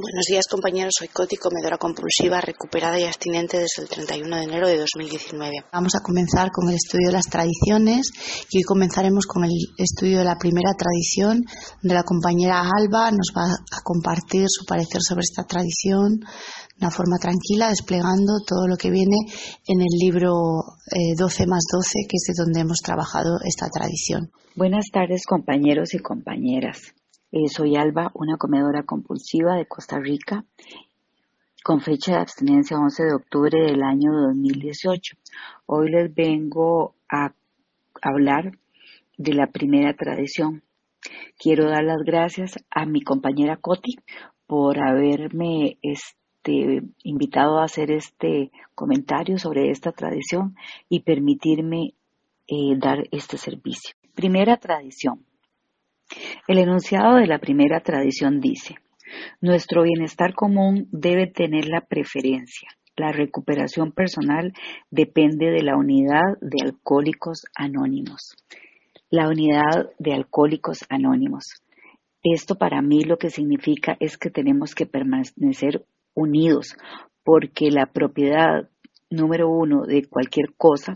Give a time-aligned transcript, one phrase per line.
[0.00, 4.68] Buenos días compañeros, soy Coti, comedora compulsiva, recuperada y abstinente desde el 31 de enero
[4.68, 5.64] de 2019.
[5.72, 8.12] Vamos a comenzar con el estudio de las tradiciones
[8.48, 11.42] y hoy comenzaremos con el estudio de la primera tradición
[11.82, 13.10] de la compañera Alba.
[13.10, 18.68] Nos va a compartir su parecer sobre esta tradición de una forma tranquila, desplegando todo
[18.68, 19.16] lo que viene
[19.66, 20.30] en el libro
[21.18, 24.30] 12 eh, más 12, que es de donde hemos trabajado esta tradición.
[24.54, 26.94] Buenas tardes compañeros y compañeras.
[27.30, 30.46] Eh, soy Alba, una comedora compulsiva de Costa Rica,
[31.62, 35.16] con fecha de abstinencia 11 de octubre del año 2018.
[35.66, 37.34] Hoy les vengo a
[38.00, 38.52] hablar
[39.18, 40.62] de la primera tradición.
[41.38, 43.96] Quiero dar las gracias a mi compañera Coti
[44.46, 50.56] por haberme este, invitado a hacer este comentario sobre esta tradición
[50.88, 51.92] y permitirme
[52.46, 53.94] eh, dar este servicio.
[54.14, 55.27] Primera tradición.
[56.46, 58.76] El enunciado de la primera tradición dice,
[59.40, 62.68] nuestro bienestar común debe tener la preferencia.
[62.96, 64.52] La recuperación personal
[64.90, 68.34] depende de la unidad de alcohólicos anónimos.
[69.10, 71.62] La unidad de alcohólicos anónimos.
[72.22, 75.84] Esto para mí lo que significa es que tenemos que permanecer
[76.14, 76.76] unidos
[77.22, 78.68] porque la propiedad
[79.10, 80.94] número uno de cualquier cosa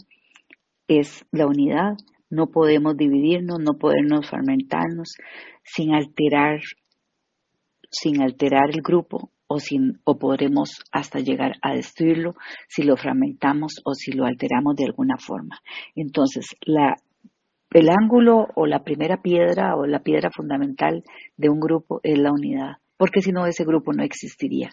[0.89, 1.97] es la unidad
[2.33, 5.17] no podemos dividirnos, no podemos fragmentarnos
[5.63, 6.61] sin alterar,
[7.91, 12.35] sin alterar el grupo o, sin, o podremos hasta llegar a destruirlo
[12.69, 15.61] si lo fragmentamos o si lo alteramos de alguna forma.
[15.95, 21.05] Entonces, el ángulo o la primera piedra o la piedra fundamental
[21.37, 24.71] de un grupo es la unidad, porque si no ese grupo no existiría.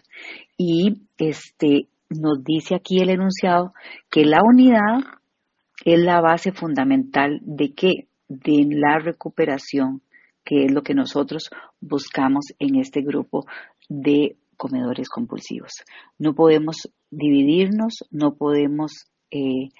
[0.56, 3.74] Y este nos dice aquí el enunciado
[4.10, 5.19] que la unidad
[5.84, 8.08] es la base fundamental de qué?
[8.28, 10.02] De la recuperación,
[10.44, 13.46] que es lo que nosotros buscamos en este grupo
[13.88, 15.72] de comedores compulsivos.
[16.18, 19.70] No podemos dividirnos, no podemos eh,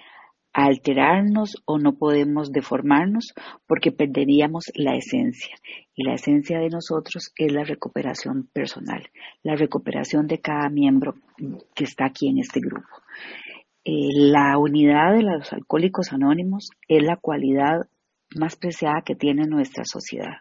[0.53, 3.33] alterarnos o no podemos deformarnos
[3.67, 5.55] porque perderíamos la esencia.
[5.95, 9.09] Y la esencia de nosotros es la recuperación personal,
[9.43, 11.15] la recuperación de cada miembro
[11.75, 12.89] que está aquí en este grupo.
[13.85, 17.89] Eh, la unidad de los alcohólicos anónimos es la cualidad
[18.37, 20.39] más preciada que tiene nuestra sociedad.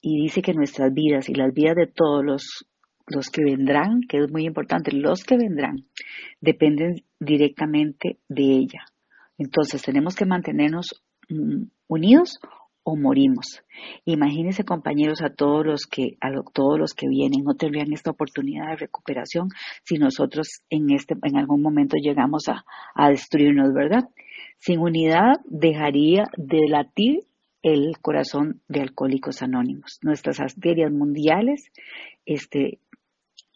[0.00, 2.66] Y dice que nuestras vidas y las vidas de todos los,
[3.06, 5.84] los que vendrán, que es muy importante, los que vendrán,
[6.40, 8.84] dependen directamente de ella.
[9.38, 12.38] Entonces tenemos que mantenernos mm, unidos
[12.84, 13.62] o morimos.
[14.04, 18.68] Imagínense, compañeros, a todos los que a todos los que vienen no tendrían esta oportunidad
[18.68, 19.48] de recuperación
[19.82, 22.64] si nosotros en este en algún momento llegamos a,
[22.94, 24.04] a destruirnos, ¿verdad?
[24.58, 27.20] Sin unidad dejaría de latir
[27.62, 29.98] el corazón de Alcohólicos Anónimos.
[30.02, 31.70] Nuestras arterias mundiales
[32.26, 32.78] este,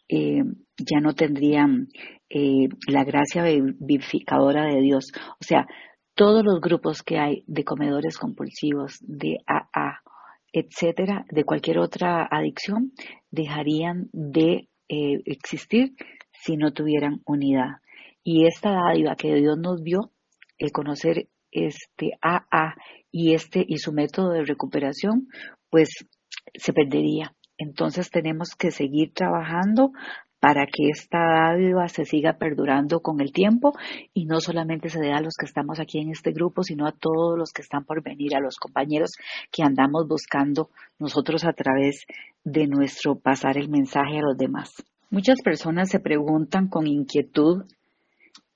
[0.09, 0.43] eh,
[0.77, 1.89] ya no tendrían
[2.29, 5.11] eh, la gracia vivificadora de Dios.
[5.39, 5.67] O sea,
[6.19, 10.01] todos los grupos que hay de comedores compulsivos, de AA,
[10.51, 12.91] etcétera, de cualquier otra adicción,
[13.31, 15.93] dejarían de eh, existir
[16.33, 17.77] si no tuvieran unidad.
[18.21, 20.11] Y esta dádiva que Dios nos dio,
[20.57, 22.75] el conocer este AA
[23.13, 25.29] y este y su método de recuperación,
[25.69, 25.87] pues
[26.53, 27.33] se perdería.
[27.57, 29.93] Entonces tenemos que seguir trabajando
[30.39, 33.73] para que esta dádiva se siga perdurando con el tiempo
[34.13, 36.91] y no solamente se dé a los que estamos aquí en este grupo, sino a
[36.91, 39.11] todos los que están por venir, a los compañeros
[39.51, 42.05] que andamos buscando nosotros a través
[42.43, 44.71] de nuestro pasar el mensaje a los demás.
[45.09, 47.63] Muchas personas se preguntan con inquietud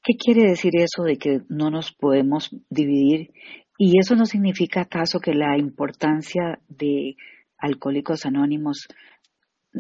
[0.06, 3.32] ¿Qué quiere decir eso de que no nos podemos dividir?
[3.78, 7.16] Y eso no significa acaso que la importancia de
[7.58, 8.88] Alcohólicos Anónimos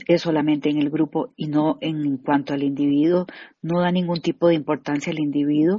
[0.07, 3.25] es solamente en el grupo y no en cuanto al individuo,
[3.61, 5.77] no da ningún tipo de importancia al individuo,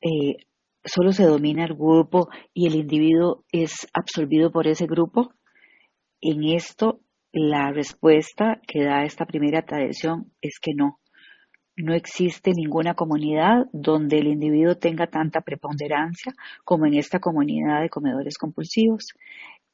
[0.00, 0.36] eh,
[0.84, 5.32] solo se domina el grupo y el individuo es absorbido por ese grupo.
[6.20, 7.00] En esto,
[7.32, 10.98] la respuesta que da esta primera tradición es que no.
[11.76, 17.88] No existe ninguna comunidad donde el individuo tenga tanta preponderancia como en esta comunidad de
[17.88, 19.06] comedores compulsivos.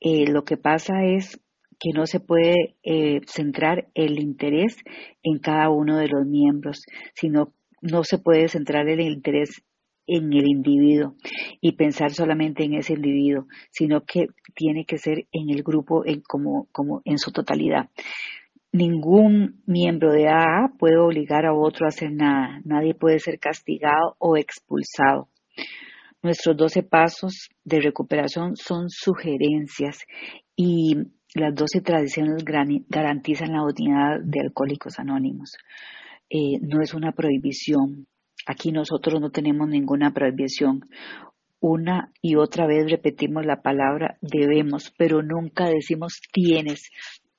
[0.01, 1.41] Eh, lo que pasa es
[1.79, 4.77] que no se puede eh, centrar el interés
[5.23, 6.85] en cada uno de los miembros,
[7.15, 9.63] sino no se puede centrar el interés
[10.07, 11.15] en el individuo
[11.61, 16.23] y pensar solamente en ese individuo, sino que tiene que ser en el grupo en,
[16.23, 17.91] como, como en su totalidad.
[18.73, 22.61] Ningún miembro de AA puede obligar a otro a hacer nada.
[22.65, 25.29] Nadie puede ser castigado o expulsado.
[26.23, 30.05] Nuestros 12 pasos de recuperación son sugerencias
[30.57, 30.97] y
[31.35, 35.57] las 12 tradiciones garantizan la unidad de Alcohólicos Anónimos.
[36.31, 38.07] Eh, no es una prohibición.
[38.47, 40.89] Aquí nosotros no tenemos ninguna prohibición.
[41.61, 46.91] Una y otra vez repetimos la palabra debemos, pero nunca decimos tienes,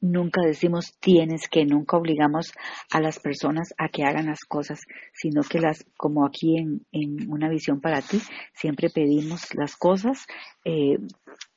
[0.01, 2.53] nunca decimos tienes que, nunca obligamos
[2.91, 4.81] a las personas a que hagan las cosas,
[5.13, 8.19] sino que las, como aquí en, una visión para ti,
[8.53, 10.25] siempre pedimos las cosas
[10.65, 10.97] eh,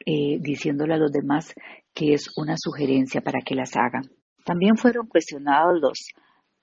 [0.06, 1.54] eh, diciéndole a los demás
[1.94, 4.04] que es una sugerencia para que las hagan.
[4.44, 6.08] También fueron cuestionados los,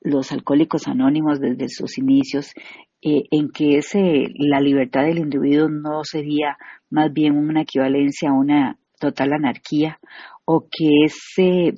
[0.02, 2.54] los alcohólicos anónimos desde sus inicios
[3.02, 6.58] eh, en que ese, la libertad del individuo no sería
[6.90, 10.00] más bien una equivalencia a una total anarquía
[10.52, 11.76] o que ese,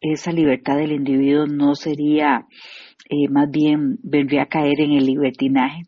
[0.00, 2.46] esa libertad del individuo no sería,
[3.10, 5.82] eh, más bien vendría a caer en el libertinaje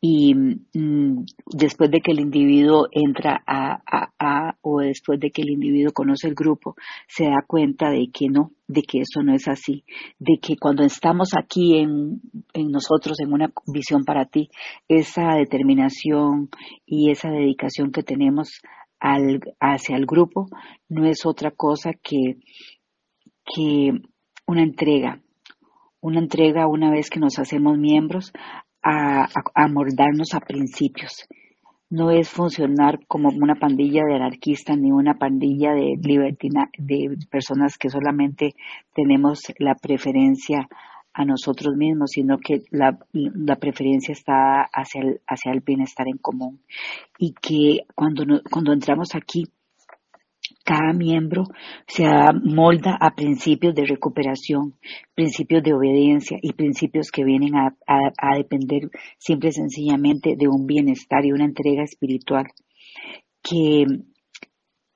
[0.00, 5.92] y mm, después de que el individuo entra a, o después de que el individuo
[5.92, 6.76] conoce el grupo,
[7.06, 9.84] se da cuenta de que no, de que eso no es así,
[10.18, 12.22] de que cuando estamos aquí en
[12.54, 14.48] nosotros, en una visión para ti,
[14.88, 16.48] esa determinación
[16.86, 18.62] y esa dedicación que tenemos
[19.00, 20.48] al, hacia el grupo
[20.88, 22.36] no es otra cosa que,
[23.44, 23.92] que
[24.46, 25.20] una entrega,
[26.00, 28.32] una entrega una vez que nos hacemos miembros
[28.82, 31.26] a, a, mordarnos a principios.
[31.90, 37.78] No es funcionar como una pandilla de anarquistas ni una pandilla de libertina, de personas
[37.78, 38.54] que solamente
[38.94, 40.68] tenemos la preferencia
[41.18, 46.18] a nosotros mismos, sino que la, la preferencia está hacia el, hacia el bienestar en
[46.18, 46.60] común.
[47.18, 49.46] Y que cuando, cuando entramos aquí,
[50.64, 51.44] cada miembro
[51.88, 52.04] se
[52.44, 54.76] molda a principios de recuperación,
[55.14, 58.88] principios de obediencia y principios que vienen a, a, depender
[59.18, 62.46] simple y sencillamente de un bienestar y una entrega espiritual.
[63.42, 63.86] Que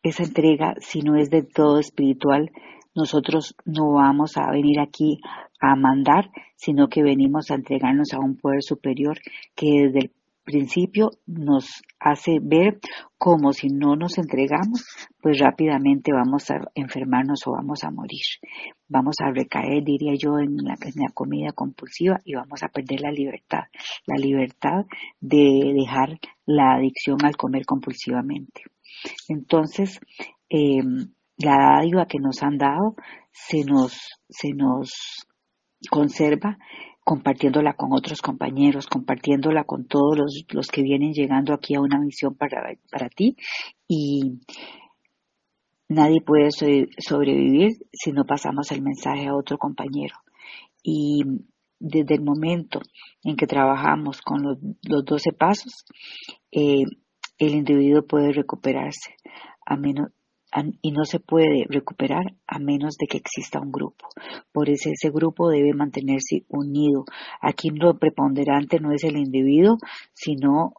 [0.04, 2.52] esa entrega, si no es del todo espiritual,
[2.94, 5.20] nosotros no vamos a venir aquí
[5.60, 9.18] a mandar, sino que venimos a entregarnos a un poder superior
[9.54, 10.12] que desde el
[10.44, 12.80] principio nos hace ver
[13.16, 14.84] como si no nos entregamos,
[15.20, 18.24] pues rápidamente vamos a enfermarnos o vamos a morir.
[18.88, 20.76] Vamos a recaer, diría yo, en la,
[21.14, 23.64] comida compulsiva y vamos a perder la libertad,
[24.06, 24.84] la libertad
[25.20, 28.62] de dejar la adicción al comer compulsivamente.
[29.28, 30.00] Entonces,
[30.48, 31.12] em,
[31.44, 32.94] la dádiva que nos han dado
[33.30, 33.98] se nos,
[34.28, 35.26] se nos
[35.90, 36.58] conserva
[37.04, 41.98] compartiéndola con otros compañeros, compartiéndola con todos los, los que vienen llegando aquí a una
[41.98, 43.36] misión para, para ti
[43.88, 44.38] y
[45.88, 50.14] nadie puede sobrevivir si no pasamos el mensaje a otro compañero.
[50.82, 51.22] Y
[51.78, 52.80] desde el momento
[53.24, 55.84] en que trabajamos con los, los 12 pasos,
[56.52, 56.84] eh,
[57.38, 59.16] el individuo puede recuperarse
[59.66, 60.10] a menos,
[60.82, 64.08] y no se puede recuperar a menos de que exista un grupo.
[64.52, 67.04] Por eso ese grupo debe mantenerse unido.
[67.40, 69.78] Aquí lo preponderante no es el individuo,
[70.12, 70.74] sino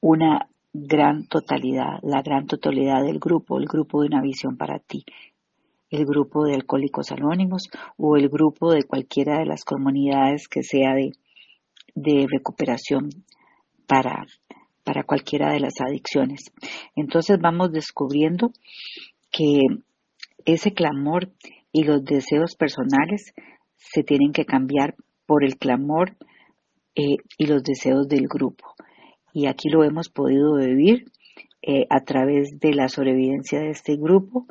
[0.00, 5.04] una gran totalidad, la gran totalidad del grupo, el grupo de una visión para ti,
[5.90, 10.94] el grupo de alcohólicos anónimos o el grupo de cualquiera de las comunidades que sea
[10.94, 11.12] de,
[11.94, 13.08] de recuperación
[13.86, 14.26] para,
[14.88, 16.50] para cualquiera de las adicciones.
[16.96, 18.52] Entonces vamos descubriendo
[19.30, 19.60] que
[20.46, 21.30] ese clamor
[21.72, 23.34] y los deseos personales
[23.76, 24.94] se tienen que cambiar
[25.26, 26.16] por el clamor
[26.94, 28.64] eh, y los deseos del grupo.
[29.34, 31.04] Y aquí lo hemos podido vivir
[31.60, 34.46] eh, a través de la sobrevivencia de este grupo,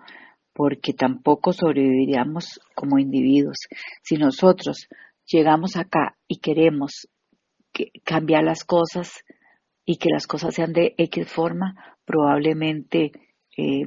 [0.54, 3.58] porque tampoco sobreviviríamos como individuos.
[4.04, 4.88] Si nosotros
[5.26, 7.08] llegamos acá y queremos
[8.04, 9.24] cambiar las cosas,
[9.88, 11.74] y que las cosas sean de X forma,
[12.06, 13.14] probablemente
[13.58, 13.86] eh,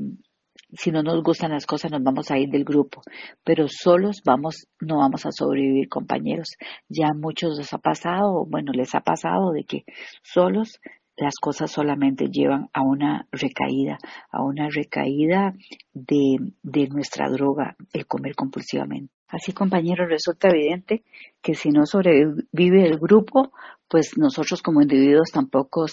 [0.72, 3.02] si no nos gustan las cosas nos vamos a ir del grupo,
[3.44, 6.56] pero solos vamos, no vamos a sobrevivir compañeros.
[6.88, 9.84] Ya muchos les ha pasado, bueno, les ha pasado de que
[10.22, 10.80] solos
[11.16, 13.98] las cosas solamente llevan a una recaída,
[14.30, 15.52] a una recaída
[15.92, 19.12] de, de nuestra droga, el comer compulsivamente.
[19.28, 21.04] Así, compañeros, resulta evidente
[21.42, 23.52] que si no sobrevive el grupo,
[23.90, 25.86] pues nosotros como individuos tampoco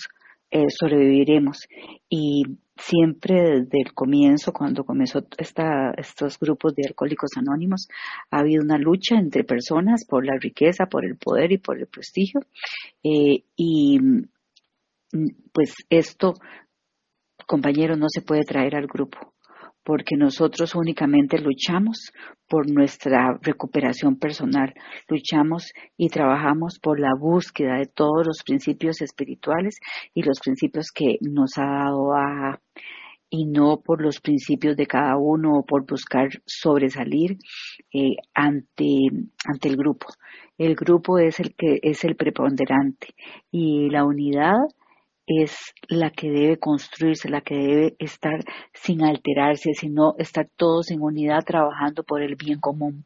[0.51, 1.67] eh, sobreviviremos.
[2.09, 2.43] Y
[2.77, 7.87] siempre desde el comienzo, cuando comenzó esta, estos grupos de alcohólicos anónimos,
[8.29, 11.87] ha habido una lucha entre personas por la riqueza, por el poder y por el
[11.87, 12.41] prestigio.
[13.03, 14.27] Eh, y mm,
[15.51, 16.35] pues esto,
[17.47, 19.33] compañero, no se puede traer al grupo
[19.87, 22.11] porque nosotros únicamente luchamos
[22.49, 24.73] por nuestra recuperación personal,
[25.07, 29.79] luchamos y trabajamos por la búsqueda de todos los principios espirituales
[30.13, 32.59] y los principios que nos ha dado a
[33.29, 37.37] y no por los principios de cada uno o por buscar sobresalir
[37.93, 38.85] eh, ante,
[39.45, 40.07] ante el grupo.
[40.57, 43.15] El grupo es el que es el preponderante
[43.51, 44.57] y la unidad
[45.27, 48.39] es la que debe construirse, la que debe estar
[48.73, 53.05] sin alterarse, sino estar todos en unidad trabajando por el bien común.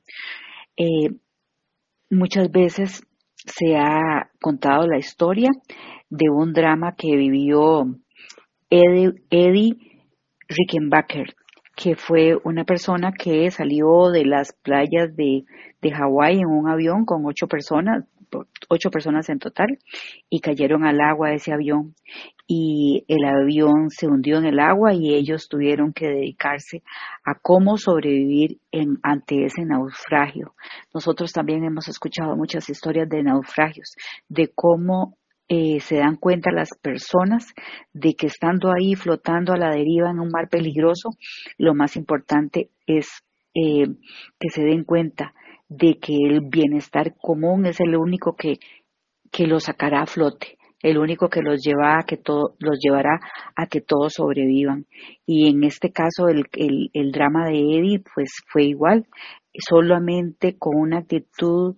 [0.77, 1.09] Eh,
[2.11, 3.03] muchas veces
[3.35, 5.49] se ha contado la historia
[6.09, 7.85] de un drama que vivió
[8.69, 9.77] Eddie, Eddie
[10.47, 11.33] Rickenbacker,
[11.75, 15.43] que fue una persona que salió de las playas de,
[15.81, 18.05] de Hawái en un avión con ocho personas,
[18.69, 19.79] ocho personas en total
[20.29, 21.95] y cayeron al agua ese avión
[22.47, 26.83] y el avión se hundió en el agua y ellos tuvieron que dedicarse
[27.23, 30.53] a cómo sobrevivir en, ante ese naufragio.
[30.93, 33.95] Nosotros también hemos escuchado muchas historias de naufragios,
[34.27, 37.53] de cómo eh, se dan cuenta las personas
[37.93, 41.09] de que estando ahí flotando a la deriva en un mar peligroso,
[41.57, 43.23] lo más importante es
[43.53, 43.85] eh,
[44.39, 45.33] que se den cuenta
[45.71, 48.59] de que el bienestar común es el único que,
[49.31, 53.21] que los sacará a flote, el único que los lleva a que todo, los llevará
[53.55, 54.85] a que todos sobrevivan.
[55.25, 59.07] Y en este caso el, el, drama de Eddie pues fue igual,
[59.53, 61.75] solamente con una actitud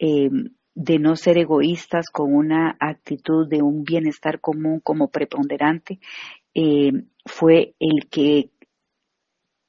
[0.00, 0.28] eh,
[0.74, 6.00] de no ser egoístas, con una actitud de un bienestar común como preponderante,
[6.52, 6.90] eh,
[7.24, 8.50] fue el que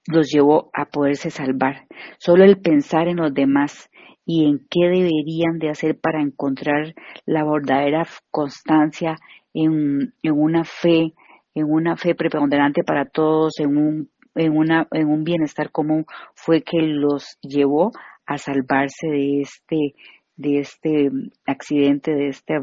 [0.08, 1.88] los llevó a poderse salvar.
[2.18, 3.90] Solo el pensar en los demás
[4.26, 6.94] y en qué deberían de hacer para encontrar
[7.26, 9.16] la verdadera constancia
[9.54, 11.14] en, una fe,
[11.56, 16.62] en una fe preponderante para todos, en un, en, una, en un bienestar común, fue
[16.62, 17.92] que los llevó
[18.26, 19.96] a salvarse de este,
[20.36, 21.10] de este
[21.46, 22.56] accidente, de este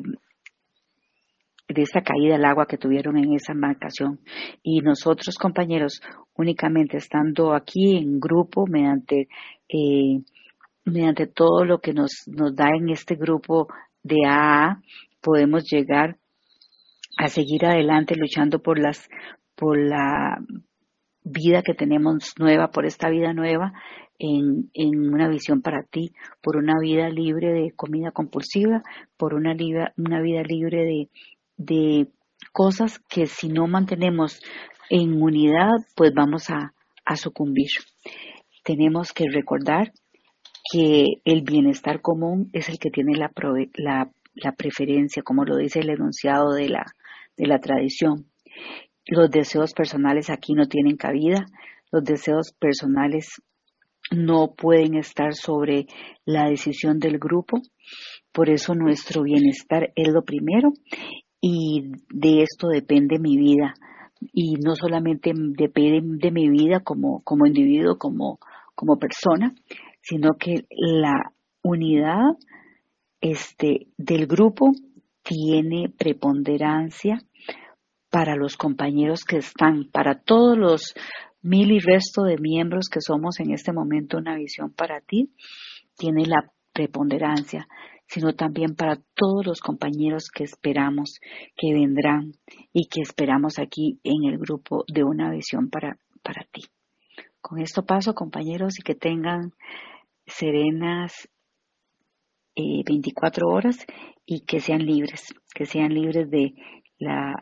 [1.69, 4.21] de esta caída al agua que tuvieron en esa embarcación.
[4.63, 6.03] Y nosotros, compañeros,
[6.35, 9.29] únicamente estando aquí en grupo, mediante,
[9.69, 10.21] eh,
[10.85, 13.69] mediante todo lo que nos, nos da en este grupo
[14.03, 14.83] de AA,
[15.21, 16.19] podemos llegar
[17.17, 19.09] a seguir adelante luchando por las,
[19.55, 20.39] por la
[21.23, 23.73] vida que tenemos nueva, por esta vida nueva,
[24.19, 28.83] en, en, una visión para ti, por una vida libre de comida compulsiva,
[29.17, 29.57] por una,
[29.97, 31.09] una vida libre de,
[31.57, 32.09] de
[32.53, 34.41] cosas que si no mantenemos
[34.91, 36.73] en unidad, pues vamos a,
[37.17, 37.69] sucumbir.
[38.65, 39.93] Tenemos que recordar
[40.73, 43.31] que el bienestar común es el que tiene la,
[43.75, 46.85] la, preferencia, como lo dice el enunciado de la,
[47.37, 48.31] de la tradición.
[49.07, 51.45] Los deseos personales aquí no tienen cabida,
[51.93, 53.43] los deseos personales
[54.11, 55.87] no pueden estar sobre
[56.25, 57.61] la decisión del grupo,
[58.33, 60.73] por eso nuestro bienestar es lo primero
[61.47, 63.75] y de esto depende mi vida.
[64.33, 68.39] Y no solamente depende de mi vida como, como individuo, como,
[68.75, 69.55] como persona,
[70.01, 71.13] sino que la
[71.63, 72.39] unidad
[73.21, 74.71] este, del grupo
[75.23, 77.21] tiene preponderancia
[78.09, 80.95] para los compañeros que están, para todos los
[81.43, 85.35] mil y resto de miembros que somos en este momento una visión para ti,
[85.99, 87.69] tiene la preponderancia
[88.15, 91.19] sino también para todos los compañeros que esperamos
[91.57, 92.35] que vendrán
[92.73, 96.63] y que esperamos aquí en el grupo de una visión para, para ti.
[97.41, 99.51] Con esto paso, compañeros, y que tengan
[100.27, 101.29] serenas
[102.55, 103.85] 24 eh, horas
[104.25, 106.55] y que sean libres, que sean libres de
[106.99, 107.35] la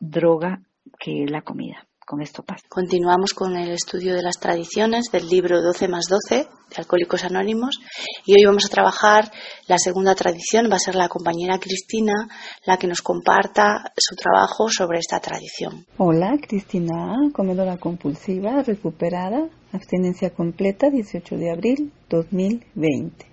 [0.00, 0.60] droga
[0.98, 2.66] que es la comida con esto pasa.
[2.68, 7.80] Continuamos con el estudio de las tradiciones del libro 12 más 12 de Alcohólicos Anónimos
[8.26, 9.32] y hoy vamos a trabajar
[9.66, 12.28] la segunda tradición, va a ser la compañera Cristina
[12.66, 15.86] la que nos comparta su trabajo sobre esta tradición.
[15.96, 23.24] Hola, Cristina, comedora compulsiva, recuperada, abstinencia completa, 18 de abril 2020.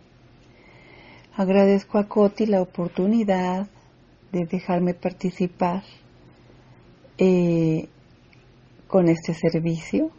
[1.36, 3.68] Agradezco a Coti la oportunidad
[4.32, 5.84] de dejarme participar
[7.18, 7.90] eh,
[8.90, 10.10] con este servicio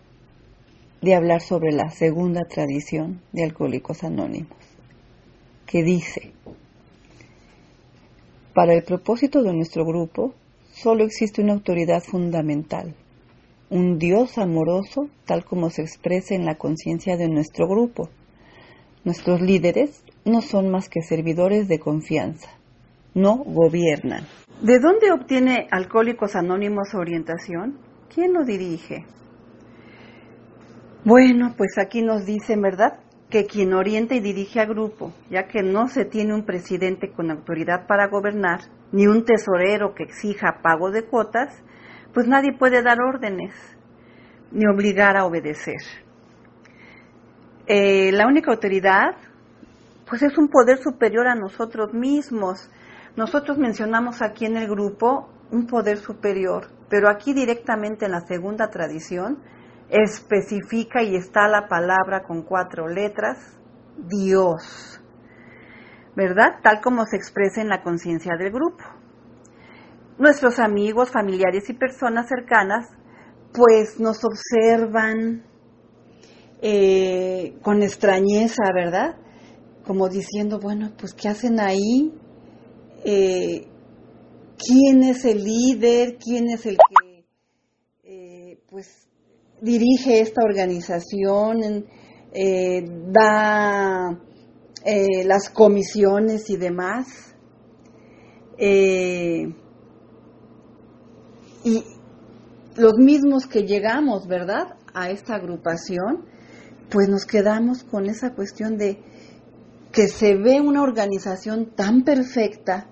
[1.02, 4.56] de hablar sobre la segunda tradición de Alcohólicos Anónimos,
[5.66, 6.32] que dice,
[8.54, 10.34] para el propósito de nuestro grupo,
[10.70, 12.94] solo existe una autoridad fundamental,
[13.70, 18.08] un Dios amoroso tal como se expresa en la conciencia de nuestro grupo.
[19.04, 22.50] Nuestros líderes no son más que servidores de confianza,
[23.14, 24.28] no gobiernan.
[24.62, 27.89] ¿De dónde obtiene Alcohólicos Anónimos orientación?
[28.12, 29.06] ¿Quién lo dirige?
[31.04, 32.98] Bueno, pues aquí nos dicen, ¿verdad?
[33.30, 37.30] Que quien orienta y dirige a grupo, ya que no se tiene un presidente con
[37.30, 41.62] autoridad para gobernar, ni un tesorero que exija pago de cuotas,
[42.12, 43.54] pues nadie puede dar órdenes,
[44.50, 45.80] ni obligar a obedecer.
[47.68, 49.14] Eh, la única autoridad,
[50.08, 52.68] pues es un poder superior a nosotros mismos.
[53.14, 58.70] Nosotros mencionamos aquí en el grupo un poder superior, pero aquí directamente en la segunda
[58.70, 59.38] tradición,
[59.88, 63.38] especifica y está la palabra con cuatro letras,
[63.96, 65.00] Dios,
[66.14, 66.60] ¿verdad?
[66.62, 68.84] Tal como se expresa en la conciencia del grupo.
[70.18, 72.88] Nuestros amigos, familiares y personas cercanas,
[73.52, 75.44] pues nos observan
[76.62, 79.16] eh, con extrañeza, ¿verdad?
[79.86, 82.14] Como diciendo, bueno, pues ¿qué hacen ahí?
[83.04, 83.69] Eh,
[84.66, 86.18] ¿Quién es el líder?
[86.18, 87.24] ¿Quién es el que,
[88.04, 89.08] eh, pues,
[89.62, 91.86] dirige esta organización,
[92.32, 94.20] eh, da
[94.84, 97.06] eh, las comisiones y demás.
[101.62, 101.84] Y
[102.76, 106.26] los mismos que llegamos, ¿verdad?, a esta agrupación,
[106.90, 108.98] pues nos quedamos con esa cuestión de
[109.92, 112.88] que se ve una organización tan perfecta,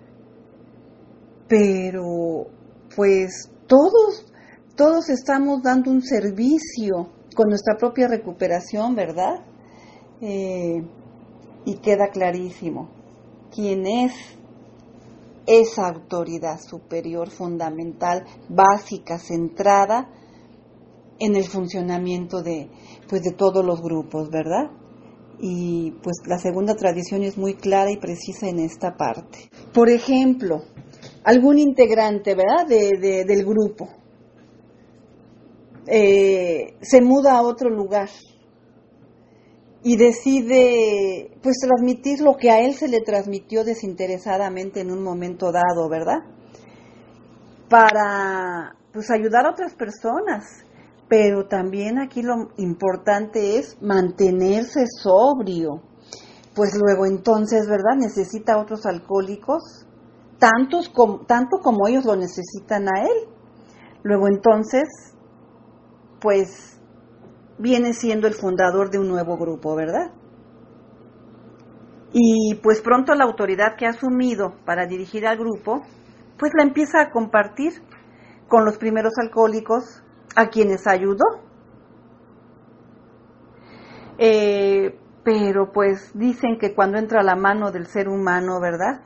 [1.48, 2.46] pero
[2.94, 4.28] pues todos
[4.78, 9.44] todos estamos dando un servicio con nuestra propia recuperación, ¿verdad?
[10.20, 10.84] Eh,
[11.64, 12.88] y queda clarísimo
[13.52, 14.12] quién es
[15.46, 20.08] esa autoridad superior, fundamental, básica, centrada
[21.18, 22.70] en el funcionamiento de,
[23.08, 24.70] pues, de todos los grupos, ¿verdad?
[25.40, 29.50] Y pues la segunda tradición es muy clara y precisa en esta parte.
[29.72, 30.62] Por ejemplo,
[31.28, 32.66] algún integrante, ¿verdad?
[32.66, 33.88] del grupo
[35.86, 38.08] eh, se muda a otro lugar
[39.82, 45.50] y decide pues transmitir lo que a él se le transmitió desinteresadamente en un momento
[45.50, 46.18] dado, ¿verdad?
[47.70, 50.44] Para pues ayudar a otras personas,
[51.08, 55.82] pero también aquí lo importante es mantenerse sobrio,
[56.54, 57.96] pues luego entonces, ¿verdad?
[57.96, 59.86] Necesita otros alcohólicos,
[60.38, 63.28] tanto como ellos lo necesitan a él.
[64.02, 64.88] Luego entonces
[66.20, 66.80] pues
[67.58, 70.12] viene siendo el fundador de un nuevo grupo, ¿verdad?
[72.12, 75.82] Y pues pronto la autoridad que ha asumido para dirigir al grupo,
[76.38, 77.72] pues la empieza a compartir
[78.48, 80.02] con los primeros alcohólicos
[80.34, 81.24] a quienes ayudó.
[84.18, 89.02] Eh, pero pues dicen que cuando entra la mano del ser humano, ¿verdad?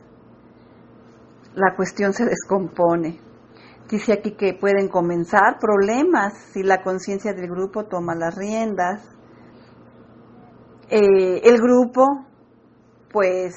[1.55, 3.21] La cuestión se descompone.
[3.91, 9.07] Dice aquí que pueden comenzar problemas si la conciencia del grupo toma las riendas.
[10.89, 12.27] Eh, el grupo,
[13.13, 13.55] pues,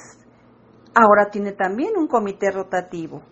[0.94, 3.22] ahora tiene también un comité rotativo.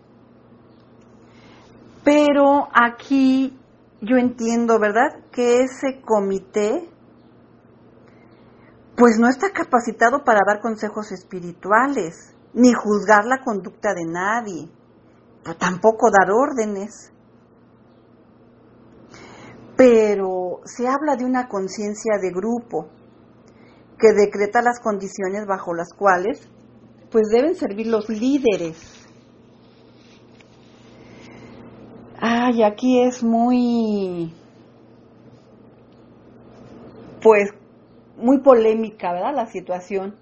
[2.05, 3.59] Pero aquí
[4.00, 6.88] yo entiendo, ¿verdad?, que ese comité,
[8.96, 14.68] pues no está capacitado para dar consejos espirituales, ni juzgar la conducta de nadie
[15.44, 17.12] pero tampoco dar órdenes.
[19.76, 22.88] Pero se habla de una conciencia de grupo
[23.98, 26.48] que decreta las condiciones bajo las cuales
[27.10, 28.76] pues deben servir los líderes.
[32.18, 34.32] Ay, aquí es muy
[37.22, 37.50] pues
[38.16, 39.34] muy polémica, ¿verdad?
[39.34, 40.16] La situación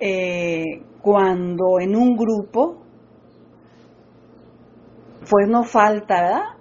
[0.00, 2.80] eh, cuando en un grupo
[5.30, 6.56] pues no falta.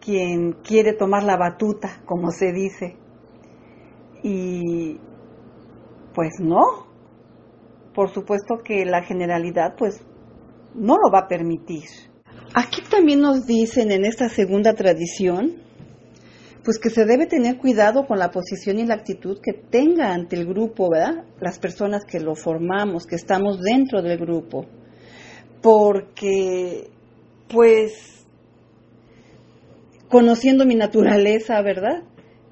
[0.00, 2.96] Quien quiere tomar la batuta, como se dice.
[4.22, 4.98] Y
[6.12, 6.60] pues no.
[7.94, 10.04] Por supuesto que la generalidad pues
[10.74, 11.84] no lo va a permitir.
[12.54, 15.62] Aquí también nos dicen en esta segunda tradición,
[16.64, 20.36] pues que se debe tener cuidado con la posición y la actitud que tenga ante
[20.36, 21.24] el grupo, ¿verdad?
[21.40, 24.66] Las personas que lo formamos, que estamos dentro del grupo
[25.60, 26.88] porque
[27.48, 28.26] pues
[30.08, 32.02] conociendo mi naturaleza, ¿verdad?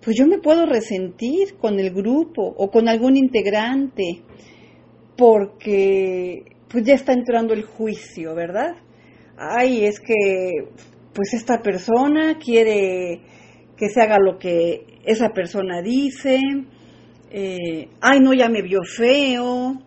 [0.02, 4.22] Pues yo me puedo resentir con el grupo o con algún integrante
[5.16, 8.76] porque pues ya está entrando el juicio, ¿verdad?
[9.40, 10.68] ay, es que
[11.14, 13.22] pues esta persona quiere
[13.80, 16.38] que se haga lo que esa persona dice,
[17.30, 19.82] eh, ay, no, ya me vio feo,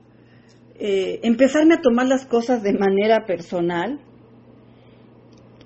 [0.80, 4.00] eh, empezarme a tomar las cosas de manera personal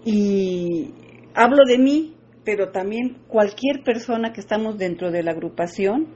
[0.03, 0.91] y
[1.33, 6.07] hablo de mí, pero también cualquier persona que estamos dentro de la agrupación,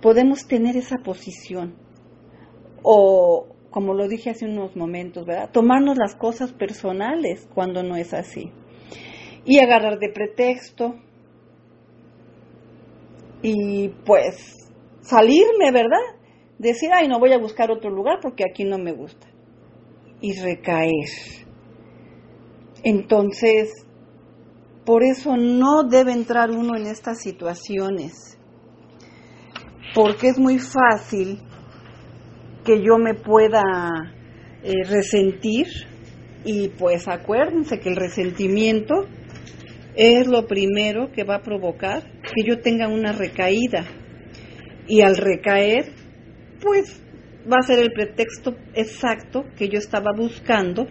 [0.00, 1.74] podemos tener esa posición.
[2.84, 5.50] O, como lo dije hace unos momentos, ¿verdad?
[5.50, 8.52] Tomarnos las cosas personales cuando no es así.
[9.44, 10.94] Y agarrar de pretexto.
[13.48, 14.56] Y pues
[15.02, 16.02] salirme, ¿verdad?
[16.58, 19.28] Decir, ay, no voy a buscar otro lugar porque aquí no me gusta.
[20.20, 21.46] Y recaer.
[22.82, 23.70] Entonces,
[24.84, 28.36] por eso no debe entrar uno en estas situaciones
[29.94, 31.38] porque es muy fácil
[32.64, 34.12] que yo me pueda
[34.64, 35.68] eh, resentir
[36.44, 39.06] y pues acuérdense que el resentimiento
[39.96, 43.84] es lo primero que va a provocar que yo tenga una recaída
[44.86, 45.86] y al recaer
[46.60, 47.02] pues
[47.50, 50.86] va a ser el pretexto exacto que yo estaba buscando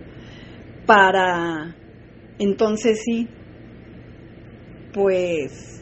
[0.85, 1.75] para
[2.39, 3.27] entonces sí
[4.93, 5.75] pues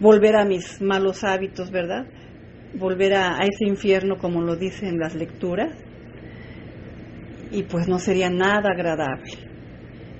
[0.00, 2.06] volver a mis malos hábitos, ¿verdad?
[2.74, 5.76] Volver a, ese infierno como lo dicen las lecturas.
[7.50, 9.53] Y pues no sería nada agradable.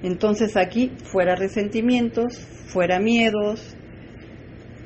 [0.05, 2.37] Entonces aquí fuera resentimientos,
[2.67, 3.75] fuera miedos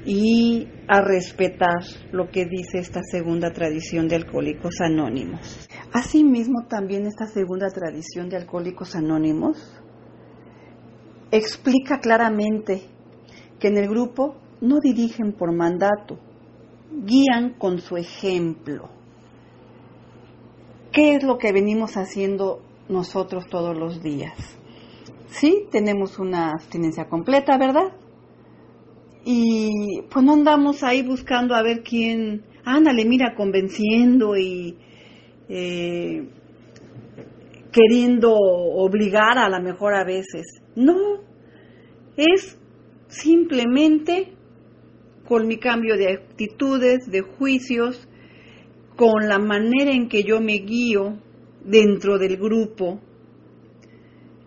[0.07, 5.69] y a respetar lo que dice esta segunda tradición de Alcohólicos Anónimos.
[5.93, 9.59] Asimismo, también esta segunda tradición de Alcohólicos Anónimos
[11.33, 12.83] explica claramente
[13.59, 16.21] que en el grupo no dirigen por mandato,
[16.93, 18.89] guían con su ejemplo.
[20.93, 24.58] ¿Qué es lo que venimos haciendo nosotros todos los días?
[25.31, 27.93] Sí, tenemos una abstinencia completa, ¿verdad?
[29.25, 34.79] Y pues no andamos ahí buscando a ver quién, ándale, mira, convenciendo y
[35.49, 36.29] eh,
[37.71, 40.63] queriendo obligar a la mejor a veces.
[40.75, 40.97] No,
[42.17, 42.59] es
[43.09, 44.33] simplemente
[45.27, 48.09] con mi cambio de actitudes, de juicios,
[48.97, 51.19] con la manera en que yo me guío
[51.65, 53.01] dentro del grupo.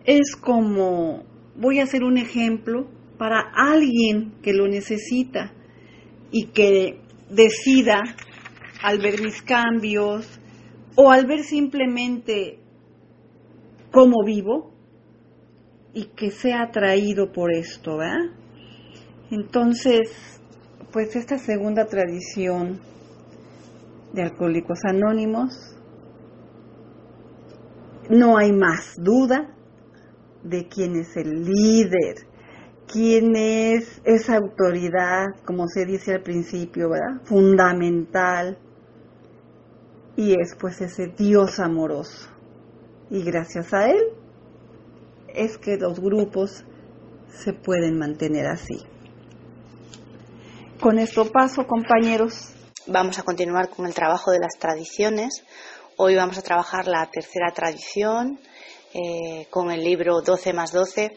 [0.04, 1.22] Es como
[1.56, 2.88] voy a ser un ejemplo
[3.18, 5.52] para alguien que lo necesita
[6.30, 8.00] y que decida
[8.82, 10.40] al ver mis cambios
[10.96, 12.58] o al ver simplemente
[13.92, 14.72] cómo vivo
[15.94, 18.34] y que sea atraído por esto, ¿verdad?
[19.30, 20.40] Entonces,
[20.92, 22.80] pues esta segunda tradición
[24.12, 25.76] de Alcohólicos Anónimos,
[28.10, 29.54] no hay más duda
[30.42, 32.26] de quién es el líder,
[32.86, 37.22] quién es esa autoridad, como se dice al principio, ¿verdad?
[37.24, 38.58] Fundamental.
[40.16, 42.28] Y es pues ese Dios amoroso.
[43.10, 44.02] Y gracias a Él
[45.34, 46.64] es que los grupos
[47.28, 48.84] se pueden mantener así.
[50.80, 52.52] Con esto paso, compañeros.
[52.86, 55.44] Vamos a continuar con el trabajo de las tradiciones.
[55.96, 58.38] Hoy vamos a trabajar la tercera tradición
[58.94, 61.16] eh, con el libro 12 más 12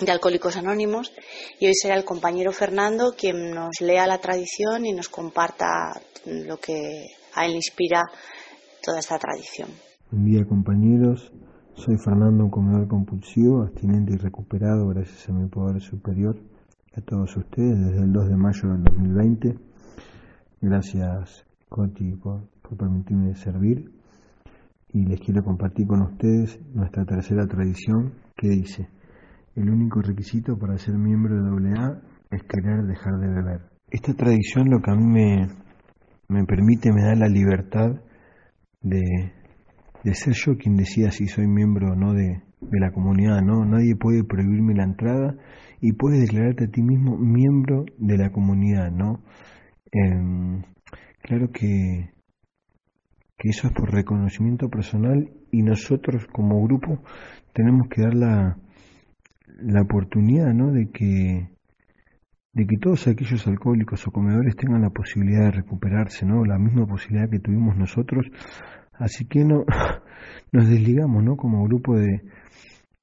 [0.00, 1.12] de Alcohólicos Anónimos
[1.58, 6.58] y hoy será el compañero Fernando quien nos lea la tradición y nos comparta lo
[6.58, 8.02] que a él inspira
[8.82, 9.70] toda esta tradición.
[10.10, 11.32] Buen día compañeros,
[11.74, 16.36] soy Fernando, un comedor compulsivo, abstinente y recuperado gracias a mi poder superior
[16.96, 19.58] a todos ustedes desde el 2 de mayo del 2020.
[20.62, 23.92] Gracias, Coti, por, permitirme servir.
[24.96, 28.88] Y les quiero compartir con ustedes nuestra tercera tradición que dice,
[29.54, 33.60] el único requisito para ser miembro de AA es querer dejar de beber.
[33.90, 35.48] Esta tradición lo que a mí me,
[36.28, 37.90] me permite, me da la libertad
[38.80, 39.02] de,
[40.02, 43.66] de ser yo quien decida si soy miembro o no de, de la comunidad, ¿no?
[43.66, 45.36] Nadie puede prohibirme la entrada
[45.82, 49.20] y puedes declararte a ti mismo miembro de la comunidad, ¿no?
[49.92, 50.62] Em,
[51.20, 52.15] claro que,
[53.36, 57.02] que eso es por reconocimiento personal y nosotros como grupo
[57.52, 58.58] tenemos que dar la,
[59.60, 60.72] la oportunidad, ¿no?
[60.72, 61.50] De que
[62.52, 66.42] de que todos aquellos alcohólicos o comedores tengan la posibilidad de recuperarse, ¿no?
[66.46, 68.26] La misma posibilidad que tuvimos nosotros.
[68.94, 69.66] Así que no
[70.52, 71.36] nos desligamos, ¿no?
[71.36, 72.22] Como grupo de,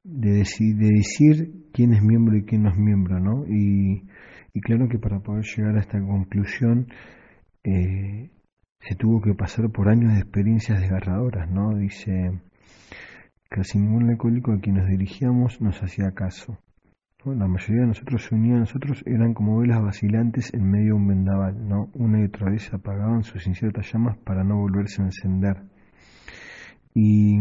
[0.04, 3.46] de, decir, de decir quién es miembro y quién no es miembro, ¿no?
[3.48, 4.08] Y,
[4.56, 6.88] y claro que para poder llegar a esta conclusión
[7.64, 8.32] eh,
[8.88, 11.76] se tuvo que pasar por años de experiencias desgarradoras, ¿no?
[11.76, 12.32] Dice,
[13.54, 16.58] Casi ningún alcohólico a quien nos dirigíamos nos hacía caso.
[17.24, 20.94] La mayoría de nosotros se unían a nosotros, eran como velas vacilantes en medio de
[20.94, 21.92] un vendaval, ¿no?
[21.94, 25.58] Una y otra vez apagaban sus inciertas llamas para no volverse a encender.
[26.96, 27.38] Y,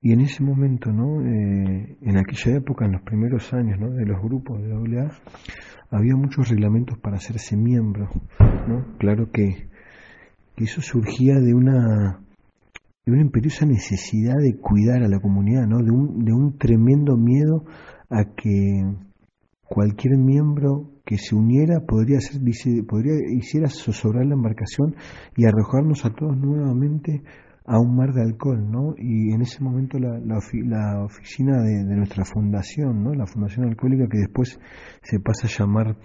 [0.00, 1.20] y en ese momento, ¿no?
[1.20, 3.90] Eh, en aquella época, en los primeros años ¿no?
[3.90, 5.10] de los grupos de AA,
[5.90, 8.08] había muchos reglamentos para hacerse miembro,
[8.66, 8.96] ¿no?
[8.96, 9.70] Claro que, que
[10.64, 12.20] eso surgía de una
[13.04, 15.78] de una imperiosa necesidad de cuidar a la comunidad, ¿no?
[15.82, 17.64] de, un, de un tremendo miedo
[18.08, 18.94] a que
[19.64, 24.94] cualquier miembro que se uniera podría ser, dice, podría hiciera zozobrar la embarcación
[25.36, 27.22] y arrojarnos a todos nuevamente
[27.64, 28.94] a un mar de alcohol, ¿no?
[28.98, 33.14] Y en ese momento la, la, oficina de, nuestra fundación, ¿no?
[33.14, 34.58] La Fundación Alcohólica, que después
[35.02, 35.96] se pasa a llamar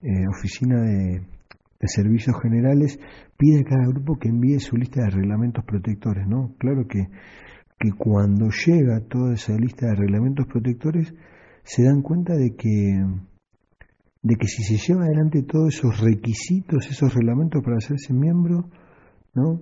[0.00, 1.26] eh, Oficina de,
[1.84, 2.98] de Servicios Generales,
[3.36, 6.54] pide a cada grupo que envíe su lista de reglamentos protectores, ¿no?
[6.58, 7.08] Claro que,
[7.78, 11.12] que cuando llega toda esa lista de reglamentos protectores,
[11.62, 13.04] se dan cuenta de que,
[14.22, 18.70] de que si se lleva adelante todos esos requisitos, esos reglamentos para hacerse miembro,
[19.34, 19.60] ¿no?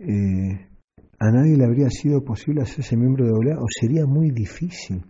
[0.00, 0.66] Eh,
[1.20, 5.04] a nadie le habría sido posible hacerse miembro de OLA o sería muy difícil,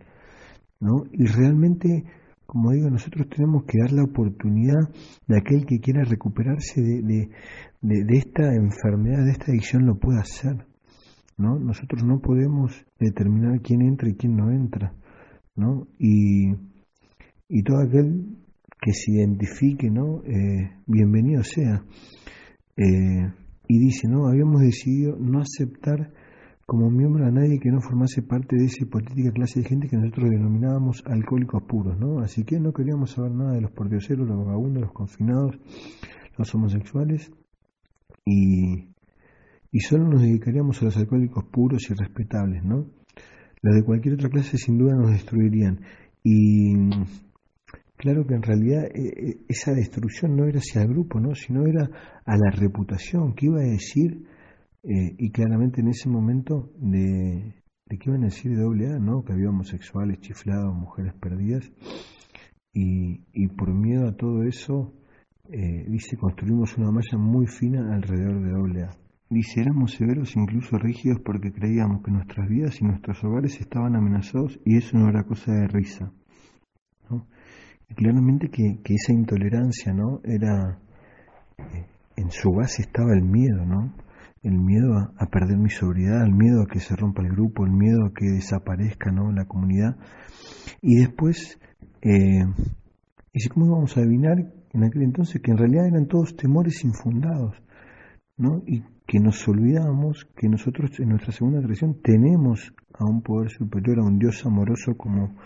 [0.81, 1.05] ¿no?
[1.13, 2.05] Y realmente
[2.53, 4.91] como digo, nosotros tenemos que dar la oportunidad
[5.27, 7.31] de aquel que quiera recuperarse de,
[7.81, 10.67] de, esta enfermedad, de esta adicción, lo pueda hacer.
[11.39, 11.59] ¿no?
[11.59, 14.93] Nosotros no podemos determinar quién entra y quién no entra.
[15.57, 15.89] ¿no?
[15.99, 16.51] Y,
[17.49, 18.37] y todo aquel
[18.83, 20.23] que se identifique, ¿no?
[20.23, 21.83] Eh, bienvenido sea.
[22.77, 23.33] Eh,
[23.67, 26.13] y dice, no, habíamos decidido no aceptar
[26.67, 29.97] como miembro a nadie que no formase parte de esa hipotética clase de gente que
[29.97, 32.21] nosotros denominábamos alcohólicos puros, ¿no?
[32.21, 35.59] Así que no queríamos saber nada de los pordioseros, los vagabundos, los confinados,
[36.39, 37.31] los homosexuales
[38.25, 38.89] y,
[39.71, 42.87] y solo nos dedicaríamos a los alcohólicos puros y respetables, ¿no?
[43.63, 45.81] Los de cualquier otra clase sin duda nos destruirían
[46.25, 46.75] y
[47.97, 51.35] claro que en realidad eh, eh, esa destrucción no era hacia el grupo, ¿no?
[51.35, 51.89] Sino era
[52.25, 54.25] a la reputación, que iba a decir
[54.85, 57.55] eh, y claramente en ese momento de,
[57.89, 59.23] qué iban a decir de doble A, ¿no?
[59.23, 61.71] Que había homosexuales chiflados, mujeres perdidas.
[62.73, 64.95] Y, y por miedo a todo eso,
[65.49, 68.91] eh, dice, construimos una malla muy fina alrededor de doble A.
[69.29, 74.59] Dice, éramos severos, incluso rígidos, porque creíamos que nuestras vidas y nuestros hogares estaban amenazados
[74.65, 76.13] y eso no era cosa de risa.
[77.09, 77.27] ¿no?
[77.89, 80.21] Y claramente que, que esa intolerancia, ¿no?
[80.25, 80.79] Era,
[81.59, 83.93] eh, en su base estaba el miedo, ¿no?
[84.43, 87.73] El miedo a, perder mi sobriedad, el miedo a que se rompa el grupo, el
[87.73, 89.31] miedo a que desaparezca ¿no?
[89.33, 89.97] la comunidad.
[90.81, 91.61] Y después,
[92.03, 92.45] eh,
[93.33, 94.39] ¿y cómo íbamos a adivinar
[94.73, 97.57] en aquel entonces que en realidad eran todos temores infundados?
[98.37, 98.63] ¿no?
[98.67, 104.01] Y que nos olvidamos que nosotros en nuestra segunda tradición tenemos a un poder superior,
[104.01, 105.37] a un Dios amoroso como,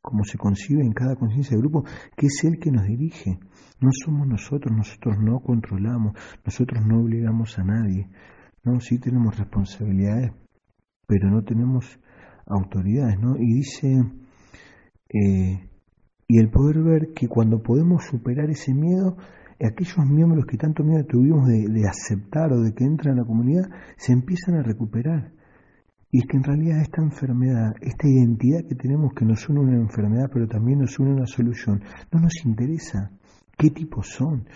[0.00, 1.84] como se concibe en cada conciencia del grupo,
[2.16, 3.38] que es el que nos dirige.
[3.80, 8.08] No somos nosotros, nosotros no controlamos, nosotros no obligamos a nadie.
[8.64, 8.80] ¿No?
[8.80, 10.32] Sí tenemos responsabilidades,
[11.06, 11.98] pero no tenemos
[12.46, 13.36] autoridades, ¿no?
[13.38, 14.04] Y dice,
[15.08, 15.68] eh,
[16.28, 19.16] y el poder ver que cuando podemos superar ese miedo,
[19.60, 23.68] aquellos miembros que tanto miedo tuvimos de, aceptar o de que entran a la comunidad,
[23.96, 25.32] se empiezan a recuperar.
[26.10, 29.76] Y es que en realidad esta enfermedad, esta identidad que tenemos que nos une una
[29.76, 33.10] enfermedad, pero también nos une una solución, no nos interesa
[33.56, 34.46] qué tipo son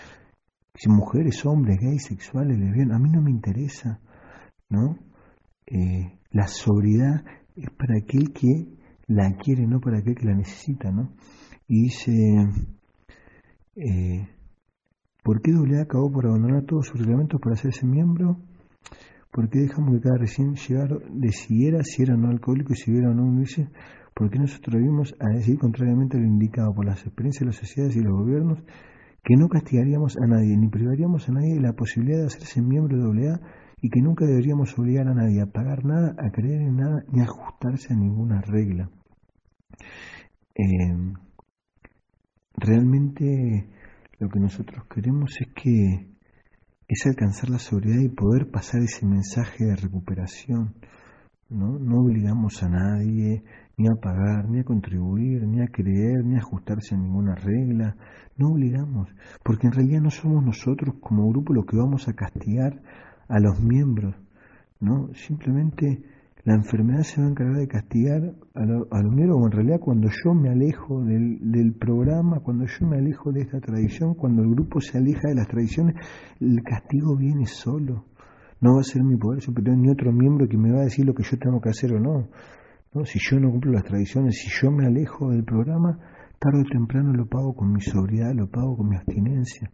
[0.76, 4.00] si mujeres, hombres, gays, sexuales, lesbianas, a mí no me interesa,
[4.68, 4.98] ¿no?
[5.66, 7.24] Eh, la sobriedad
[7.56, 8.68] es para aquel que
[9.06, 11.14] la quiere, no para aquel que la necesita, ¿no?
[11.66, 12.12] Y dice,
[13.76, 14.28] eh,
[15.22, 18.38] ¿por qué doble acabó por abandonar todos sus reglamentos para hacerse miembro?
[19.32, 22.94] ¿Por qué dejamos que cada recién llegado decidiera si era o no alcohólico y si
[22.94, 23.68] era o no un dice?
[24.14, 27.56] ¿Por qué nosotros vimos a decir contrariamente a lo indicado por las experiencias de las
[27.56, 28.58] sociedades y los gobiernos
[29.26, 32.96] que no castigaríamos a nadie ni privaríamos a nadie de la posibilidad de hacerse miembro
[32.96, 33.40] de AA
[33.82, 37.20] y que nunca deberíamos obligar a nadie a pagar nada, a creer en nada ni
[37.20, 38.88] a ajustarse a ninguna regla.
[40.54, 41.12] Eh,
[42.54, 43.68] realmente
[44.20, 46.06] lo que nosotros queremos es que
[46.86, 50.76] es alcanzar la sobriedad y poder pasar ese mensaje de recuperación.
[51.48, 51.80] ¿no?
[51.80, 53.42] no obligamos a nadie,
[53.78, 57.94] ni a pagar, ni a contribuir, ni a creer, ni a ajustarse a ninguna regla.
[58.38, 59.08] No obligamos,
[59.44, 62.80] porque en realidad no somos nosotros como grupo los que vamos a castigar
[63.28, 64.14] a los miembros,
[64.80, 65.12] ¿no?
[65.12, 66.02] Simplemente
[66.44, 68.22] la enfermedad se va a encargar de castigar
[68.54, 72.86] a, los miembros, o en realidad cuando yo me alejo del, del programa, cuando yo
[72.86, 75.96] me alejo de esta tradición, cuando el grupo se aleja de las tradiciones,
[76.40, 78.06] el castigo viene solo.
[78.62, 81.04] no va a ser mi poder superior ni otro miembro que me va a decir
[81.04, 82.28] lo que yo tengo que hacer o no.
[83.04, 85.98] Si yo no cumplo las tradiciones, si yo me alejo del programa,
[86.38, 89.70] tarde o temprano lo pago con mi sobriedad, lo pago con mi abstinencia.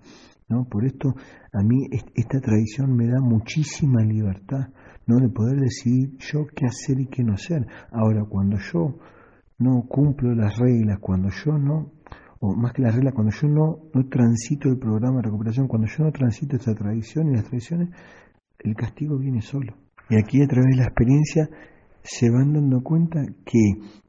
[0.49, 0.65] ¿no?
[0.65, 1.15] Por esto
[1.53, 4.69] a mí esta tradición me da muchísima libertad,
[5.07, 5.19] ¿no?
[5.19, 7.67] De poder decidir yo qué hacer y qué no hacer.
[7.91, 8.99] Ahora, cuando yo
[9.59, 11.93] no cumplo las reglas, cuando yo no,
[12.41, 15.89] o más que las reglas, cuando yo no, no transito el programa de recuperación, cuando
[15.89, 17.91] yo no transito esta tradición y las tradiciones,
[18.59, 19.75] el castigo viene solo.
[20.11, 21.49] Y aquí a través de la experiencia
[22.03, 23.61] se van dando cuenta que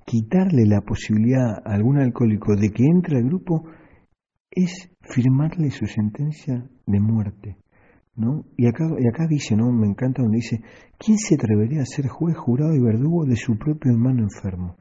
[0.05, 3.63] quitarle la posibilidad a algún alcohólico de que entre al grupo
[4.51, 7.57] es firmarle su sentencia de muerte.
[8.15, 8.45] ¿no?
[8.57, 9.71] Y acá, y acá dice, ¿no?
[9.71, 10.61] me encanta donde dice,
[10.97, 14.75] ¿quién se atrevería a ser juez, jurado y verdugo de su propio hermano enfermo?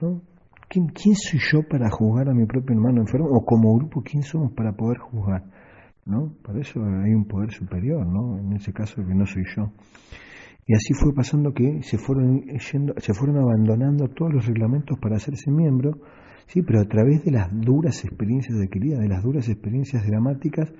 [0.00, 0.22] ¿no?
[0.68, 3.28] ¿Quién, ¿Quién soy yo para juzgar a mi propio hermano enfermo?
[3.30, 5.44] O como grupo, ¿quién somos para poder juzgar?
[6.04, 6.32] ¿no?
[6.42, 8.38] Para eso hay un poder superior, ¿no?
[8.38, 9.70] En ese caso que no soy yo.
[10.68, 15.16] Y así fue pasando que se fueron yendo, se fueron abandonando todos los reglamentos para
[15.16, 15.92] hacerse miembro,
[16.46, 20.70] sí, pero a través de las duras experiencias de querida, de las duras experiencias dramáticas,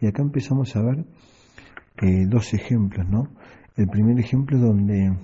[0.00, 1.04] y acá empezamos a ver
[2.02, 3.28] eh, dos ejemplos, ¿no?
[3.76, 5.16] El primer ejemplo donde,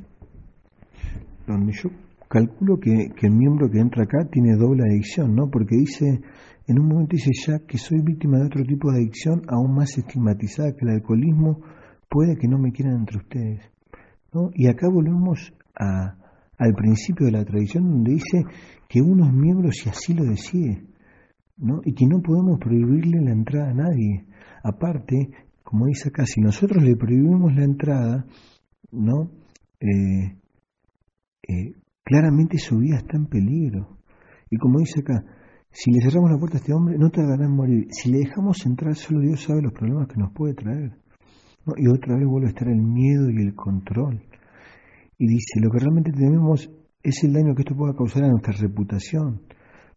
[1.48, 1.90] donde yo
[2.28, 5.50] calculo que, que, el miembro que entra acá tiene doble adicción, ¿no?
[5.50, 6.20] Porque dice,
[6.68, 9.98] en un momento dice ya que soy víctima de otro tipo de adicción aún más
[9.98, 11.62] estigmatizada que el alcoholismo,
[12.08, 13.73] puede que no me quieran entre ustedes.
[14.54, 16.16] Y acá volvemos a,
[16.58, 18.44] al principio de la tradición donde dice
[18.88, 20.84] que uno es miembro si así lo decide,
[21.56, 21.80] ¿no?
[21.84, 24.26] Y que no podemos prohibirle la entrada a nadie.
[24.62, 25.30] Aparte,
[25.62, 28.26] como dice acá, si nosotros le prohibimos la entrada,
[28.92, 29.30] ¿no?
[29.80, 30.36] Eh,
[31.48, 33.98] eh, claramente su vida está en peligro.
[34.50, 35.24] Y como dice acá,
[35.70, 37.88] si le cerramos la puerta a este hombre, no tardará en morir.
[37.90, 41.03] Si le dejamos entrar, solo Dios sabe los problemas que nos puede traer.
[41.76, 44.22] Y otra vez vuelve a estar el miedo y el control.
[45.18, 46.70] Y dice, lo que realmente tememos
[47.02, 49.42] es el daño que esto pueda causar a nuestra reputación.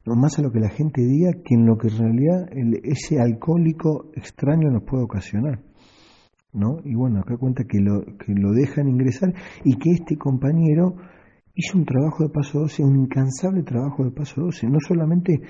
[0.06, 2.50] No más a lo que la gente diga que en lo que en realidad
[2.84, 5.62] ese alcohólico extraño nos puede ocasionar.
[6.54, 6.78] ¿no?
[6.86, 10.96] Y bueno, acá cuenta que lo, que lo dejan ingresar y que este compañero
[11.54, 14.68] hizo un trabajo de paso 12, un incansable trabajo de paso 12.
[14.68, 15.42] No solamente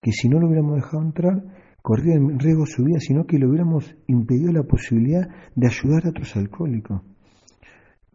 [0.00, 1.42] que si no lo hubiéramos dejado entrar,
[1.84, 6.08] corría en riesgo su vida, sino que le hubiéramos impedido la posibilidad de ayudar a
[6.08, 7.02] otros alcohólicos.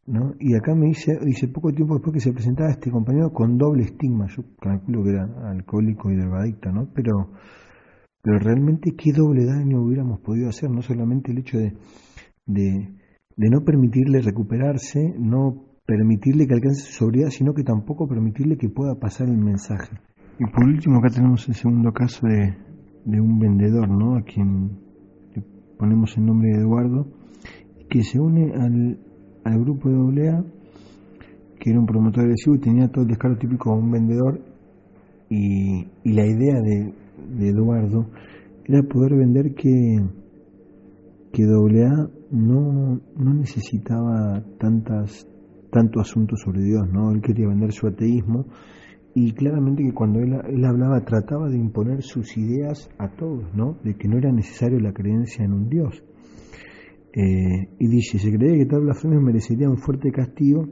[0.08, 0.34] ¿no?
[0.40, 3.84] Y acá me dice, dice poco tiempo después que se presentaba este compañero con doble
[3.84, 6.90] estigma, yo calculo que era alcohólico y drogadicto, ¿no?
[6.96, 7.30] Pero,
[8.24, 11.78] pero realmente qué doble daño hubiéramos podido hacer, no solamente el hecho de,
[12.48, 12.90] de,
[13.36, 18.70] de no permitirle recuperarse, no permitirle que alcance su sobriedad, sino que tampoco permitirle que
[18.70, 19.96] pueda pasar el mensaje.
[20.40, 22.69] Y por último, acá tenemos el segundo caso de,
[23.10, 24.16] de un vendedor, ¿no?
[24.16, 24.72] A quien
[25.36, 25.44] le
[25.78, 27.08] ponemos el nombre de Eduardo,
[27.90, 29.00] que se une al,
[29.44, 30.44] al grupo de AA,
[31.60, 34.42] que era un promotor agresivo y tenía todo el descaro típico de un vendedor.
[35.30, 36.94] Y, y la idea de,
[37.38, 38.08] de Eduardo
[38.66, 40.00] era poder vender que,
[41.32, 45.28] que AA no, no necesitaba tantas
[45.72, 47.12] tanto asunto sobre Dios, ¿no?
[47.12, 48.46] Él quería vender su ateísmo
[49.16, 53.78] y claramente que cuando él, hablaba trataba de imponer sus ideas a todos, ¿no?
[53.84, 56.04] De que no era necesario la creencia en un Dios.
[57.14, 60.68] Eh, y dice, se creía que tal blasfemia merecería un fuerte castigo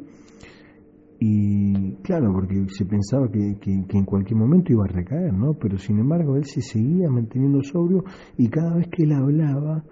[1.19, 5.53] y claro, porque se pensaba que, que, que, en cualquier momento iba a recaer, ¿no?
[5.53, 8.03] Pero sin embargo él se seguía manteniendo sobrio
[8.37, 9.83] y cada vez que él hablaba,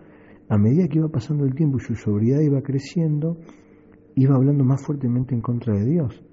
[0.47, 3.39] a medida que iba pasando el tiempo y su sobriedad iba creciendo,
[4.13, 6.23] iba hablando más fuertemente en contra de Dios,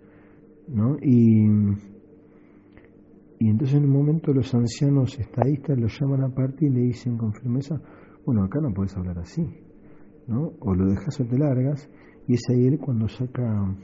[0.68, 0.98] ¿no?
[1.00, 1.48] Y,
[3.42, 7.32] y entonces en un momento los ancianos estadistas lo llaman aparte y le dicen con
[7.32, 7.74] firmeza,
[8.24, 9.42] bueno, acá no puedes hablar así,
[10.28, 10.52] ¿no?
[10.60, 11.90] O lo dejas o te largas,
[12.28, 13.76] y es ahí él cuando saca,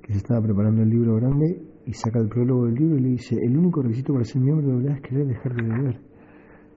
[0.00, 3.08] que se estaba preparando el libro grande, y saca el prólogo del libro y le
[3.08, 6.00] dice, el único requisito para ser miembro de verdad es querer dejar de beber,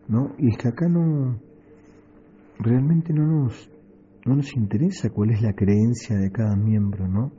[0.07, 0.33] ¿no?
[0.39, 1.39] Y es que acá no,
[2.57, 3.69] realmente no nos
[4.25, 7.31] no nos interesa cuál es la creencia de cada miembro, ¿no?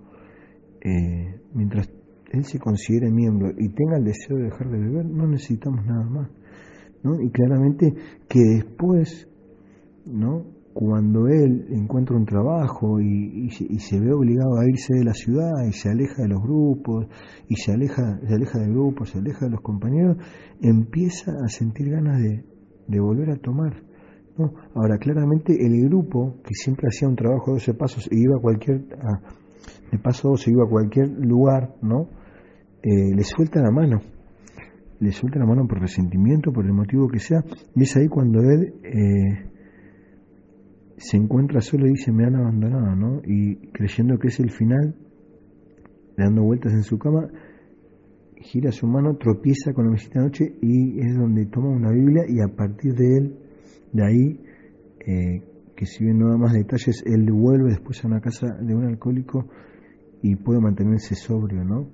[0.83, 1.91] Eh, mientras
[2.31, 6.05] él se considere miembro y tenga el deseo de dejar de beber, no necesitamos nada
[6.05, 6.31] más,
[7.03, 7.21] ¿no?
[7.21, 7.93] Y claramente
[8.29, 9.29] que después,
[10.07, 10.45] ¿no?
[10.73, 15.15] Cuando él encuentra un trabajo y, y, y, se ve obligado a irse de la
[15.15, 17.07] ciudad y se aleja de los grupos
[17.49, 20.17] y se aleja, se aleja del grupo, se aleja de los compañeros,
[20.63, 22.45] empieza a sentir ganas de,
[22.87, 23.83] de volver a tomar,
[24.39, 24.53] ¿no?
[24.77, 28.41] Ahora, claramente el grupo que siempre hacía un trabajo de 12 pasos e iba a
[28.41, 29.21] cualquier, a,
[29.91, 32.20] de paso 12 iba a cualquier lugar, ¿no?
[32.83, 34.01] Eh, le suelta la mano,
[35.01, 38.41] le suelta la mano por resentimiento, por el motivo que sea, y es ahí cuando
[38.41, 39.51] él eh,
[40.97, 43.21] se encuentra solo y dice me han abandonado, ¿no?
[43.25, 44.95] Y creyendo que es el final,
[46.17, 47.29] dando vueltas en su cama,
[48.37, 52.25] gira su mano, tropieza con la mesita de noche y es donde toma una Biblia
[52.29, 53.39] y a partir de él,
[53.93, 54.41] de ahí,
[55.07, 55.43] eh,
[55.77, 58.85] que si bien no da más detalles, él vuelve después a una casa de un
[58.85, 59.47] alcohólico
[60.23, 61.89] y puede mantenerse sobrio, ¿no?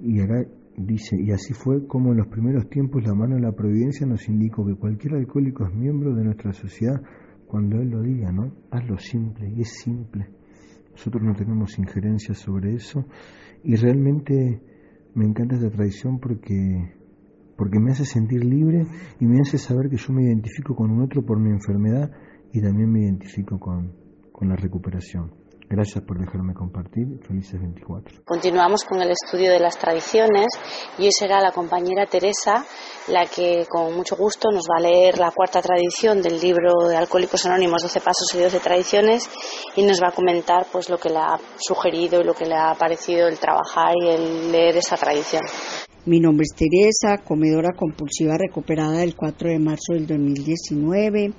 [0.00, 0.44] Y acá
[0.76, 4.28] dice, y así fue como en los primeros tiempos la mano de la providencia nos
[4.28, 7.00] indicó que cualquier alcohólico es miembro de nuestra sociedad
[7.46, 8.52] cuando él lo diga, ¿no?
[8.70, 10.28] Hazlo simple, y es simple.
[10.92, 13.04] Nosotros no tenemos injerencia sobre eso
[13.62, 14.62] y realmente
[15.14, 16.94] me encanta esta tradición porque
[17.56, 18.86] porque me hace sentir libre
[19.18, 22.10] y me hace saber que yo me identifico con un otro por mi enfermedad
[22.54, 23.92] y también me identifico con,
[24.32, 25.39] con la recuperación.
[25.72, 27.06] Gracias por dejarme compartir.
[27.22, 28.24] Felices 24.
[28.24, 30.48] Continuamos con el estudio de las tradiciones
[30.98, 32.64] y hoy será la compañera Teresa
[33.06, 36.96] la que con mucho gusto nos va a leer la cuarta tradición del libro de
[36.96, 39.30] Alcohólicos Anónimos, 12 Pasos y 12 Tradiciones
[39.76, 42.56] y nos va a comentar pues lo que le ha sugerido y lo que le
[42.56, 45.42] ha parecido el trabajar y el leer esa tradición.
[46.04, 51.32] Mi nombre es Teresa, comedora compulsiva recuperada del 4 de marzo del 2019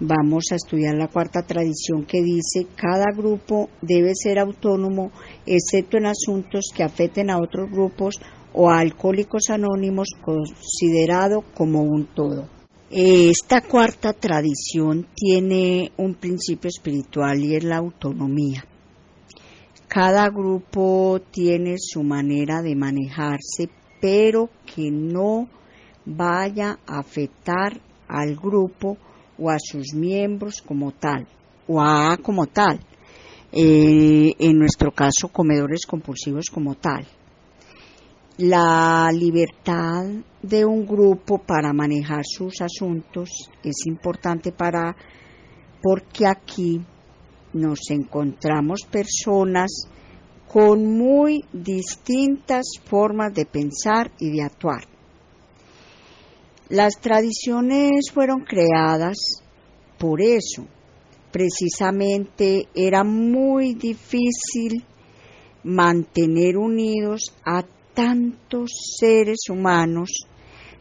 [0.00, 5.12] vamos a estudiar la cuarta tradición que dice cada grupo debe ser autónomo
[5.46, 8.20] excepto en asuntos que afecten a otros grupos
[8.54, 12.48] o a alcohólicos anónimos considerado como un todo.
[12.90, 18.64] Esta cuarta tradición tiene un principio espiritual y es la autonomía.
[19.86, 23.68] Cada grupo tiene su manera de manejarse,
[24.00, 25.48] pero que no
[26.04, 28.96] vaya a afectar al grupo
[29.40, 31.26] o a sus miembros como tal,
[31.66, 32.78] o a como tal,
[33.52, 37.06] eh, en nuestro caso comedores compulsivos como tal.
[38.38, 40.06] La libertad
[40.42, 43.28] de un grupo para manejar sus asuntos
[43.62, 44.96] es importante para
[45.82, 46.80] porque aquí
[47.52, 49.88] nos encontramos personas
[50.52, 54.89] con muy distintas formas de pensar y de actuar.
[56.70, 59.18] Las tradiciones fueron creadas
[59.98, 60.68] por eso.
[61.32, 64.84] Precisamente era muy difícil
[65.64, 70.10] mantener unidos a tantos seres humanos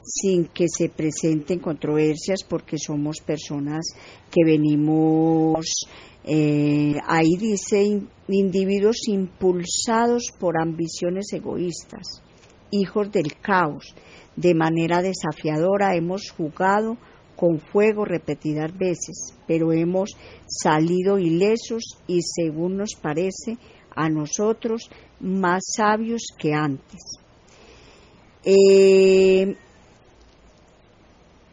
[0.04, 3.88] sin que se presenten controversias porque somos personas
[4.30, 5.88] que venimos,
[6.24, 12.22] eh, ahí dice, individuos impulsados por ambiciones egoístas,
[12.72, 13.96] hijos del caos,
[14.36, 16.98] de manera desafiadora, hemos jugado
[17.36, 20.12] con fuego repetidas veces, pero hemos
[20.46, 23.58] salido ilesos y según nos parece
[23.96, 24.90] a nosotros
[25.20, 27.02] más sabios que antes.
[28.44, 29.56] Eh,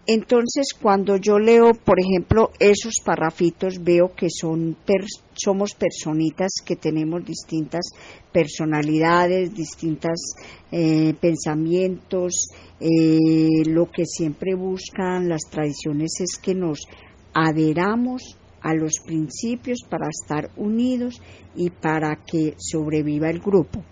[0.06, 7.90] entonces, cuando yo leo, por ejemplo, esos parrafitos, veo que somos personitas que tenemos distintas
[8.32, 10.34] personalidades, distintos
[10.70, 12.50] eh, pensamientos.
[12.78, 16.86] Eh, lo que siempre buscan las tradiciones es que nos
[17.34, 21.20] adheramos a los principios para estar unidos
[21.56, 23.82] y para que sobreviva el grupo.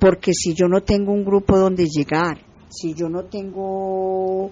[0.00, 4.50] Porque si yo no tengo un grupo donde llegar, si yo no tengo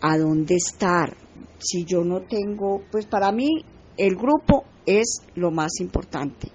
[0.00, 1.16] a dónde estar.
[1.58, 3.64] Si yo no tengo, pues para mí
[3.96, 6.48] el grupo es lo más importante.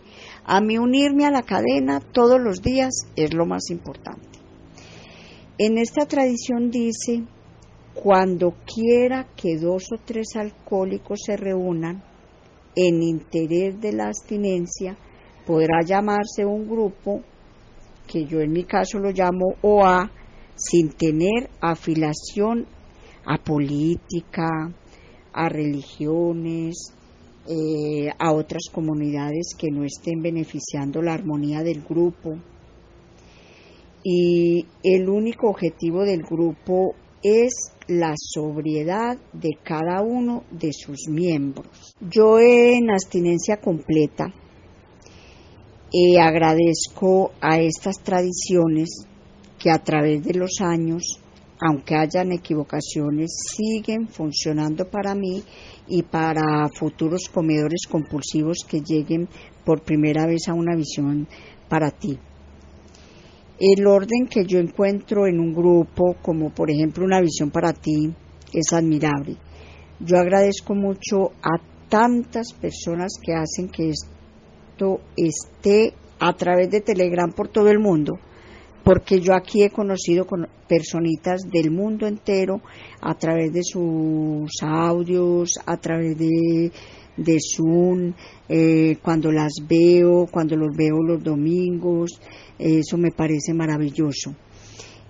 [0.45, 4.39] A mí unirme a la cadena todos los días es lo más importante.
[5.57, 7.23] En esta tradición dice,
[7.93, 12.03] cuando quiera que dos o tres alcohólicos se reúnan
[12.75, 14.97] en interés de la abstinencia,
[15.45, 17.21] podrá llamarse un grupo
[18.07, 20.11] que yo en mi caso lo llamo OA,
[20.55, 22.65] sin tener afiliación
[23.25, 24.73] a política,
[25.33, 26.93] a religiones,
[27.47, 32.37] eh, a otras comunidades que no estén beneficiando la armonía del grupo.
[34.03, 37.53] Y el único objetivo del grupo es
[37.87, 41.95] la sobriedad de cada uno de sus miembros.
[42.01, 44.33] Yo en abstinencia completa
[45.91, 49.05] eh, agradezco a estas tradiciones
[49.59, 51.22] que a través de los años
[51.65, 55.41] aunque hayan equivocaciones, siguen funcionando para mí
[55.87, 59.29] y para futuros comedores compulsivos que lleguen
[59.63, 61.25] por primera vez a una visión
[61.69, 62.19] para ti.
[63.59, 68.13] El orden que yo encuentro en un grupo, como por ejemplo una visión para ti,
[68.51, 69.37] es admirable.
[70.01, 77.31] Yo agradezco mucho a tantas personas que hacen que esto esté a través de Telegram
[77.31, 78.19] por todo el mundo
[78.83, 82.61] porque yo aquí he conocido con personitas del mundo entero
[83.01, 86.71] a través de sus audios, a través de
[87.17, 88.13] de Zoom,
[88.49, 92.19] eh, cuando las veo, cuando los veo los domingos,
[92.57, 94.35] eso me parece maravilloso.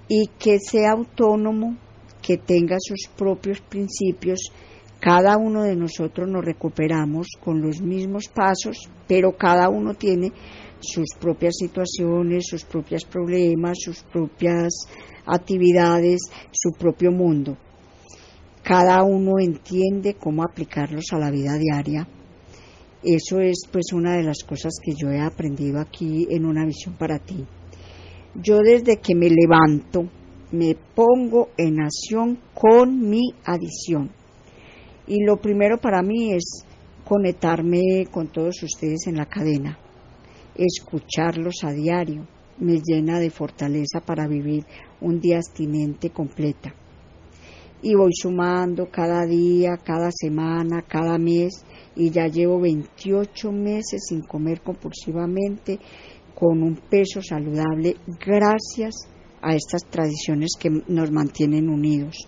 [0.07, 1.77] Y que sea autónomo,
[2.21, 4.51] que tenga sus propios principios,
[4.99, 10.31] cada uno de nosotros nos recuperamos con los mismos pasos, pero cada uno tiene
[10.83, 14.73] sus propias situaciones, sus propios problemas, sus propias
[15.25, 16.21] actividades,
[16.51, 17.57] su propio mundo.
[18.63, 22.07] Cada uno entiende cómo aplicarlos a la vida diaria.
[23.03, 26.95] Eso es pues una de las cosas que yo he aprendido aquí en una visión
[26.97, 27.45] para ti.
[28.35, 30.09] Yo desde que me levanto
[30.51, 34.11] me pongo en acción con mi adición
[35.07, 36.65] y lo primero para mí es
[37.03, 39.77] conectarme con todos ustedes en la cadena,
[40.55, 42.27] escucharlos a diario,
[42.59, 44.65] me llena de fortaleza para vivir
[45.01, 46.73] un día abstinente completa.
[47.81, 54.21] Y voy sumando cada día, cada semana, cada mes, y ya llevo 28 meses sin
[54.21, 55.79] comer compulsivamente,
[56.33, 57.95] con un peso saludable,
[58.25, 59.07] gracias
[59.41, 62.27] a estas tradiciones que nos mantienen unidos,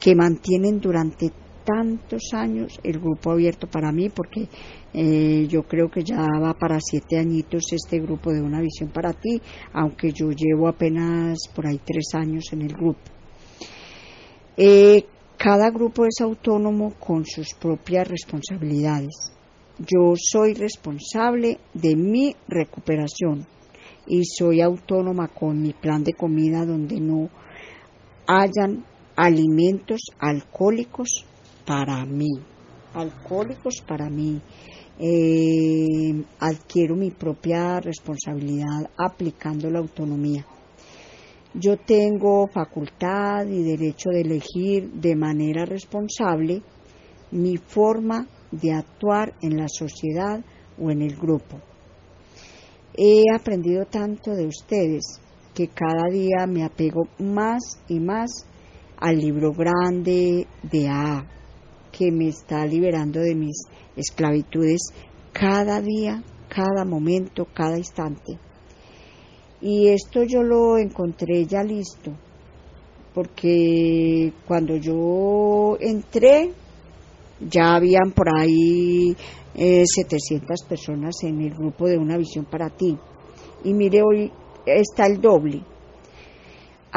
[0.00, 1.30] que mantienen durante
[1.66, 4.48] tantos años el grupo abierto para mí, porque
[4.94, 9.12] eh, yo creo que ya va para siete añitos este grupo de Una Visión para
[9.12, 9.42] ti,
[9.74, 13.00] aunque yo llevo apenas por ahí tres años en el grupo.
[14.56, 15.04] Eh,
[15.36, 19.32] cada grupo es autónomo con sus propias responsabilidades.
[19.78, 23.46] Yo soy responsable de mi recuperación
[24.06, 27.28] y soy autónoma con mi plan de comida donde no
[28.26, 28.84] hayan
[29.16, 31.26] alimentos alcohólicos
[31.66, 32.30] para mí,
[32.94, 34.40] alcohólicos para mí.
[34.98, 40.46] Eh, adquiero mi propia responsabilidad aplicando la autonomía.
[41.52, 46.62] Yo tengo facultad y derecho de elegir de manera responsable
[47.30, 50.42] mi forma de actuar en la sociedad
[50.78, 51.60] o en el grupo.
[52.94, 55.20] He aprendido tanto de ustedes
[55.54, 58.30] que cada día me apego más y más
[58.98, 61.26] al libro grande de A
[61.96, 63.56] que me está liberando de mis
[63.96, 64.92] esclavitudes
[65.32, 68.38] cada día, cada momento, cada instante.
[69.60, 72.12] Y esto yo lo encontré ya listo,
[73.14, 76.52] porque cuando yo entré,
[77.40, 79.16] ya habían por ahí
[79.54, 82.96] 700 eh, personas en el grupo de Una Visión para Ti.
[83.64, 84.30] Y mire, hoy
[84.66, 85.62] está el doble.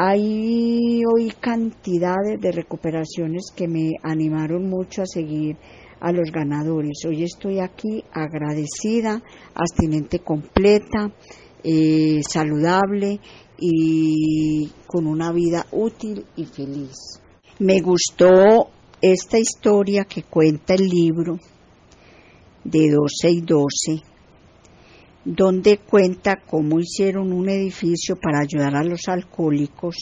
[0.02, 5.58] Hay hoy cantidades de recuperaciones que me animaron mucho a seguir
[6.00, 7.04] a los ganadores.
[7.06, 9.22] Hoy estoy aquí agradecida,
[9.54, 11.12] abstinente completa,
[11.62, 13.20] eh, saludable
[13.58, 16.96] y con una vida útil y feliz.
[17.58, 18.70] Me gustó
[19.02, 21.38] esta historia que cuenta el libro
[22.64, 24.09] de 12 y 12
[25.32, 29.94] donde cuenta cómo hicieron un edificio para ayudar a los alcohólicos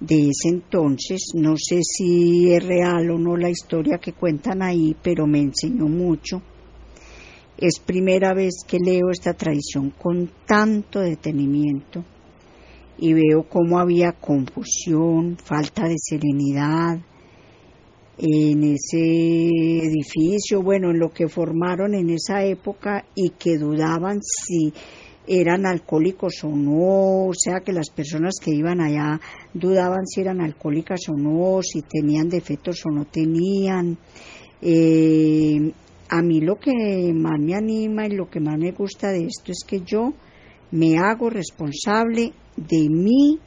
[0.00, 1.30] de ese entonces.
[1.34, 5.86] No sé si es real o no la historia que cuentan ahí, pero me enseñó
[5.86, 6.42] mucho.
[7.56, 12.04] Es primera vez que leo esta tradición con tanto detenimiento
[12.98, 16.98] y veo cómo había confusión, falta de serenidad,
[18.18, 24.72] en ese edificio, bueno, en lo que formaron en esa época y que dudaban si
[25.28, 29.20] eran alcohólicos o no, o sea que las personas que iban allá
[29.54, 33.98] dudaban si eran alcohólicas o no, si tenían defectos o no tenían.
[34.62, 35.72] Eh,
[36.08, 39.52] a mí lo que más me anima y lo que más me gusta de esto
[39.52, 40.14] es que yo
[40.70, 43.38] me hago responsable de mí,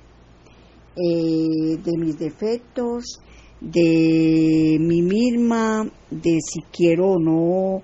[0.96, 3.20] eh, de mis defectos,
[3.62, 7.84] de mí misma, de si quiero o no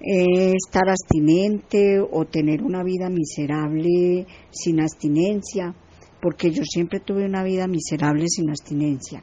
[0.00, 5.74] eh, estar abstinente o tener una vida miserable sin abstinencia,
[6.20, 9.22] porque yo siempre tuve una vida miserable sin abstinencia.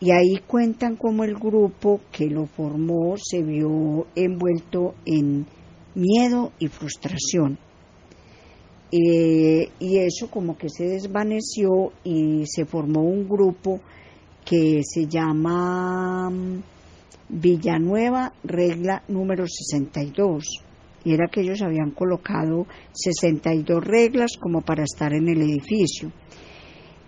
[0.00, 5.46] Y ahí cuentan cómo el grupo que lo formó se vio envuelto en
[5.94, 7.58] miedo y frustración.
[8.90, 13.80] Eh, y eso como que se desvaneció y se formó un grupo
[14.44, 16.62] que se llama mm,
[17.28, 20.44] Villanueva, regla número 62.
[21.04, 26.12] Y era que ellos habían colocado 62 reglas como para estar en el edificio.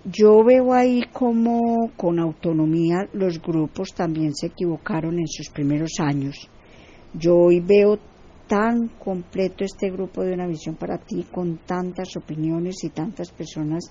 [0.04, 6.48] Yo veo ahí como con autonomía los grupos también se equivocaron en sus primeros años.
[7.12, 7.98] Yo hoy veo
[8.46, 13.90] tan completo este grupo de una visión para ti, con tantas opiniones y tantas personas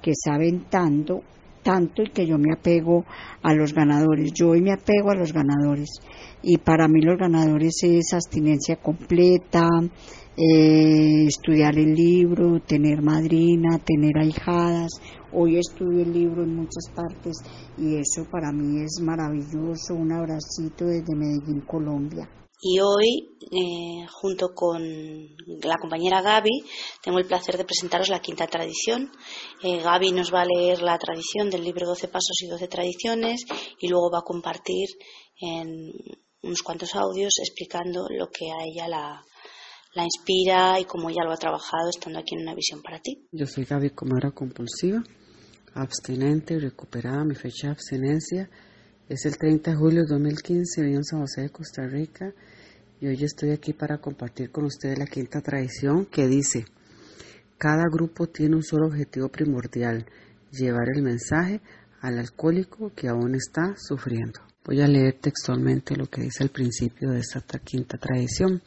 [0.00, 1.22] que saben tanto
[1.66, 3.04] tanto y que yo me apego
[3.42, 4.32] a los ganadores.
[4.32, 5.90] Yo hoy me apego a los ganadores
[6.40, 9.68] y para mí los ganadores es abstinencia completa,
[10.36, 14.92] eh, estudiar el libro, tener madrina, tener ahijadas.
[15.32, 17.36] Hoy estudio el libro en muchas partes
[17.76, 19.94] y eso para mí es maravilloso.
[19.94, 22.28] Un abracito desde Medellín, Colombia.
[22.60, 24.82] Y hoy, eh, junto con
[25.62, 26.64] la compañera Gaby,
[27.02, 29.10] tengo el placer de presentaros la quinta tradición.
[29.62, 33.44] Eh, Gaby nos va a leer la tradición del libro 12 Pasos y 12 Tradiciones
[33.78, 34.88] y luego va a compartir
[35.38, 35.92] en
[36.42, 39.22] unos cuantos audios explicando lo que a ella la,
[39.94, 43.26] la inspira y cómo ella lo ha trabajado estando aquí en una visión para ti.
[43.32, 45.02] Yo soy Gaby Comara compulsiva,
[45.74, 47.24] abstinente recuperada.
[47.24, 48.50] Mi fecha de abstinencia
[49.08, 52.32] es el 30 de julio de 2015, vivo en San José de Costa Rica
[53.00, 56.64] y hoy estoy aquí para compartir con ustedes la quinta tradición que dice,
[57.56, 60.06] cada grupo tiene un solo objetivo primordial,
[60.50, 61.60] llevar el mensaje
[62.00, 64.40] al alcohólico que aún está sufriendo.
[64.64, 68.60] Voy a leer textualmente lo que dice al principio de esta quinta tradición.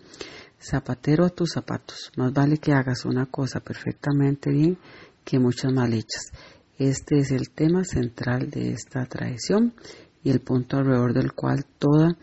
[0.62, 2.12] Zapatero a tus zapatos.
[2.16, 4.78] Más vale que hagas una cosa perfectamente bien
[5.26, 6.32] que muchas mal hechas.
[6.78, 9.74] Este es el tema central de esta tradición
[10.24, 12.18] y el punto alrededor del cual toda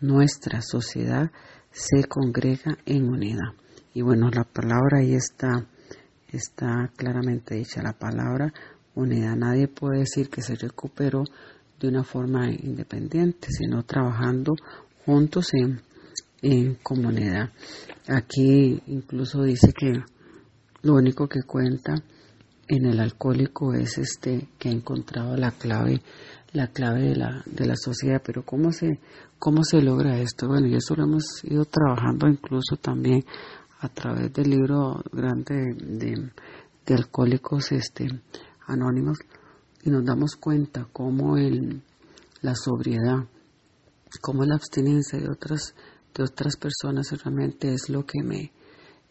[0.00, 1.30] nuestra sociedad
[1.70, 3.54] se congrega en unidad.
[3.94, 5.66] Y bueno, la palabra ahí está,
[6.30, 8.52] está claramente dicha, la palabra
[8.94, 9.36] unidad.
[9.36, 11.24] Nadie puede decir que se recuperó
[11.80, 14.54] de una forma independiente, sino trabajando
[15.04, 15.80] juntos en
[16.42, 17.50] en comunidad.
[18.08, 19.92] Aquí incluso dice que
[20.82, 21.94] lo único que cuenta
[22.68, 26.02] en el alcohólico es este que ha encontrado la clave
[26.52, 29.00] la clave de la, de la sociedad pero cómo se
[29.38, 33.24] cómo se logra esto bueno y eso lo hemos ido trabajando incluso también
[33.80, 38.06] a través del libro grande de, alcohólicos este
[38.66, 39.18] anónimos
[39.82, 41.82] y nos damos cuenta cómo el
[42.42, 43.24] la sobriedad
[44.20, 45.74] cómo la abstinencia de otras
[46.14, 48.52] de otras personas realmente es lo que me,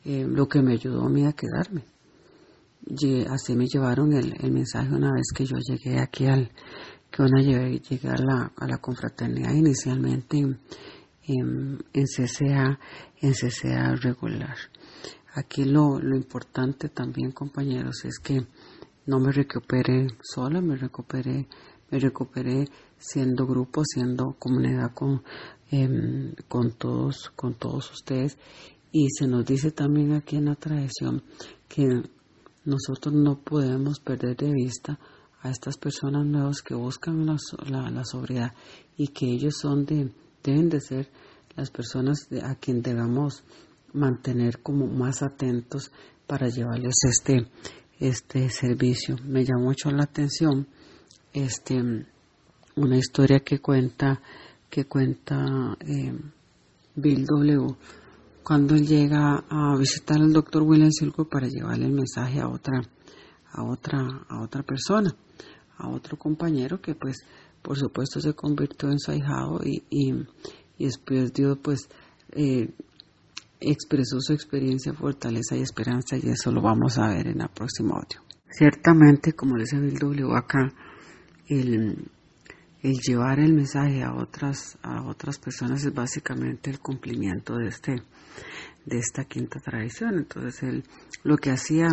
[0.05, 1.83] eh, lo que me ayudó a mí a quedarme.
[2.85, 6.51] Y así me llevaron el, el, mensaje una vez que yo llegué aquí al,
[7.11, 10.59] que una llegué, a la, a la confraternidad inicialmente en,
[11.27, 12.79] en, en, CCA,
[13.21, 14.55] en CCA regular.
[15.33, 18.45] Aquí lo, lo importante también, compañeros, es que
[19.05, 21.47] no me recuperé sola, me recuperé,
[21.89, 25.23] me recuperé siendo grupo, siendo comunidad con,
[25.73, 28.37] Em, con todos, con todos ustedes.
[28.91, 31.23] Y se nos dice también aquí en la tradición
[31.69, 31.87] que
[32.65, 34.99] nosotros no podemos perder de vista
[35.41, 37.37] a estas personas nuevas que buscan la,
[37.89, 38.53] la, sobriedad
[38.97, 40.11] y que ellos son de,
[40.43, 41.09] deben de ser
[41.55, 43.43] las personas a quien debamos
[43.93, 45.91] mantener como más atentos
[46.27, 47.47] para llevarles este,
[47.99, 49.15] este servicio.
[49.25, 50.67] Me llamó mucho la atención
[51.33, 51.75] este,
[52.75, 54.21] una historia que cuenta
[54.71, 56.17] que cuenta eh,
[56.95, 57.75] Bill W.
[58.41, 62.81] cuando llega a visitar al doctor William Silco para llevarle el mensaje a otra,
[63.51, 65.13] a otra, a otra persona,
[65.81, 67.25] a otro compañero que pues
[67.61, 70.13] por supuesto se convirtió en su ahijado y, y,
[70.79, 71.89] después Dios pues
[72.31, 72.69] eh,
[73.59, 77.95] expresó su experiencia, fortaleza y esperanza y eso lo vamos a ver en el próximo
[77.95, 78.21] audio.
[78.49, 80.73] Ciertamente, como dice Bill W acá,
[81.47, 82.09] el,
[82.81, 87.95] el llevar el mensaje a otras a otras personas es básicamente el cumplimiento de este
[88.85, 90.83] de esta quinta tradición entonces él
[91.23, 91.87] lo que hacía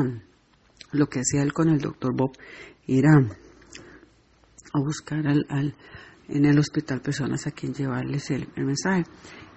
[0.92, 2.32] lo que hacía él con el doctor Bob
[2.86, 3.10] era
[4.72, 5.74] a buscar al, al,
[6.28, 9.04] en el hospital personas a quien llevarles el, el, mensaje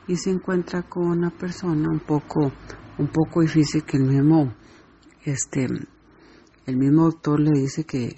[0.08, 2.52] y se encuentra con una persona un poco
[2.98, 4.54] un poco difícil que el mismo
[5.24, 5.68] este
[6.66, 8.16] el mismo doctor le dice que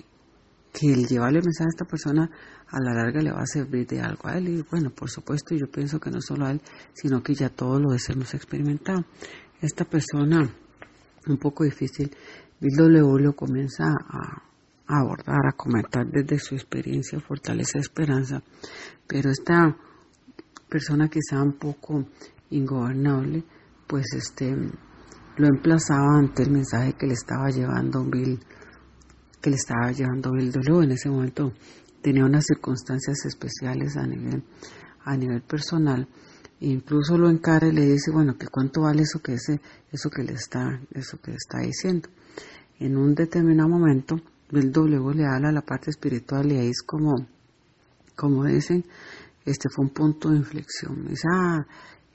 [0.74, 2.30] que el llevarle el mensaje a esta persona
[2.68, 4.50] a la larga le va a servir de algo a él.
[4.50, 6.62] Y bueno, por supuesto, yo pienso que no solo a él,
[6.94, 9.06] sino que ya todos lo hemos experimentado.
[9.62, 10.50] Esta persona,
[11.28, 12.12] un poco difícil,
[12.60, 13.34] W.
[13.34, 14.42] comienza a,
[14.88, 18.42] a abordar, a comentar desde su experiencia, fortaleza, esperanza.
[19.08, 19.76] Pero esta
[20.70, 22.06] persona quizá un poco
[22.50, 23.44] ingobernable,
[23.88, 24.56] pues este
[25.36, 28.40] lo emplazaba ante el mensaje que le estaba llevando Bill
[29.42, 30.86] que le estaba llevando Bill W.
[30.86, 31.52] En ese momento
[32.02, 34.44] tenía unas circunstancias especiales a nivel,
[35.04, 36.08] a nivel personal.
[36.62, 39.60] E incluso lo encara y le dice, bueno, que cuánto vale eso que ese,
[39.92, 42.08] eso que le está, eso que le está diciendo.
[42.80, 44.22] En un determinado momento,
[44.54, 47.16] Bill W le habla a la parte espiritual y ahí es como,
[48.16, 48.86] como dicen,
[49.46, 51.08] este fue un punto de inflexión.
[51.08, 51.66] Dice, ah,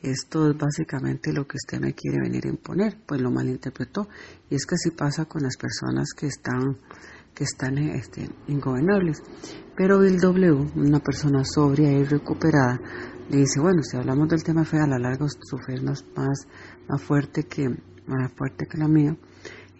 [0.01, 2.97] esto es básicamente lo que usted me quiere venir a imponer.
[3.05, 4.09] Pues lo malinterpretó.
[4.49, 6.79] Y es que así pasa con las personas que están
[7.35, 9.23] que están este, ingobernables.
[9.77, 12.81] Pero Bill W., una persona sobria y recuperada,
[13.31, 16.05] le dice, bueno, si hablamos del tema fe, a la larga su fe es más,
[16.17, 17.69] más, fuerte que,
[18.07, 19.17] más fuerte que la mía.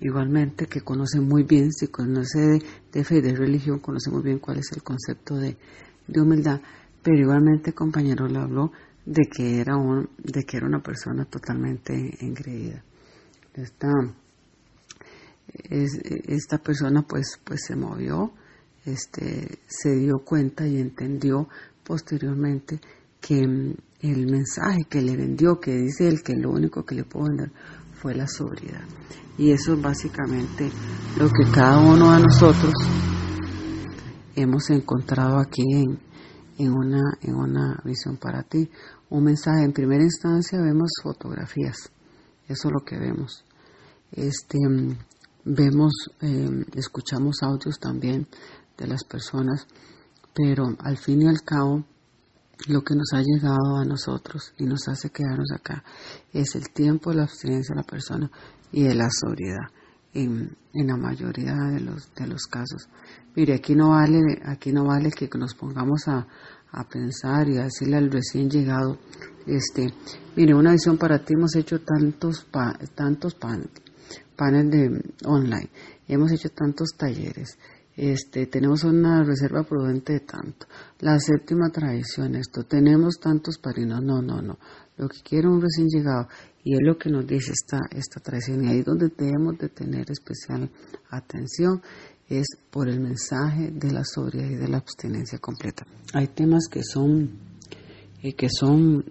[0.01, 2.61] Igualmente que conoce muy bien, si conoce
[2.93, 5.57] de, fe y de religión, conoce muy bien cuál es el concepto de,
[6.07, 6.61] de humildad,
[7.03, 8.71] pero igualmente compañero le habló
[9.05, 12.85] de que era un, de que era una persona totalmente engreída.
[13.55, 13.89] Esta,
[15.69, 18.33] esta persona pues, pues se movió,
[18.85, 21.49] este, se dio cuenta y entendió
[21.83, 22.81] posteriormente
[23.21, 27.05] que mm, el mensaje que le vendió, que dice él que lo único que le
[27.05, 27.51] puedo vender
[28.01, 28.85] fue la sobriedad.
[29.37, 30.71] Y eso es básicamente
[31.19, 32.73] lo que cada uno de nosotros
[34.35, 35.99] hemos encontrado aquí en,
[36.59, 38.71] en, una, en una visión para ti.
[39.11, 41.91] Un mensaje, en primera instancia vemos fotografías,
[42.49, 43.45] eso es lo que vemos.
[44.13, 44.59] Este,
[45.45, 48.27] vemos, em, escuchamos audios también
[48.77, 49.67] de las personas,
[50.35, 51.85] pero al fin y al cabo
[52.67, 55.85] lo que nos ha llegado a nosotros y nos hace quedarnos acá
[56.33, 58.31] es el tiempo, la abstinencia de la persona
[58.73, 59.69] y de la sobriedad
[60.13, 62.89] en, la mayoría de los, casos.
[63.35, 66.27] Mire, aquí no vale, aquí no vale que nos pongamos a,
[66.91, 68.99] pensar y a decirle al recién llegado,
[69.47, 69.93] este,
[70.37, 72.47] mire, una visión para ti hemos hecho tantos
[72.95, 73.71] tantos pan,
[74.37, 75.71] paneles online,
[76.07, 77.59] hemos hecho tantos talleres,
[77.99, 80.67] este, tenemos una reserva prudente de tanto,
[81.01, 84.57] la séptima tradición, esto, tenemos tantos parinos, no, no, no,
[84.97, 86.29] lo que quiere un recién llegado
[86.63, 90.09] y es lo que nos dice esta, esta tradición y ahí donde debemos de tener
[90.13, 90.71] especial
[91.11, 91.83] atención
[92.29, 95.85] es por el mensaje de la sobriedad y de la abstinencia completa.
[96.15, 97.31] Hay temas que son,
[98.23, 99.05] eh, que son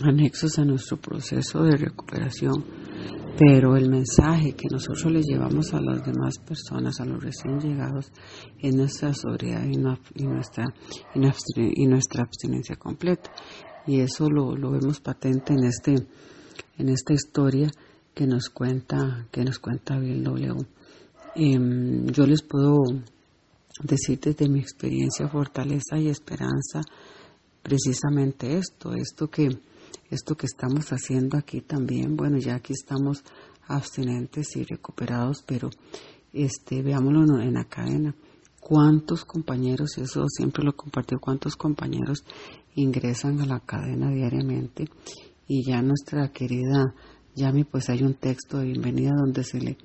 [0.00, 2.64] anexos a nuestro proceso de recuperación
[3.38, 8.10] pero el mensaje que nosotros le llevamos a las demás personas, a los recién llegados,
[8.58, 10.64] es nuestra sobriedad y, nuestra,
[11.14, 13.30] y, nuestra, abstinencia completa.
[13.86, 15.94] Y eso lo, vemos patente en, este,
[16.78, 17.70] en esta historia
[18.12, 20.56] que nos cuenta, que nos cuenta Bill W.
[21.36, 22.78] Em, yo les puedo
[23.84, 26.80] decir desde mi experiencia, fortaleza y esperanza,
[27.62, 29.48] precisamente esto, esto que
[30.10, 33.22] esto que estamos haciendo aquí también, bueno, ya aquí estamos
[33.66, 35.70] abstinentes y recuperados, pero
[36.32, 38.14] este, veámoslo en la cadena.
[38.60, 42.24] ¿Cuántos compañeros, eso siempre lo compartió, cuántos compañeros
[42.74, 44.88] ingresan a la cadena diariamente?
[45.46, 46.94] Y ya nuestra querida
[47.34, 49.78] Yami, pues hay un texto de bienvenida donde se le,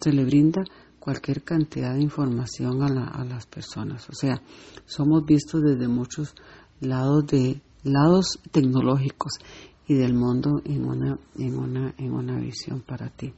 [0.00, 0.62] se le brinda
[1.00, 4.08] cualquier cantidad de información a, la, a las personas.
[4.10, 4.40] O sea,
[4.86, 6.34] somos vistos desde muchos
[6.80, 9.38] lados de lados tecnológicos
[9.86, 13.32] y del mundo en una, en una, en una visión para ti.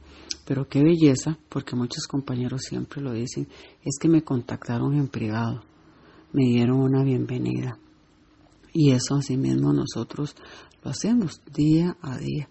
[0.45, 3.47] Pero qué belleza, porque muchos compañeros siempre lo dicen,
[3.83, 5.61] es que me contactaron en privado,
[6.31, 7.77] me dieron una bienvenida.
[8.73, 10.35] Y eso asimismo nosotros
[10.83, 12.47] lo hacemos día a día.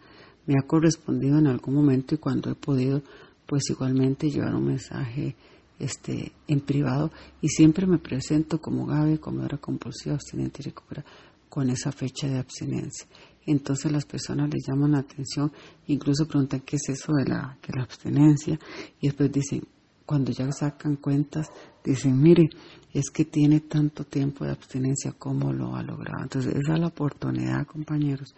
[0.46, 3.02] Me ha correspondido en algún momento y cuando he podido,
[3.46, 5.36] pues igualmente llevar un mensaje
[5.78, 11.06] este, en privado y siempre me presento como Gaby, como era compulsiva, abstinente y recuperada
[11.48, 13.06] con esa fecha de abstinencia.
[13.46, 15.52] Entonces las personas les llaman la atención,
[15.86, 18.58] incluso preguntan qué es eso de la, la abstinencia
[19.00, 19.62] y después dicen,
[20.04, 21.48] cuando ya sacan cuentas,
[21.84, 22.48] dicen, mire,
[22.92, 26.22] es que tiene tanto tiempo de abstinencia, ¿cómo lo ha logrado?
[26.22, 28.34] Entonces esa es la oportunidad, compañeros,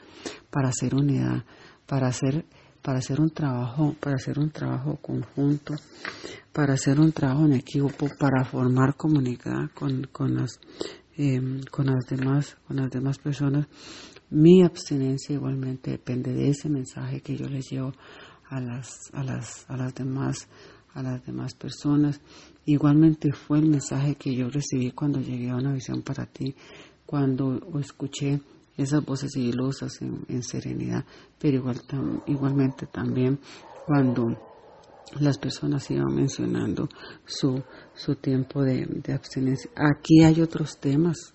[0.50, 1.44] para hacer unidad,
[1.86, 2.44] para hacer
[2.82, 5.74] para hacer un trabajo, para hacer un trabajo conjunto,
[6.52, 10.58] para hacer un trabajo en equipo, para formar comunidad con, con las
[11.20, 13.66] Em, con las demás con las demás personas.
[14.30, 17.92] Mi abstinencia igualmente depende de ese mensaje que yo les llevo
[18.48, 20.46] a las a las a las demás
[20.94, 22.20] a las demás personas.
[22.66, 26.54] Igualmente fue el mensaje que yo recibí cuando llegué a una visión para ti
[27.04, 28.40] cuando escuché
[28.76, 31.04] esas voces sigilosas en, en serenidad
[31.36, 31.82] pero igual
[32.28, 33.40] igualmente también
[33.84, 34.47] cuando
[35.20, 36.88] las personas iban mencionando
[37.24, 37.62] su,
[37.94, 39.70] su tiempo de, abstinencia.
[39.76, 41.32] Aquí hay otros temas,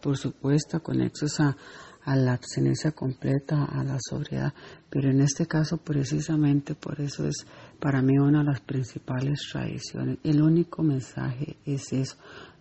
[0.00, 1.56] por supuesto, conexos a,
[2.04, 4.52] a la abstinencia completa, a la sobriedad,
[4.90, 7.46] pero en este caso precisamente por eso es
[7.80, 10.18] para mí una de las principales tradiciones.
[10.24, 12.16] El único mensaje es eso.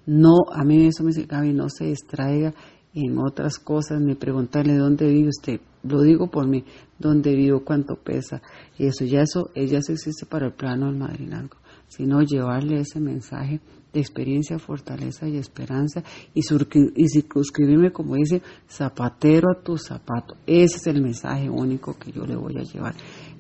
[0.06, 2.54] No, a mí eso me dice Gaby, no se distraiga
[2.94, 6.64] en otras cosas ni preguntarle dónde vive usted lo digo por mí,
[7.00, 8.42] dónde vivo, cuánto pesa,
[8.78, 11.58] y eso ya eso, ella se existe para el plano del madrinazgo,
[11.88, 13.60] sino llevarle ese mensaje
[13.94, 16.04] de experiencia, fortaleza y esperanza
[16.34, 20.38] y, y circunscribirme, como dice, zapatero a tu zapato.
[20.46, 22.96] Ese es el mensaje único que yo le voy a llevar.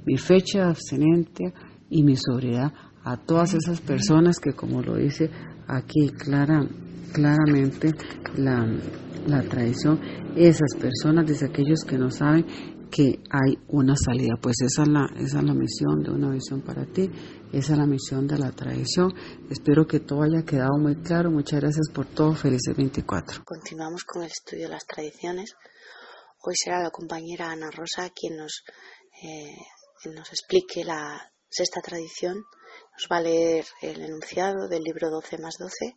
[0.06, 1.54] Mi fecha de abstinencia
[1.90, 2.74] y mi sobriedad
[3.04, 5.30] a todas esas personas que, como lo dice
[5.68, 6.68] aquí clara,
[7.12, 7.94] claramente
[8.38, 8.66] la,
[9.28, 10.00] la tradición,
[10.36, 12.46] esas personas, dice aquellos que no saben
[12.92, 14.36] que hay una salida.
[14.42, 17.10] Pues esa es la, esa es la misión de una visión para ti,
[17.54, 19.14] esa es la misión de la tradición.
[19.50, 21.32] Espero que todo haya quedado muy claro.
[21.32, 22.34] Muchas gracias por todo.
[22.34, 23.44] Felices 24.
[23.46, 25.56] Continuamos con el estudio de las tradiciones.
[26.44, 28.64] Hoy será la compañera Ana Rosa quien nos,
[29.24, 29.56] eh,
[30.14, 32.44] nos explique la sexta tradición
[32.92, 35.96] nos va a leer el enunciado del libro 12 más 12,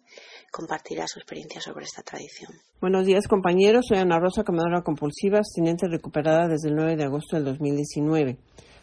[0.51, 2.53] compartirá su experiencia sobre esta tradición.
[2.81, 7.37] Buenos días compañeros, soy Ana Rosa, comedora compulsiva, abstinente recuperada desde el 9 de agosto
[7.37, 8.39] del 2019.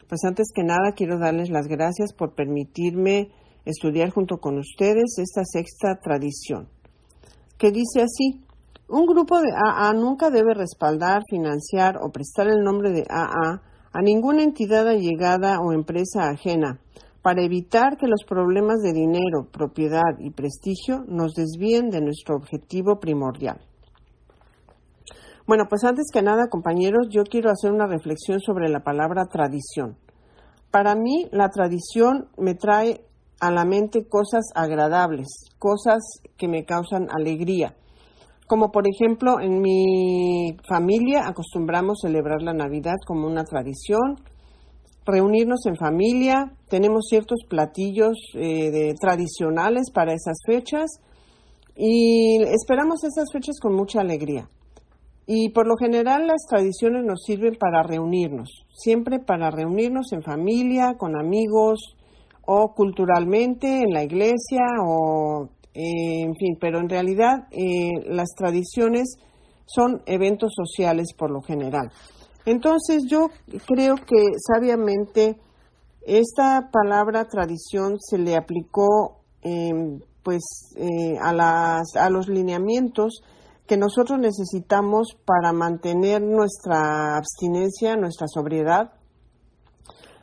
[0.08, 3.32] Pues antes que nada quiero darles las gracias por permitirme
[3.66, 6.68] estudiar junto con ustedes esta sexta tradición,
[7.58, 8.44] que dice así,
[8.88, 13.62] un grupo de AA nunca debe respaldar, financiar o prestar el nombre de AA
[13.94, 16.82] a ninguna entidad allegada o empresa ajena,
[17.22, 23.00] para evitar que los problemas de dinero, propiedad y prestigio nos desvíen de nuestro objetivo
[23.00, 23.62] primordial.
[25.46, 29.98] Bueno, pues antes que nada, compañeros, yo quiero hacer una reflexión sobre la palabra tradición.
[30.72, 33.06] Para mí, la tradición me trae
[33.42, 35.28] a la mente cosas agradables,
[35.60, 36.00] cosas
[36.38, 37.76] que me causan alegría.
[38.48, 44.18] Como por ejemplo, en mi familia acostumbramos celebrar la Navidad como una tradición,
[45.06, 51.00] reunirnos en familia, tenemos ciertos platillos eh, tradicionales para esas fechas
[51.76, 54.48] y esperamos esas fechas con mucha alegría.
[55.26, 60.96] Y por lo general las tradiciones nos sirven para reunirnos, siempre para reunirnos en familia,
[60.98, 61.96] con amigos
[62.46, 69.16] o culturalmente en la iglesia o eh, en fin, pero en realidad eh, las tradiciones
[69.66, 71.92] son eventos sociales por lo general.
[72.46, 73.30] Entonces yo
[73.68, 75.38] creo que sabiamente
[76.06, 80.42] esta palabra tradición se le aplicó em, pues
[80.76, 83.22] eh, a, las, a los lineamientos
[83.68, 88.92] que nosotros necesitamos para mantener nuestra abstinencia, nuestra sobriedad,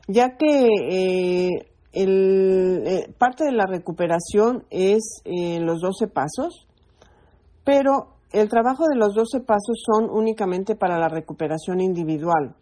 [0.07, 1.49] ya que eh,
[1.93, 6.67] el, eh, parte de la recuperación es los 12 pasos,
[7.65, 12.55] pero el trabajo de los 12 pasos son únicamente para la recuperación individual.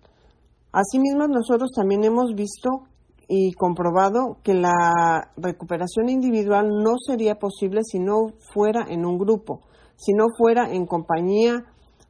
[0.72, 2.84] Asimismo, nosotros también hemos visto
[3.28, 9.62] y comprobado que la recuperación individual no sería posible si no fuera en un grupo,
[9.96, 11.64] si no fuera en compañía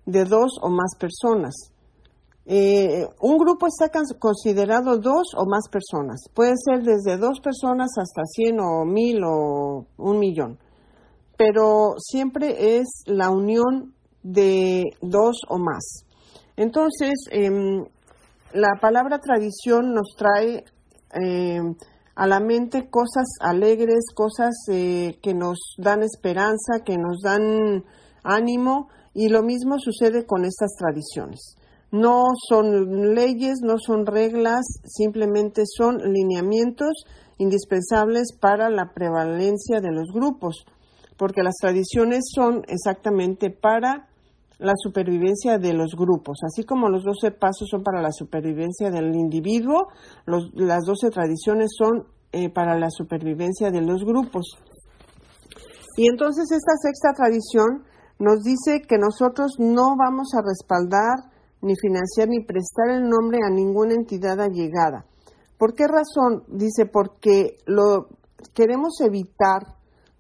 [0.04, 1.54] de dos o más personas.
[2.44, 6.26] Eh, un grupo está considerado dos o más personas.
[6.34, 10.58] Puede ser desde dos personas hasta cien o mil o un millón
[11.36, 16.04] pero siempre es la unión de dos o más.
[16.56, 17.84] Entonces, em,
[18.52, 20.64] la palabra tradición nos trae
[21.12, 21.74] em,
[22.14, 27.84] a la mente cosas alegres, cosas eh, que nos dan esperanza, que nos dan
[28.24, 31.56] ánimo, y lo mismo sucede con estas tradiciones.
[31.90, 37.04] No son leyes, no son reglas, simplemente son lineamientos
[37.38, 40.66] indispensables para la prevalencia de los grupos
[41.16, 44.08] porque las tradiciones son exactamente para
[44.58, 49.14] la supervivencia de los grupos, así como los 12 pasos son para la supervivencia del
[49.14, 49.88] individuo,
[50.26, 54.56] las 12 tradiciones son eh, para la supervivencia de los grupos.
[55.96, 57.84] Y entonces esta sexta tradición
[58.18, 63.50] nos dice que nosotros no vamos a respaldar, ni financiar, ni prestar el nombre a
[63.50, 65.04] ninguna entidad allegada.
[65.58, 66.44] ¿Por qué razón?
[66.48, 68.08] Dice, porque lo
[68.54, 69.75] queremos evitar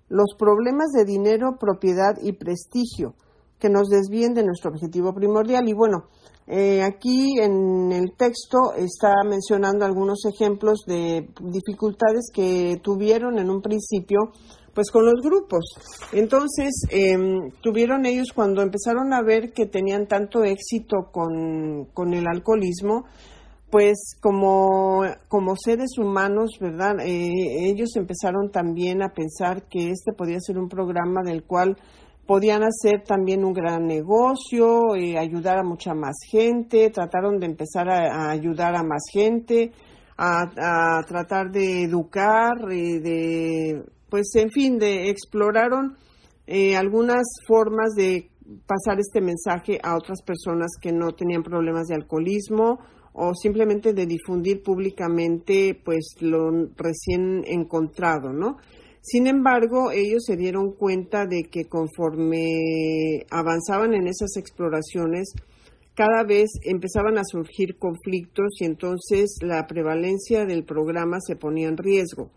[0.08, 3.14] los problemas de dinero, propiedad y prestigio
[3.58, 5.68] que nos desvíen de nuestro objetivo primordial.
[5.68, 6.04] Y bueno,
[6.46, 13.62] eh, aquí en el texto está mencionando algunos ejemplos de dificultades que tuvieron en un
[13.62, 14.32] principio
[14.74, 15.64] pues con los grupos.
[16.12, 22.26] Entonces, em, tuvieron ellos cuando empezaron a ver que tenían tanto éxito con, con el
[22.28, 23.06] alcoholismo,
[23.70, 27.00] pues como, como seres humanos, ¿verdad?
[27.00, 31.76] Eh, ellos empezaron también a pensar que este podía ser un programa del cual
[32.26, 37.88] podían hacer también un gran negocio, eh, ayudar a mucha más gente, trataron de empezar
[37.88, 39.72] a, ayudar a más gente,
[40.16, 45.96] a, tratar de educar, eh, de, pues en fin, de exploraron
[46.76, 48.30] algunas formas de
[48.68, 52.78] pasar este mensaje a otras personas que no tenían problemas de alcoholismo
[53.18, 58.58] o simplemente de difundir públicamente pues lo recién encontrado, ¿no?
[59.00, 65.32] Sin embargo, ellos se dieron cuenta de que conforme avanzaban en esas exploraciones,
[65.94, 71.78] cada vez empezaban a surgir conflictos y entonces la prevalencia del programa se ponía en
[71.78, 72.30] riesgo.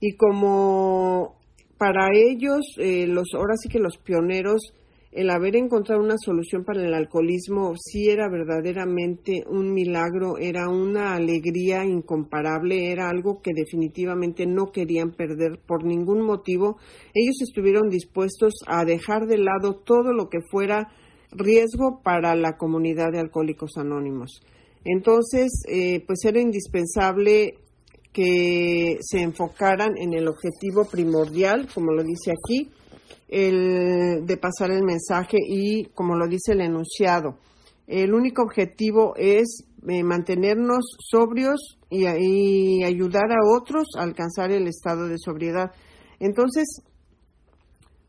[0.00, 1.36] Y como
[1.78, 4.72] para ellos, eh, los ahora sí que los pioneros,
[5.16, 11.14] el haber encontrado una solución para el alcoholismo sí era verdaderamente un milagro, era una
[11.14, 16.76] alegría incomparable, era algo que definitivamente no querían perder por ningún motivo.
[17.14, 20.88] Ellos estuvieron dispuestos a dejar de lado todo lo que fuera
[21.30, 24.42] riesgo para la comunidad de alcohólicos anónimos.
[24.84, 27.54] Entonces, eh, pues era indispensable
[28.12, 32.70] que se enfocaran en el objetivo primordial, como lo dice aquí,
[33.28, 37.38] el de pasar el mensaje y como lo dice el enunciado.
[37.86, 44.66] El único objetivo es eh, mantenernos sobrios y, y, ayudar a otros a alcanzar el
[44.66, 45.70] estado de sobriedad.
[46.18, 46.82] Entonces,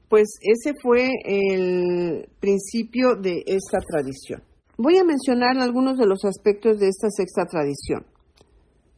[0.09, 4.41] pues ese fue el principio de esta tradición.
[4.77, 8.05] Voy a mencionar algunos de los aspectos de esta sexta tradición.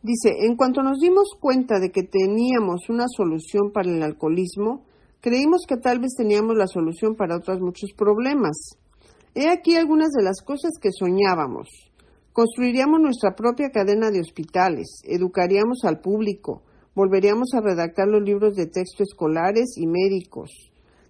[0.02, 4.86] Dice, en cuanto nos dimos cuenta de que teníamos una solución para el alcoholismo,
[5.22, 8.78] creímos que tal vez teníamos la solución para otros muchos problemas.
[9.36, 11.68] He aquí algunas de las cosas que soñábamos.
[12.34, 16.64] Construiríamos nuestra propia cadena de hospitales, educaríamos al público,
[16.96, 20.52] volveríamos a redactar los libros de texto escolares y médicos.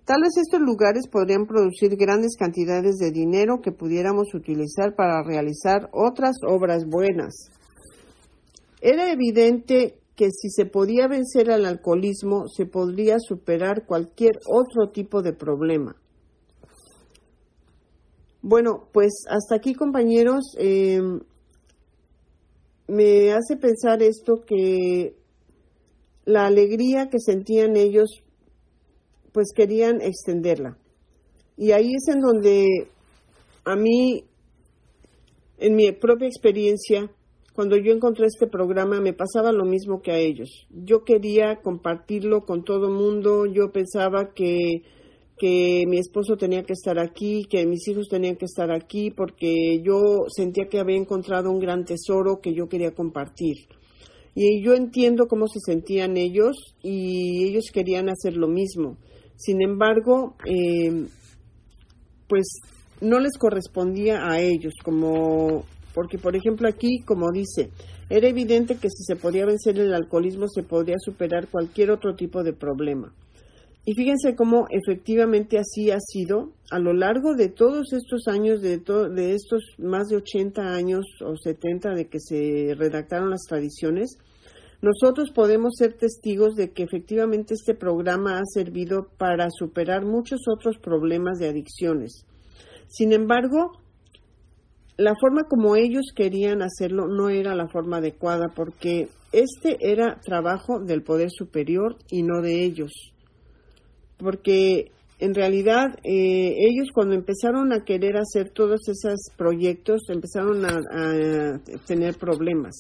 [0.06, 5.88] Tal vez estos lugares podrían producir grandes cantidades de dinero que pudiéramos utilizar para realizar
[5.94, 7.52] otras obras buenas.
[8.82, 15.22] Era evidente que si se podía vencer al alcoholismo, se podría superar cualquier otro tipo
[15.22, 15.96] de problema.
[18.42, 21.00] Bueno, pues hasta aquí compañeros, eh,
[22.90, 25.16] me hace pensar esto que
[26.26, 28.22] la alegría que sentían ellos,
[29.32, 30.78] pues querían extenderla.
[31.56, 32.90] Y ahí es en donde
[33.64, 34.26] a mí,
[35.60, 37.10] en mi propia experiencia,
[37.60, 40.66] cuando yo encontré este programa me pasaba lo mismo que a ellos.
[40.70, 44.84] Yo quería compartirlo con todo el mundo, yo pensaba que,
[45.38, 49.82] que mi esposo tenía que estar aquí, que mis hijos tenían que estar aquí, porque
[49.84, 53.58] yo sentía que había encontrado un gran tesoro que yo quería compartir.
[54.34, 58.96] Y yo entiendo cómo se sentían ellos y ellos querían hacer lo mismo.
[59.36, 61.08] Sin embargo, eh,
[62.26, 62.62] pues
[63.02, 65.66] no les correspondía a ellos como
[66.00, 67.72] porque por ejemplo aquí, como dice,
[68.10, 72.42] era evidente que si se podía vencer el alcoholismo se podría superar cualquier otro tipo
[72.42, 73.14] de problema.
[73.84, 78.78] Y fíjense cómo efectivamente así ha sido a lo largo de todos estos años, de,
[78.78, 84.18] de estos más de 80 años o 70 de que se redactaron las tradiciones,
[84.82, 90.78] nosotros podemos ser testigos de que efectivamente este programa ha servido para superar muchos otros
[90.78, 92.26] problemas de adicciones.
[92.88, 93.74] Sin embargo,
[95.00, 100.82] la forma como ellos querían hacerlo no era la forma adecuada porque este era trabajo
[100.82, 102.92] del poder superior y no de ellos.
[104.18, 110.80] Porque en realidad eh, ellos cuando empezaron a querer hacer todos esos proyectos empezaron a,
[110.92, 112.76] a tener problemas.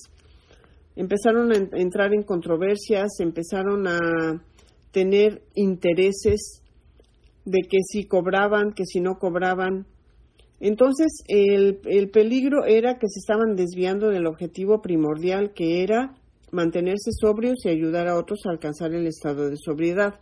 [0.97, 4.43] Empezaron a entrar en controversias, empezaron a
[4.91, 6.63] tener intereses
[7.45, 9.85] de que si cobraban, que si no cobraban,
[10.59, 16.15] entonces, el, el, peligro era que se estaban desviando del objetivo primordial, que era
[16.51, 20.19] mantenerse sobrios y ayudar a otros a alcanzar el estado de sobriedad.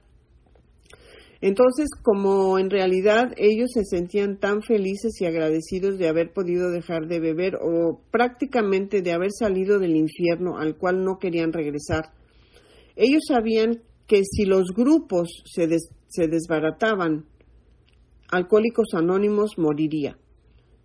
[1.39, 7.07] Entonces, como en realidad ellos se sentían tan felices y agradecidos de haber podido dejar
[7.07, 12.11] de beber o prácticamente de haber salido del infierno al cual no querían regresar,
[12.95, 15.67] ellos sabían que si los grupos se,
[16.07, 17.25] se desbarataban,
[18.29, 20.17] Alcohólicos Anónimos moriría.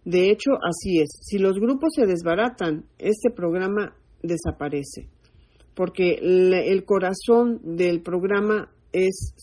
[0.04, 1.10] De hecho, así es.
[1.20, 5.08] Si los grupos se desbaratan, este programa desaparece,
[5.74, 9.34] porque el corazón del programa es,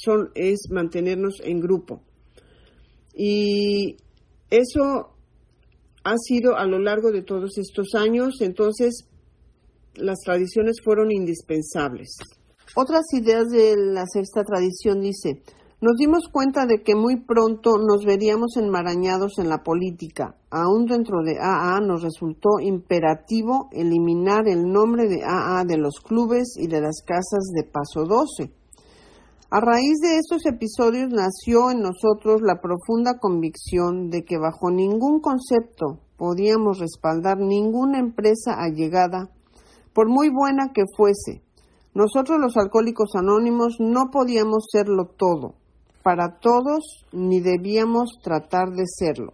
[0.69, 2.01] mantenernos en grupo.
[3.13, 3.97] Y
[4.49, 5.15] eso
[6.03, 9.05] ha sido a lo largo de todos estos años, entonces
[9.95, 12.09] las tradiciones fueron indispensables.
[12.75, 15.41] Otras ideas de la sexta tradición dice,
[15.81, 20.35] nos dimos cuenta de que muy pronto nos veríamos enmarañados en la política.
[20.51, 26.57] Aún dentro de AA nos resultó imperativo eliminar el nombre de AA de los clubes
[26.57, 28.51] y de las casas de Paso 12.
[29.51, 35.21] A raíz de estos episodios nació en nosotros la profunda convicción de que bajo ningún
[35.21, 39.29] concepto podíamos respaldar ninguna empresa allegada,
[39.93, 41.41] por muy buena que fuese.
[41.93, 45.58] Nosotros los alcohólicos anónimos no podíamos serlo todo
[46.09, 49.33] para todos ni debíamos tratar de serlo.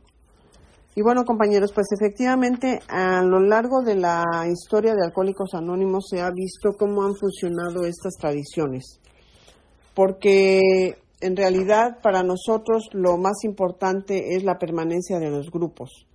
[0.94, 6.20] Y bueno, compañeros, pues efectivamente a lo largo de la historia de Alcohólicos Anónimos se
[6.20, 9.00] ha visto cómo han funcionado estas tradiciones.
[9.94, 16.08] Porque en realidad para nosotros lo más importante es la permanencia de los grupos.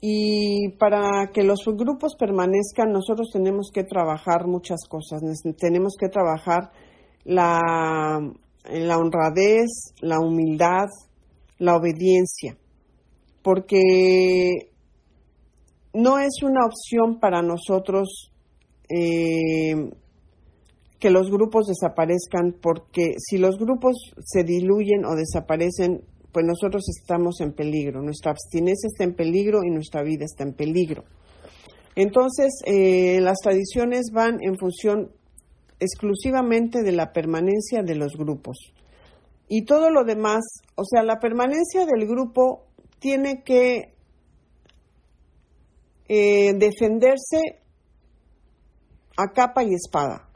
[0.00, 5.22] Y para que los grupos permanezcan, nosotros tenemos que trabajar muchas cosas.
[5.56, 6.72] Tenemos que trabajar
[7.22, 8.18] la,
[8.64, 10.86] la honradez, la humildad,
[11.58, 12.56] la obediencia,
[13.42, 14.70] porque
[15.92, 18.32] no es una opción para nosotros
[18.88, 19.74] eh,
[20.98, 23.94] que los grupos desaparezcan, porque si los grupos
[24.24, 26.02] se diluyen o desaparecen,
[26.32, 30.54] pues nosotros estamos en peligro, nuestra abstinencia está en peligro y nuestra vida está en
[30.54, 31.04] peligro.
[31.94, 35.12] Entonces, eh, las tradiciones van en función
[35.84, 38.58] exclusivamente de la permanencia de los grupos.
[39.48, 40.42] Y todo lo demás,
[40.74, 42.66] o sea, la permanencia del grupo
[42.98, 43.94] tiene que
[46.08, 47.60] eh, defenderse
[49.16, 50.28] a capa y espada.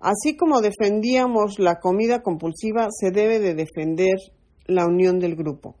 [0.00, 4.16] Así como defendíamos la comida compulsiva, se debe de defender
[4.66, 5.76] la unión del grupo.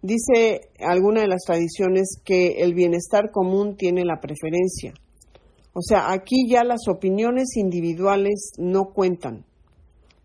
[0.00, 4.94] Dice alguna de las tradiciones que el bienestar común tiene la preferencia.
[5.74, 9.44] O sea, aquí ya las opiniones individuales no cuentan.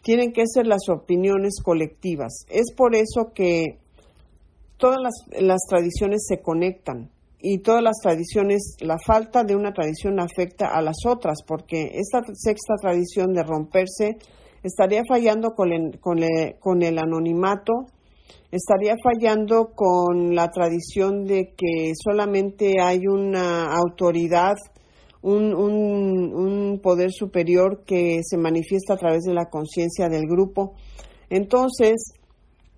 [0.01, 2.45] Tienen que ser las opiniones colectivas.
[2.49, 3.79] Es por eso que
[4.77, 10.19] todas las, las tradiciones se conectan y todas las tradiciones, la falta de una tradición
[10.19, 14.17] afecta a las otras, porque esta sexta tradición de romperse
[14.63, 16.19] estaría fallando con el, con
[16.59, 17.73] con el anonimato,
[18.51, 24.55] estaría fallando con la tradición de que solamente hay una autoridad,
[25.35, 30.75] un, un, poder superior que se manifiesta a través de la conciencia del grupo.
[31.29, 32.13] Entonces,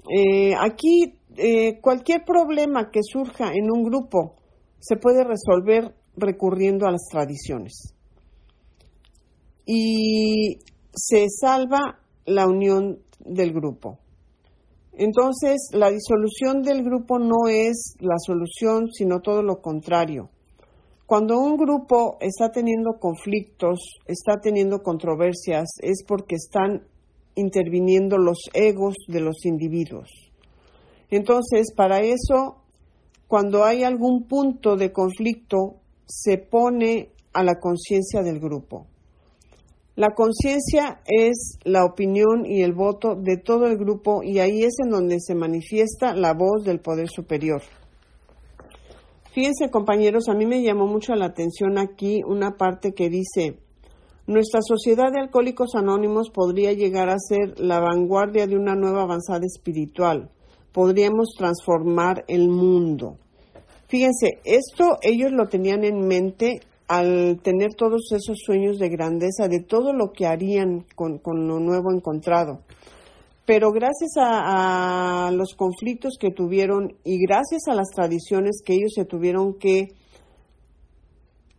[0.10, 4.36] eh, aquí eh, cualquier problema que surja en un grupo
[4.80, 7.94] se puede resolver recurriendo a las tradiciones.
[9.66, 10.60] Y
[10.94, 14.00] se salva la unión del grupo.
[14.94, 20.30] Entonces, la disolución del grupo no es la solución, sino todo lo contrario.
[21.10, 26.84] Cuando un grupo está teniendo conflictos, está teniendo controversias, es porque están
[27.34, 30.08] interviniendo los egos de los individuos.
[31.10, 32.58] Entonces, para eso,
[33.28, 38.86] cuando hay algún punto de conflicto, se pone a la conciencia del grupo.
[39.96, 44.76] La conciencia es la opinión y el voto de todo el grupo y ahí es
[44.86, 47.64] en donde se manifiesta la voz del poder superior.
[49.40, 53.56] Fíjense compañeros, a mí me llamó mucho la atención aquí una parte que dice,
[54.28, 59.46] nuestra sociedad de alcohólicos anónimos podría llegar a ser la vanguardia de una nueva avanzada
[59.46, 60.30] espiritual.
[60.74, 63.16] Podríamos transformar el mundo.
[63.88, 66.60] Fíjense, esto ellos lo tenían en mente
[66.90, 71.94] al tener todos esos sueños de grandeza, de todo lo que harían con, lo nuevo
[71.96, 72.60] encontrado.
[73.50, 79.06] Pero gracias a, los conflictos que tuvieron y gracias a las tradiciones que ellos se
[79.06, 79.88] tuvieron que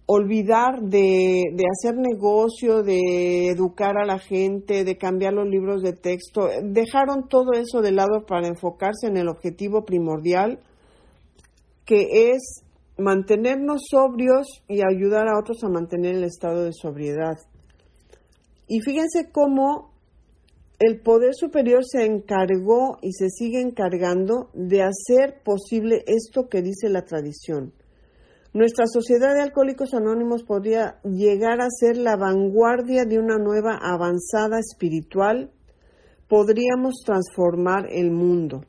[0.06, 5.92] olvidar de, de, hacer negocio, de educar a la gente, de cambiar los libros de
[5.92, 10.60] texto, dejaron todo eso de lado para enfocarse en el objetivo primordial,
[11.84, 12.62] que es
[12.98, 17.34] mantenernos sobrios y ayudar a otros a mantener el estado de sobriedad.
[18.68, 19.89] Y fíjense cómo
[20.80, 26.88] el poder superior se encargó y se sigue encargando de hacer posible esto que dice
[26.88, 27.74] la tradición.
[28.54, 34.58] Nuestra sociedad de alcohólicos anónimos podría llegar a ser la vanguardia de una nueva avanzada
[34.58, 35.52] espiritual.
[36.28, 38.64] Podríamos transformar el mundo.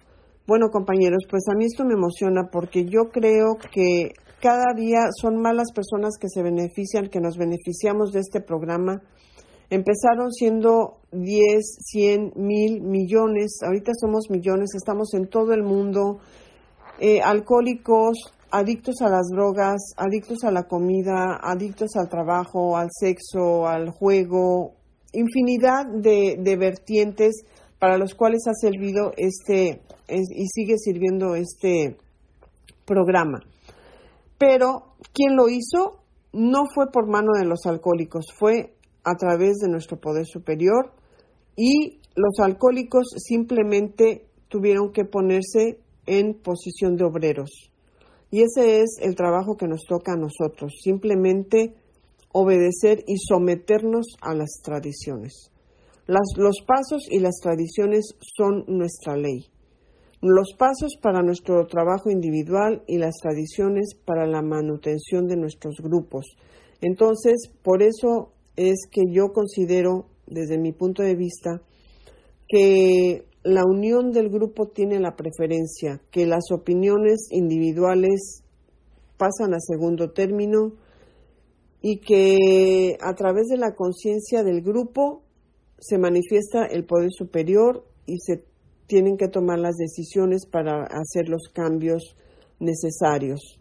[0.45, 4.11] Bueno, compañeros, pues a mí esto me emociona porque yo creo que
[4.41, 9.01] cada día son más las personas que se benefician, que nos beneficiamos de este programa.
[9.71, 16.19] Empezaron siendo 10, 100, mil, millones, ahorita somos millones, estamos en todo el mundo,
[16.99, 23.65] eh, alcohólicos, adictos a las drogas, adictos a la comida, adictos al trabajo, al sexo,
[23.65, 24.73] al juego,
[25.13, 27.45] infinidad de, vertientes
[27.79, 31.95] para los cuales ha servido este y sigue sirviendo este
[32.85, 33.39] programa.
[34.37, 36.01] Pero quien lo hizo
[36.33, 38.73] no fue por mano de los alcohólicos, fue
[39.03, 40.93] a través de nuestro poder superior
[41.55, 47.71] y los alcohólicos simplemente tuvieron que ponerse en posición de obreros.
[48.31, 51.75] Y ese es el trabajo que nos toca a nosotros, simplemente
[52.33, 55.51] obedecer y someternos a las tradiciones.
[56.07, 59.47] los pasos y las tradiciones son nuestra ley.
[60.23, 66.35] los pasos para nuestro trabajo individual y las tradiciones para la manutención de nuestros grupos.
[66.79, 71.61] Entonces, por eso es que yo considero, desde mi punto de vista,
[72.47, 78.43] que la unión del grupo tiene la preferencia, que las opiniones individuales
[79.17, 80.73] pasan a segundo término
[81.81, 85.23] y que a través de la conciencia del grupo
[85.79, 88.43] se manifiesta el poder superior y se
[88.85, 92.15] tienen que tomar las decisiones para hacer los cambios
[92.59, 93.59] necesarios.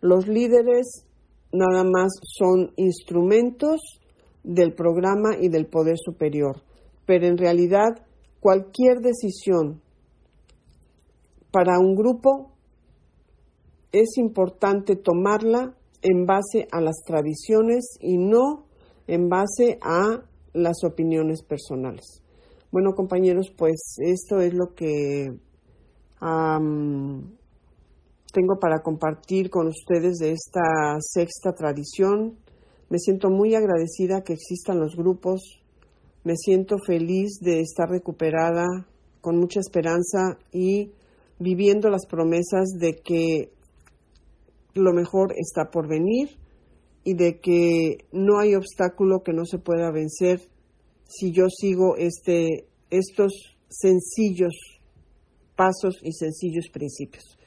[0.00, 1.04] Los líderes
[1.52, 3.97] nada más son instrumentos
[4.48, 6.62] del programa y del poder superior,
[7.04, 8.06] pero en realidad
[8.40, 9.82] cualquier decisión
[11.50, 12.52] para un grupo
[13.92, 18.64] es importante tomarla en base a las tradiciones y no
[19.06, 20.22] en base a
[20.54, 22.22] las opiniones personales.
[22.72, 25.28] Bueno, compañeros, pues esto es lo que
[28.32, 32.38] tengo para compartir con ustedes de esta sexta tradición.
[32.88, 35.42] Me siento muy agradecida que existan los grupos.
[36.24, 38.64] Me siento feliz de estar recuperada
[39.20, 40.92] con mucha esperanza y
[41.38, 43.52] viviendo las promesas de que
[44.74, 46.38] lo mejor está por venir
[47.04, 50.40] y de que no hay obstáculo que no se pueda vencer
[51.04, 53.32] si yo sigo este, estos
[53.68, 54.54] sencillos
[55.56, 57.37] pasos y sencillos principios.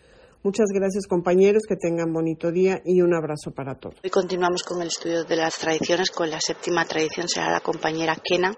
[0.43, 3.99] Muchas gracias compañeros, que tengan bonito día y un abrazo para todos.
[4.03, 8.15] Hoy continuamos con el estudio de las tradiciones, con la séptima tradición será la compañera
[8.15, 8.51] Kena,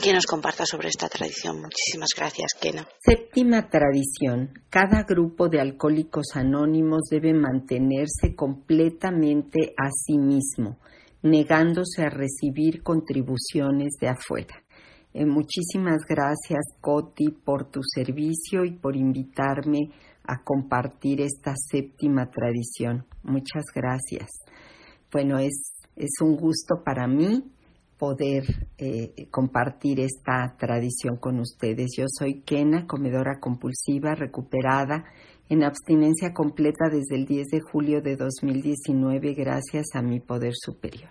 [0.00, 1.60] quien nos comparta sobre esta tradición.
[1.60, 2.86] Muchísimas gracias, Kena.
[3.00, 4.52] Séptima tradición.
[4.70, 10.78] Cada grupo de alcohólicos anónimos debe mantenerse completamente a sí mismo
[11.24, 14.62] negándose a recibir contribuciones de afuera.
[15.14, 19.90] Eh, muchísimas gracias, Coti, por tu servicio y por invitarme
[20.26, 23.06] a compartir esta séptima tradición.
[23.22, 24.30] Muchas gracias.
[25.12, 27.44] Bueno, es, es un gusto para mí
[27.98, 28.44] poder
[28.78, 31.92] eh, compartir esta tradición con ustedes.
[31.96, 35.04] Yo soy Kena, comedora compulsiva, recuperada
[35.48, 41.10] en abstinencia completa desde el 10 de julio de 2019 gracias a mi poder superior.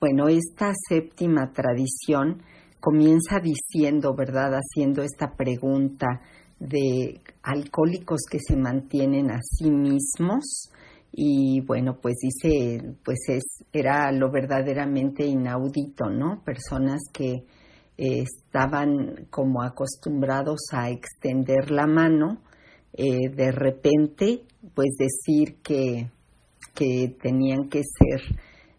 [0.00, 2.42] Bueno, esta séptima tradición
[2.80, 4.52] comienza diciendo, ¿verdad?
[4.54, 6.20] Haciendo esta pregunta
[6.58, 10.70] de alcohólicos que se mantienen a sí mismos
[11.12, 16.42] y bueno, pues dice, pues es, era lo verdaderamente inaudito, ¿no?
[16.44, 17.44] Personas que
[17.98, 22.42] eh, estaban como acostumbrados a extender la mano
[22.98, 24.42] eh, de repente,
[24.74, 26.10] pues decir que,
[26.74, 28.20] que tenían que ser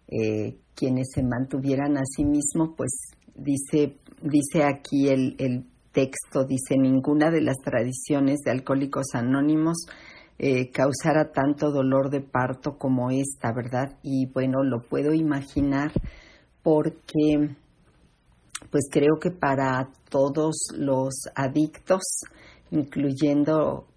[0.08, 2.92] eh, quienes se mantuvieran a sí mismos, pues
[3.36, 5.66] dice, dice aquí el, el,
[5.98, 9.88] texto, dice, ninguna de las tradiciones de Alcohólicos Anónimos
[10.38, 13.98] eh, causara tanto dolor de parto como esta, ¿verdad?
[14.04, 15.92] Y bueno, lo puedo imaginar
[16.62, 17.56] porque
[18.70, 22.04] pues creo que para todos los adictos,
[22.70, 23.88] incluyendo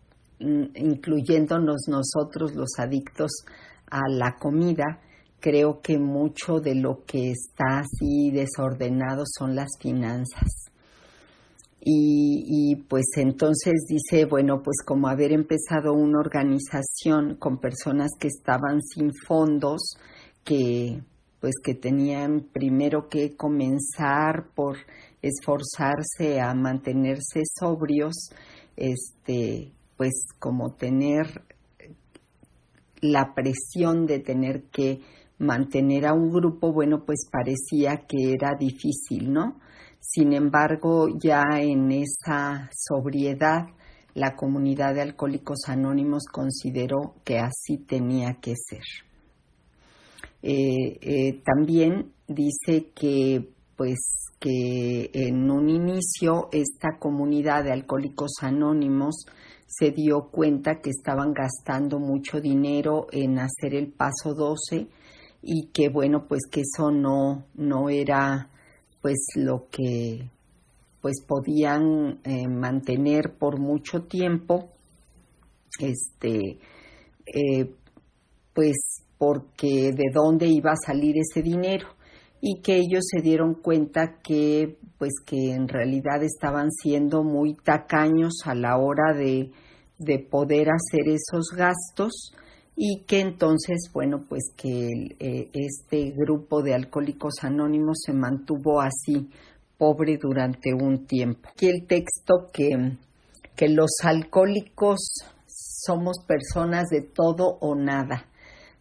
[0.41, 3.31] Mm, incluyéndonos nosotros los adictos
[3.91, 4.99] a la comida,
[5.39, 10.70] creo que mucho de lo que está así desordenado son las finanzas.
[11.83, 18.83] Y, pues entonces dice, bueno, pues como haber empezado una organización con personas que estaban
[18.83, 19.97] sin fondos,
[20.45, 21.03] que
[21.41, 24.77] pues que tenían primero que comenzar por
[25.23, 28.31] esforzarse a mantenerse sobrios,
[28.77, 31.43] este, pues como tener
[33.01, 35.01] la presión de tener que
[35.39, 39.59] mantener a un grupo, bueno, pues parecía que era difícil, ¿no?
[40.01, 43.67] Sin embargo, ya en esa sobriedad,
[44.15, 48.83] la comunidad de alcohólicos anónimos consideró que así tenía que ser.
[50.43, 59.27] Eh, eh, también dice que pues que en un inicio esta comunidad de alcohólicos anónimos
[59.67, 64.89] se dio cuenta que estaban gastando mucho dinero en hacer el paso 12
[65.43, 68.50] y que bueno, pues que eso no, no era
[69.01, 70.31] pues lo que
[71.01, 74.69] pues podían eh, mantener por mucho tiempo,
[75.79, 76.59] este,
[77.27, 77.75] eh,
[78.53, 81.89] pues porque de dónde iba a salir ese dinero.
[82.43, 88.33] Y que ellos se dieron cuenta que pues que en realidad estaban siendo muy tacaños
[88.45, 89.51] a la hora de,
[89.99, 92.33] de poder hacer esos gastos
[92.83, 94.89] y que entonces, bueno, pues que
[95.19, 99.29] eh, este grupo de alcohólicos anónimos se mantuvo así,
[99.77, 101.51] pobre durante un tiempo.
[101.51, 102.97] Aquí el texto que,
[103.55, 104.99] que los alcohólicos
[105.47, 108.25] somos personas de todo o nada,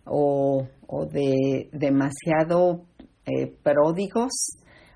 [0.05, 0.65] o,
[1.11, 2.85] de demasiado
[3.25, 4.31] eh, pródigos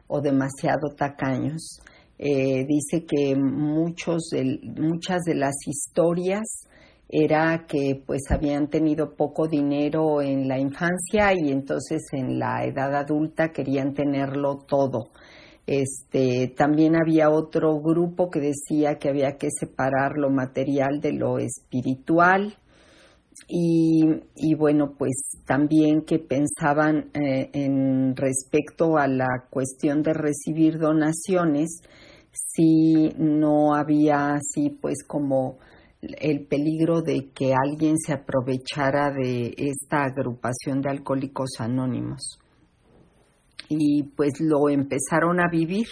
[0.07, 1.81] o demasiado tacaños.
[2.17, 4.29] Eh, dice que muchos
[4.77, 6.69] muchas de las historias
[7.15, 12.95] era que pues habían tenido poco dinero en la infancia y entonces en la edad
[12.95, 15.11] adulta querían tenerlo todo.
[15.67, 21.37] Este, también había otro grupo que decía que había que separar lo material de lo
[21.37, 22.57] espiritual.
[23.47, 25.13] Y, bueno, pues
[25.45, 31.81] también que pensaban eh, en respecto a la cuestión de recibir donaciones,
[32.31, 35.59] si no había así pues como
[36.19, 42.39] el peligro de que alguien se aprovechara de esta agrupación de alcohólicos anónimos.
[43.69, 45.87] Y pues lo empezaron a vivir.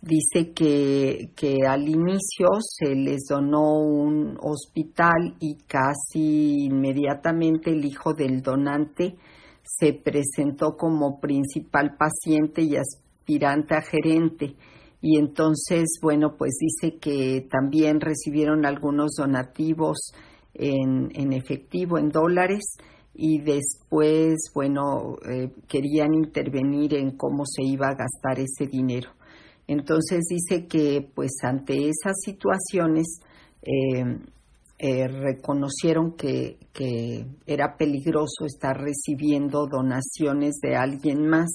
[0.00, 8.12] Dice que, que al inicio se les donó un hospital y casi inmediatamente el hijo
[8.12, 9.16] del donante
[9.62, 14.56] se presentó como principal paciente y aspirante a gerente
[15.02, 20.12] y entonces, bueno, pues dice que también recibieron algunos donativos
[20.54, 22.76] en, en efectivo, en dólares,
[23.14, 29.10] y después, bueno, eh, querían intervenir en cómo se iba a gastar ese dinero.
[29.66, 33.20] Entonces dice que, pues, ante esas situaciones,
[33.62, 34.18] eh,
[34.78, 41.50] eh, reconocieron que, que era peligroso estar recibiendo donaciones de alguien más.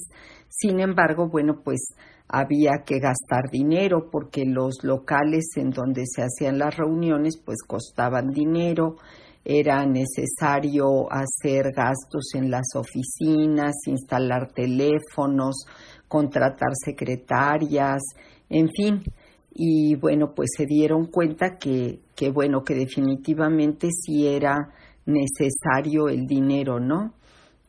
[0.48, 1.94] Sin embargo, bueno, pues
[2.28, 8.28] había que gastar dinero porque los locales en donde se hacían las reuniones pues costaban
[8.30, 8.96] dinero,
[9.44, 15.64] era necesario hacer gastos en las oficinas, instalar teléfonos,
[16.06, 18.02] contratar secretarias,
[18.50, 19.02] en fin.
[19.50, 24.74] Y bueno, pues se dieron cuenta que, que bueno, que definitivamente sí era
[25.06, 27.14] necesario el dinero, ¿no?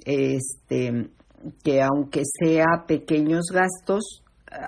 [0.03, 1.10] Este,
[1.64, 4.23] que aunque sea pequeños gastos,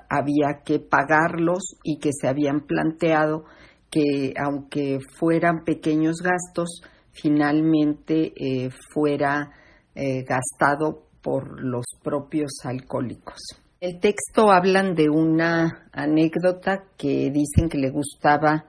[0.10, 3.46] había que pagarlos y que se habían planteado
[3.90, 6.82] que aunque fueran pequeños gastos,
[7.12, 9.52] finalmente eh, fuera
[9.96, 13.40] eh, gastado por los propios alcohólicos.
[13.82, 18.66] El texto hablan de una anécdota que dicen que le gustaba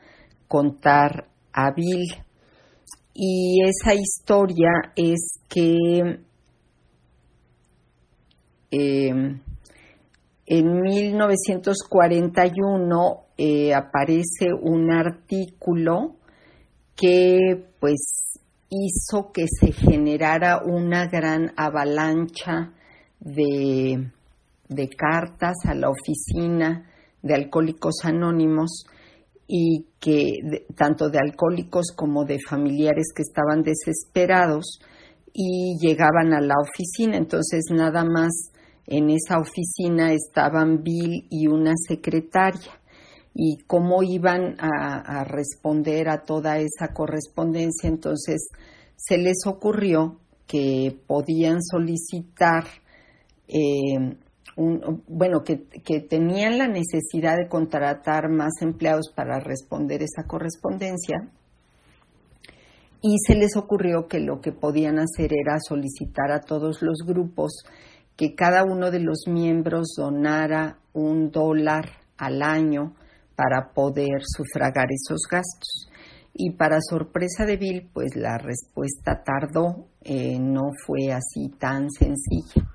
[0.49, 2.07] contar a Bill
[3.15, 6.21] y esa historia es que
[8.71, 9.41] eh,
[10.55, 16.17] en 1941 eh, aparece un artículo
[16.95, 17.39] que
[17.81, 18.39] pues
[18.69, 22.75] hizo que se generara una gran avalancha
[23.19, 24.11] de,
[24.95, 26.87] cartas a la oficina
[27.23, 28.85] de Alcohólicos Anónimos
[29.49, 34.81] y que tanto de alcohólicos como de familiares que estaban desesperados
[35.33, 37.17] y llegaban a la oficina.
[37.17, 38.53] Entonces nada más
[38.87, 42.81] en esa oficina estaban Bill y una secretaria
[43.35, 47.89] y cómo iban a, responder a toda esa correspondencia.
[47.89, 48.49] Entonces
[48.97, 52.65] se les ocurrió que podían solicitar,
[53.49, 54.17] eh,
[54.57, 61.31] bueno, que, que, tenían la necesidad de contratar más empleados para responder esa correspondencia.
[63.01, 67.65] Y se les ocurrió que lo que podían hacer era solicitar a todos los grupos
[68.23, 72.95] que cada uno de los miembros donara un dólar al año
[73.35, 75.89] para poder sufragar esos gastos.
[76.33, 82.71] Y para sorpresa de Bill, pues la respuesta tardó, eh, no fue así tan sencilla.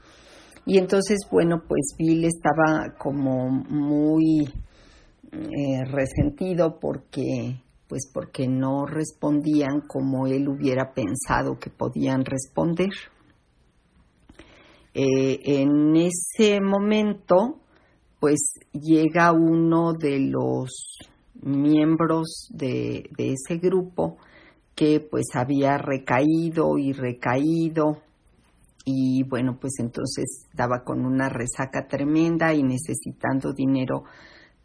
[0.65, 4.53] Y entonces, bueno, pues Bill estaba como muy
[5.31, 12.89] eh, resentido porque pues porque no respondían como él hubiera pensado que podían responder.
[14.99, 17.59] Eh, en ese momento,
[18.19, 18.39] pues
[18.73, 20.97] llega uno de los
[21.39, 24.17] miembros de, ese grupo
[24.73, 28.01] que pues había recaído y recaído.
[28.85, 34.03] Y bueno pues entonces estaba con una resaca tremenda y necesitando dinero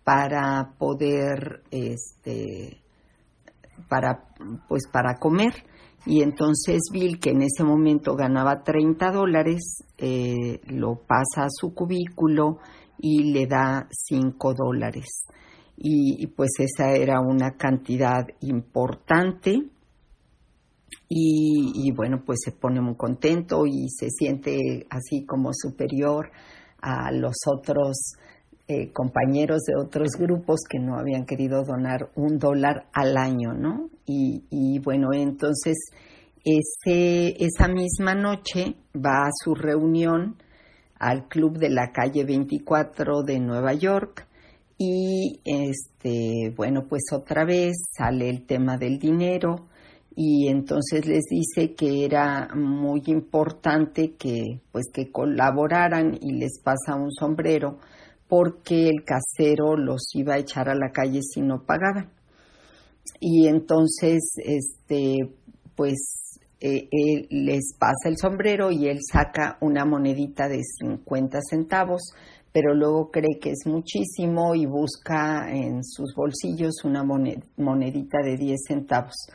[0.03, 2.81] para poder este
[3.87, 4.29] para
[4.67, 5.65] pues para comer
[6.05, 11.75] y entonces Bill, que en ese momento ganaba 30 dólares, eh, lo pasa a su
[11.75, 12.59] cubículo
[12.99, 15.27] y le da 5 dólares.
[15.77, 19.63] Y, pues esa era una cantidad importante.
[21.09, 26.31] Y, y, bueno, pues se pone muy contento y se siente así como superior
[26.81, 28.15] a los otros
[28.69, 33.91] eh, compañeros de otros grupos que no habían querido donar un dólar al año, ¿no?
[34.07, 35.77] Y, bueno, entonces
[36.45, 40.37] esa misma noche va a su reunión
[40.99, 44.27] al club de la calle 24 de Nueva York
[44.79, 49.69] y este bueno pues otra vez sale el tema del dinero
[50.15, 56.97] y entonces les dice que era muy importante que pues que colaboraran y les pasa
[56.97, 57.79] un sombrero
[58.33, 62.11] porque el casero los iba a echar a la calle si no pagaban.
[63.21, 65.19] Y entonces este
[65.77, 72.15] pues él les pasa el sombrero y él saca una monedita de 50 centavos
[72.53, 78.61] pero luego cree que es muchísimo y busca en sus bolsillos una monedita de 10
[78.67, 79.27] centavos.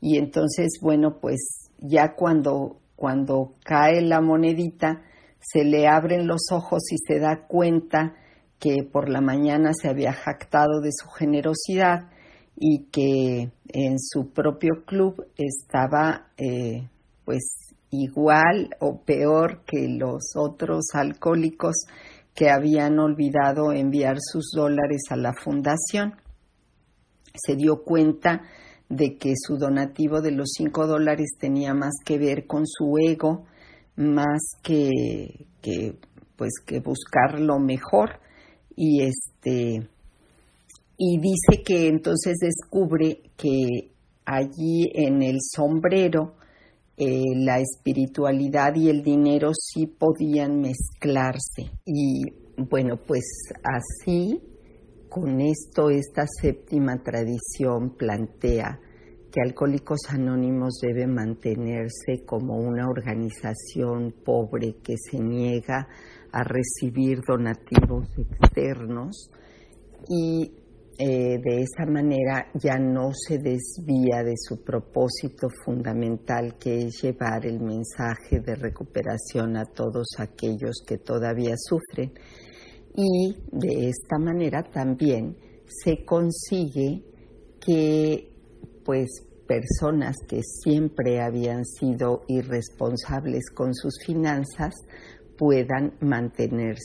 [0.00, 5.02] Y entonces, bueno, pues ya cuando, cuando cae la monedita,
[5.38, 8.14] se le abren los ojos y se da cuenta
[8.58, 12.10] que por la mañana se había jactado de su generosidad
[12.56, 16.88] y que en su propio club estaba eh,
[17.24, 21.86] pues igual o peor que los otros alcohólicos
[22.34, 26.14] que habían olvidado enviar sus dólares a la fundación.
[27.34, 28.42] Se dio cuenta
[28.88, 33.44] de que su donativo de los cinco dólares tenía más que ver con su ego,
[33.96, 34.90] más que,
[35.60, 35.96] que
[36.36, 38.20] pues que buscar lo mejor
[38.80, 39.88] y este
[40.96, 43.90] y dice que entonces descubre que
[44.24, 46.34] allí en el sombrero
[46.96, 51.70] eh, la espiritualidad y el dinero sí podían mezclarse.
[51.84, 52.22] Y
[52.56, 53.24] bueno pues
[53.64, 54.40] así
[55.08, 58.78] con esto, esta séptima tradición plantea
[59.32, 65.88] que Alcohólicos Anónimos debe mantenerse como una organización pobre que se niega
[66.32, 69.30] a recibir donativos externos
[70.08, 70.52] y
[71.00, 77.46] eh, de esa manera ya no se desvía de su propósito fundamental que es llevar
[77.46, 82.12] el mensaje de recuperación a todos aquellos que todavía sufren.
[82.96, 85.36] Y de esta manera también
[85.66, 87.04] se consigue
[87.60, 88.32] que
[88.84, 89.08] pues
[89.46, 94.74] personas que siempre habían sido irresponsables con sus finanzas
[95.38, 96.76] puedan mantener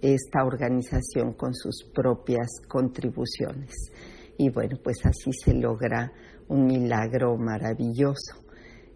[0.00, 3.92] esta organización con sus propias contribuciones.
[4.38, 6.10] Y bueno, pues así se logra
[6.48, 8.36] un milagro maravilloso.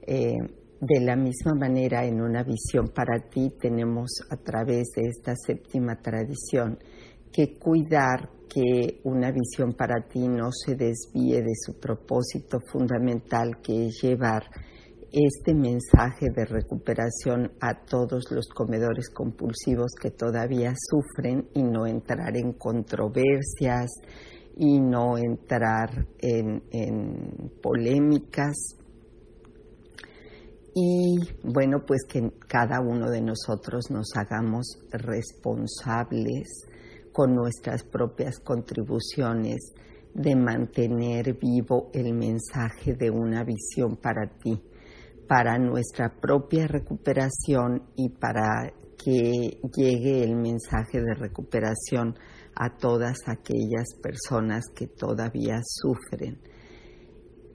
[0.07, 0.39] Eh,
[0.81, 6.01] de la misma manera, en una visión para ti, tenemos a través de esta séptima
[6.01, 6.79] tradición
[7.33, 13.87] que cuidar que una visión para ti no se desvíe de su propósito fundamental, que
[13.87, 14.45] es llevar
[15.15, 22.37] este mensaje de recuperación a todos los comedores compulsivos que todavía sufren y no entrar
[22.37, 23.93] en controversias
[24.57, 26.63] y no entrar en,
[27.63, 28.57] polémicas.
[30.75, 36.67] Y bueno, pues que cada uno de nosotros nos hagamos responsables
[37.13, 39.73] con nuestras propias contribuciones
[40.13, 44.61] de mantener vivo el mensaje de una visión para ti,
[45.27, 52.15] para nuestra propia recuperación y para que llegue el mensaje de recuperación
[52.55, 56.39] a todas aquellas personas que todavía sufren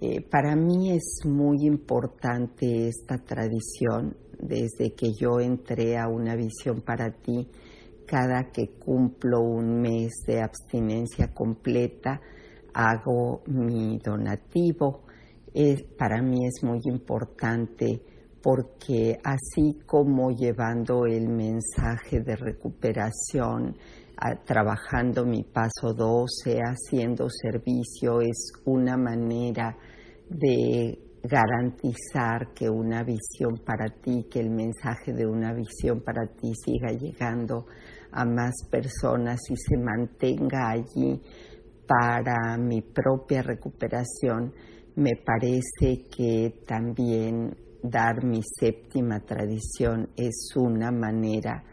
[0.02, 6.82] eh, para mí es muy importante esta tradición desde que yo entré a una visión
[6.82, 7.50] para ti.
[8.08, 12.22] Cada que cumplo un mes de abstinencia completa,
[12.74, 15.04] hago mi donativo.
[15.98, 18.02] Para mí es muy importante
[18.42, 23.76] porque así como llevando el mensaje de recuperación,
[24.46, 29.76] trabajando mi paso 12, haciendo servicio, es una manera
[30.30, 36.54] de garantizar que una visión para ti, que el mensaje de una visión para ti
[36.54, 37.66] siga llegando
[38.12, 41.22] a más personas y se mantenga allí
[41.88, 44.54] para mi propia recuperación,
[45.00, 51.64] me parece que también dar mi séptima tradición es una manera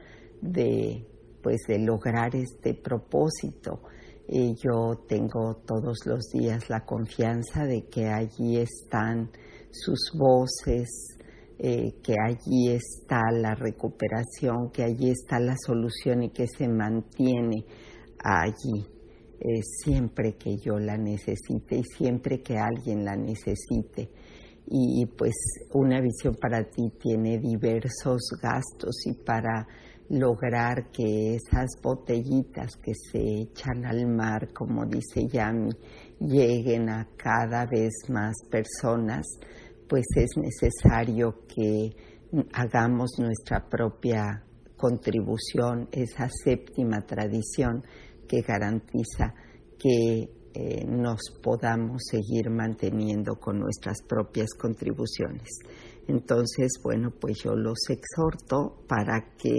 [0.40, 1.04] de
[1.42, 3.82] pues de lograr este propósito.
[4.28, 9.30] Y yo tengo todos los días la confianza de que allí están
[9.70, 10.88] sus voces,
[11.58, 17.64] eh, que allí está la recuperación, que allí está la solución y que se mantiene
[18.24, 18.95] allí
[19.40, 24.10] eh, siempre que yo la necesite y siempre que alguien la necesite.
[24.68, 25.32] y pues
[25.74, 29.64] una visión para ti tiene diversos gastos y para
[30.08, 35.70] lograr que esas botellitas que se echan al mar, como dice Yami,
[36.20, 39.26] lleguen a cada vez más personas,
[39.88, 41.90] pues es necesario que
[42.52, 44.44] hagamos nuestra propia
[44.76, 47.82] contribución, esa séptima tradición
[48.26, 49.34] que garantiza
[49.78, 55.48] que eh, nos podamos seguir manteniendo con nuestras propias contribuciones.
[56.08, 59.54] Entonces, bueno, pues yo los exhorto para que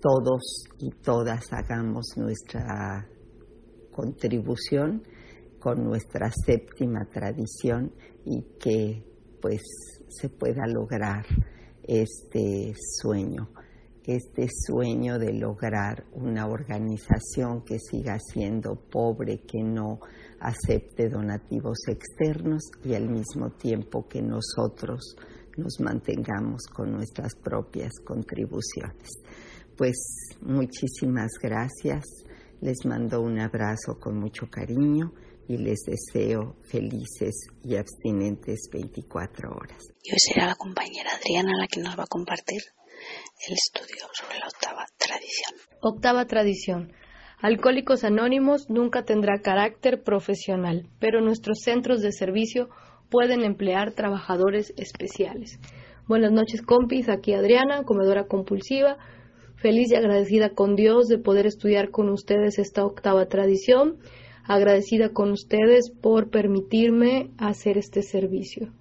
[0.00, 3.08] todos y todas hagamos nuestra
[3.90, 5.02] contribución
[5.58, 7.94] con nuestra séptima tradición
[8.26, 9.02] y que
[9.40, 9.62] pues
[10.08, 11.24] se pueda lograr
[11.82, 13.48] este sueño,
[14.06, 20.00] este sueño de lograr una organización que siga siendo pobre, que no
[20.40, 25.16] acepte donativos externos y al mismo tiempo que nosotros
[25.56, 29.08] nos mantengamos con nuestras propias contribuciones.
[29.76, 29.96] Pues
[30.42, 32.04] muchísimas gracias,
[32.60, 35.12] les mando un abrazo con mucho cariño
[35.48, 39.78] y les deseo felices y abstinentes 24 horas.
[40.02, 42.62] Y hoy será la compañera Adriana la que nos va a compartir
[43.46, 45.60] el estudio sobre la octava tradición.
[45.80, 46.92] Octava tradición.
[47.40, 52.68] Alcohólicos Anónimos nunca tendrá carácter profesional, pero nuestros centros de servicio
[53.10, 55.58] pueden emplear trabajadores especiales.
[56.06, 57.08] Buenas noches, compis.
[57.08, 58.98] Aquí Adriana, comedora compulsiva.
[59.56, 63.98] Feliz y agradecida con Dios de poder estudiar con ustedes esta octava tradición
[64.44, 68.72] agradecida con ustedes por permitirme hacer este servicio.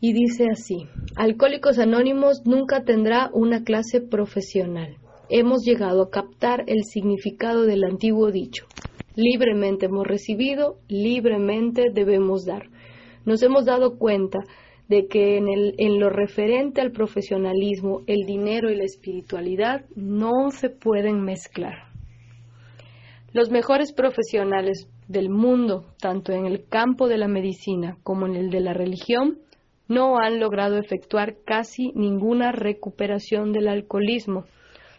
[0.00, 4.96] Y dice así, Alcohólicos Anónimos nunca tendrá una clase profesional.
[5.28, 8.66] Hemos llegado a captar el significado del antiguo dicho.
[9.16, 12.70] Libremente hemos recibido, libremente debemos dar.
[13.24, 14.38] Nos hemos dado cuenta
[14.88, 20.50] de que en, el, en lo referente al profesionalismo, el dinero y la espiritualidad no
[20.50, 21.88] se pueden mezclar.
[23.32, 28.50] Los mejores profesionales del mundo, tanto en el campo de la medicina como en el
[28.50, 29.38] de la religión,
[29.88, 34.44] no han logrado efectuar casi ninguna recuperación del alcoholismo.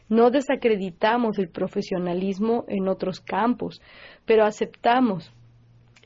[0.09, 3.79] No desacreditamos el profesionalismo en otros campos,
[4.25, 5.31] pero aceptamos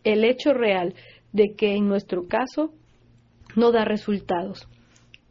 [0.04, 0.94] el hecho real
[1.32, 2.74] de que en nuestro caso
[3.56, 4.68] no da resultados.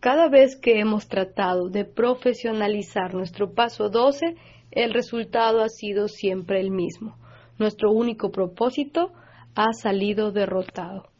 [0.00, 4.34] Cada vez que hemos tratado de profesionalizar nuestro paso 12,
[4.72, 7.16] el resultado ha sido siempre el mismo.
[7.58, 9.12] Nuestro único propósito
[9.54, 11.11] ha salido derrotado.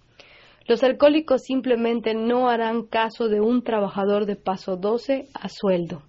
[0.67, 6.03] Los alcohólicos simplemente no harán caso de un trabajador de paso 12 a sueldo.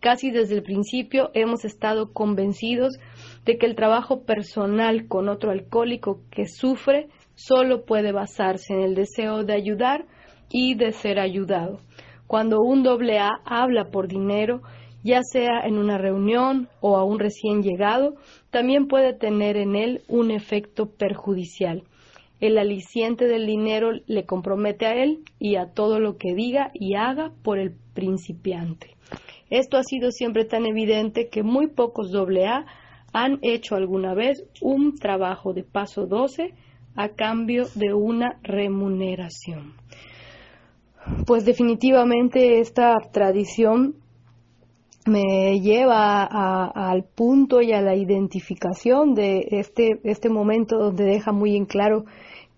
[0.00, 2.98] Casi desde el principio hemos estado convencidos
[3.44, 8.94] de que el trabajo personal con otro alcohólico que sufre solo puede basarse en el
[8.94, 10.06] deseo de ayudar
[10.50, 11.80] y de ser ayudado.
[12.26, 14.62] Cuando un doble A habla por dinero,
[15.02, 18.14] ya sea en una reunión o a un recién llegado,
[18.50, 21.82] también puede tener en él un efecto perjudicial.
[22.40, 26.94] El aliciente del dinero le compromete a él y a todo lo que diga y
[26.94, 28.96] haga por el principiante.
[29.50, 32.66] Esto ha sido siempre tan evidente que muy pocos AA
[33.12, 36.54] han hecho alguna vez un trabajo de paso 12
[36.94, 39.72] a cambio de una remuneración.
[41.26, 43.94] Pues definitivamente esta tradición
[45.06, 51.56] me lleva al punto y a la identificación de este, este momento donde deja muy
[51.56, 52.04] en claro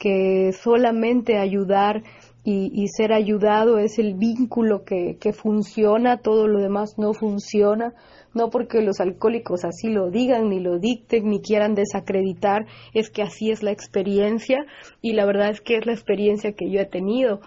[0.00, 2.02] que solamente ayudar
[2.42, 7.92] y, ser ayudado es el vínculo que, funciona, todo lo demás no funciona,
[8.34, 13.22] no porque los alcohólicos así lo digan, ni lo dicten, ni quieran desacreditar, es que
[13.22, 14.64] así es la experiencia
[15.02, 17.40] y la verdad es que es la experiencia que yo he tenido.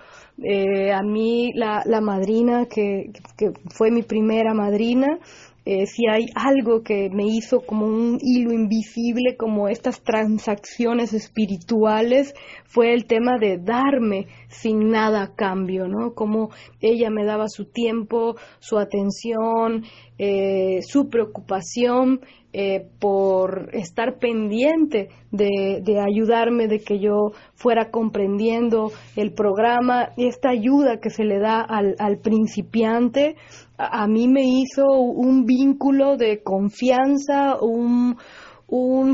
[0.44, 5.20] Eh, a mí la, la madrina que, que, fue mi primera madrina,
[5.66, 12.34] eh, si hay algo que me hizo como un hilo invisible, como estas transacciones espirituales,
[12.66, 16.14] fue el tema de darme sin nada a cambio, ¿no?
[16.14, 16.50] Como
[16.82, 19.86] ella me daba su tiempo, su atención,
[20.18, 22.20] eh, su preocupación
[22.56, 31.00] eh, por estar pendiente de, ayudarme, de que yo fuera comprendiendo el programa, esta ayuda
[31.00, 33.38] que se le da al, principiante,
[33.76, 38.18] a, mí me hizo un vínculo de confianza, un,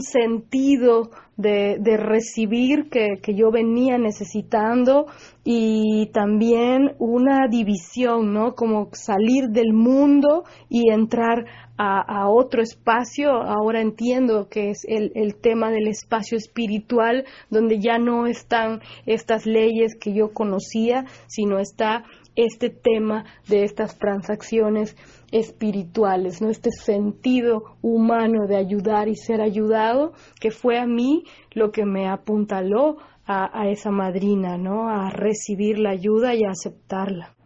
[0.01, 5.05] sentido de, de recibir que, que, yo venía necesitando
[5.45, 8.53] y también una división, ¿no?
[8.53, 11.45] Como salir del mundo y entrar
[11.79, 13.31] a, a otro espacio.
[13.31, 19.45] Ahora entiendo que es el, el tema del espacio espiritual, donde ya no están estas
[19.45, 22.03] leyes que yo conocía, sino está
[22.35, 24.97] este tema de estas transacciones
[25.31, 26.49] espirituales, ¿no?
[26.49, 30.11] Este sentido humano de ayudar y ser ayudado,
[30.41, 34.89] que fue a mí lo que me apuntaló a, a esa madrina, ¿no?
[34.89, 37.38] A recibir la ayuda y a aceptarla.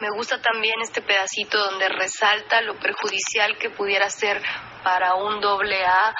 [0.00, 4.42] Me gusta también este pedacito donde resalta lo perjudicial que pudiera ser
[4.82, 6.14] para un doble A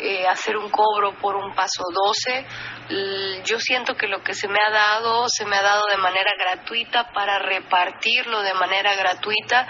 [0.00, 2.46] eh, hacer un cobro por un paso 12.
[3.44, 6.32] Yo siento que lo que se me ha dado, se me ha dado de manera
[6.38, 9.66] gratuita para repartirlo de manera gratuita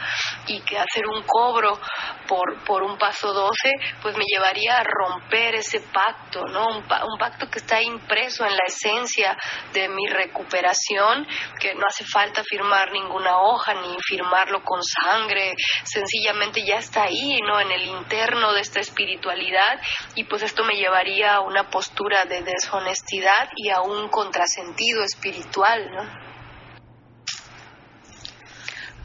[0.46, 1.80] y que hacer un cobro
[2.28, 3.72] por, por un paso 12,
[4.02, 6.66] pues me llevaría a romper ese pacto, ¿no?
[6.66, 9.36] Un, un pacto que está impreso en la esencia
[9.72, 11.26] de mi recuperación,
[11.58, 17.38] que no hace falta firmar ninguna hoja ni firmarlo con sangre, sencillamente ya está ahí,
[17.42, 17.60] ¿no?
[17.60, 19.80] En el interno de esta espiritualidad
[20.18, 25.92] y pues esto me llevaría a una postura de deshonestidad y a un contrasentido espiritual,
[25.92, 26.02] ¿no?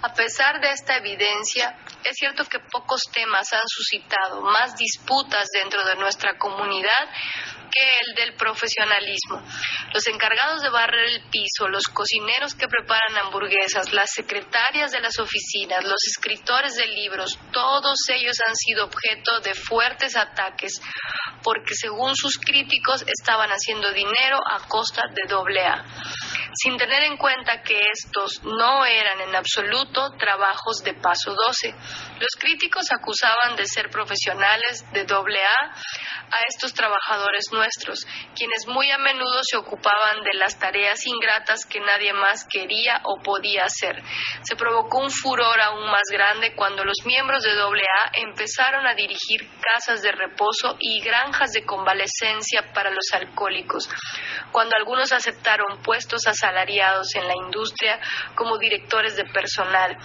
[0.01, 5.83] A pesar de esta evidencia, es cierto que pocos temas han suscitado más disputas dentro
[5.85, 7.09] de nuestra comunidad
[7.73, 9.41] que el del profesionalismo.
[9.93, 15.17] Los encargados de barrer el piso, los cocineros que preparan hamburguesas, las secretarias de las
[15.17, 20.79] oficinas, los escritores de libros, todos ellos han sido objeto de fuertes ataques
[21.43, 25.83] porque según sus críticos estaban haciendo dinero a costa de doble A,
[26.53, 31.75] sin tener en cuenta que estos no eran en absoluto trabajos de paso 12.
[32.19, 35.73] Los críticos acusaban de ser profesionales de doble A
[36.31, 38.05] a estos trabajadores nuestros,
[38.35, 43.21] quienes muy a menudo se ocupaban de las tareas ingratas que nadie más quería o
[43.21, 44.01] podía hacer.
[44.41, 49.47] Se provocó un furor aún más grande cuando los miembros de AA empezaron a dirigir
[49.61, 53.89] casas de reposo y granjas de convalecencia para los alcohólicos,
[54.51, 57.99] cuando algunos aceptaron puestos asalariados en la industria
[58.35, 59.97] como directores de personal,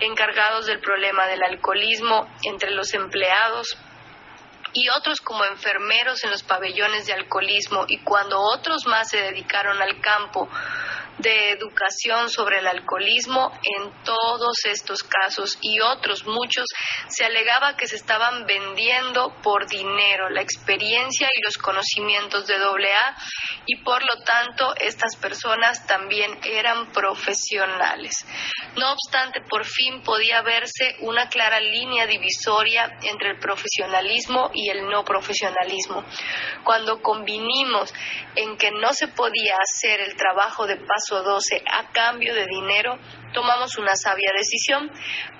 [0.00, 3.76] encargados del problema del alcoholismo entre los empleados
[4.72, 9.80] y otros como enfermeros en los pabellones de alcoholismo y cuando otros más se dedicaron
[9.80, 10.48] al campo
[11.18, 16.66] de educación sobre el alcoholismo en todos estos casos y otros muchos
[17.08, 23.16] se alegaba que se estaban vendiendo por dinero la experiencia y los conocimientos de AA
[23.66, 28.24] y por lo tanto estas personas también eran profesionales.
[28.76, 34.88] No obstante, por fin podía verse una clara línea divisoria entre el profesionalismo y el
[34.88, 36.04] no profesionalismo.
[36.64, 37.92] Cuando convinimos
[38.34, 42.98] en que no se podía hacer el trabajo de paso 12 a cambio de dinero,
[43.32, 44.90] tomamos una sabia decisión,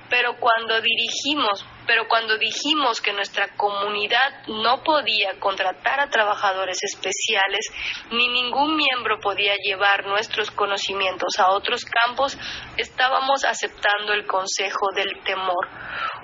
[0.09, 7.67] pero cuando dirigimos, pero cuando dijimos que nuestra comunidad no podía contratar a trabajadores especiales,
[8.11, 12.37] ni ningún miembro podía llevar nuestros conocimientos a otros campos,
[12.77, 15.69] estábamos aceptando el consejo del temor,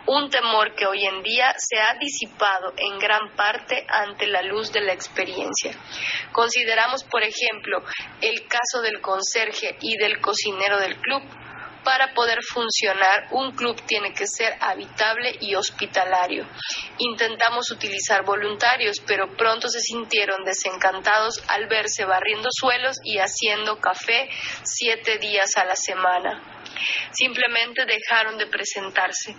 [0.06, 4.72] un temor que hoy en día se ha disipado en gran parte ante la luz
[4.72, 5.72] de la experiencia.
[6.32, 7.82] Consideramos, por ejemplo,
[8.20, 11.22] el caso del conserje y del cocinero del club,
[11.84, 16.46] para poder funcionar, un club tiene que ser habitable y hospitalario.
[16.98, 24.28] Intentamos utilizar voluntarios, pero pronto se sintieron desencantados al verse barriendo suelos y haciendo café
[24.62, 26.62] siete días a la semana.
[27.12, 29.36] Simplemente dejaron de presentarse.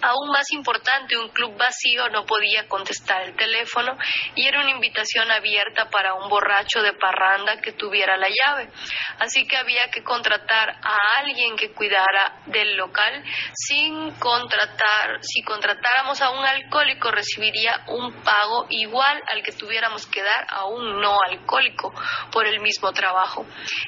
[0.00, 3.96] Aún más importante, un club vacío no podía contestar el teléfono
[4.34, 8.70] y era una invitación abierta para un borracho de parranda que tuviera la llave.
[9.18, 16.20] Así que había que contratar a alguien que cuidara del local sin contratar, si contratáramos
[16.22, 21.16] a un alcohólico recibiría un pago igual al que tuviéramos que dar a un no
[21.28, 21.92] alcohólico
[22.30, 23.46] por el mismo trabajo.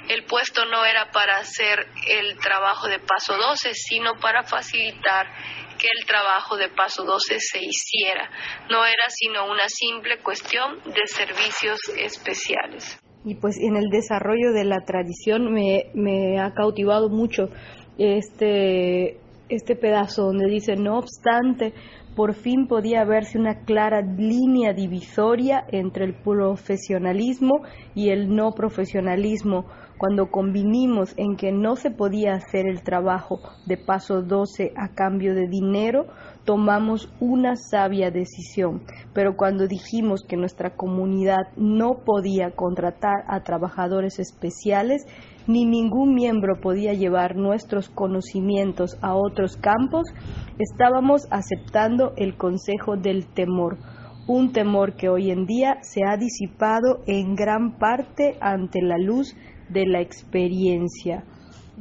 [0.09, 5.27] El puesto no era para hacer el trabajo de paso 12, sino para facilitar
[5.81, 8.31] que el trabajo de paso 12 se hiciera.
[8.71, 13.01] No era sino una simple cuestión de servicios especiales.
[13.25, 17.49] Y pues en el desarrollo de la tradición me, me ha cautivado mucho
[17.99, 21.75] este, este pedazo donde dice, no obstante,
[22.17, 27.63] por fin podía verse una clara línea divisoria entre el profesionalismo
[27.95, 29.67] y el no profesionalismo,
[30.01, 35.35] cuando convinimos en que no se podía hacer el trabajo de paso 12 a cambio
[35.35, 36.07] de dinero,
[36.47, 38.81] tomamos una sabia decisión,
[39.13, 45.05] pero cuando dijimos que nuestra comunidad no podía contratar a trabajadores especiales,
[45.47, 50.07] ni ningún miembro podía llevar nuestros conocimientos a otros campos,
[50.59, 53.77] estábamos aceptando el consejo del temor,
[54.27, 59.37] un temor que hoy en día se ha disipado en gran parte ante la luz
[59.73, 61.25] de la experiencia.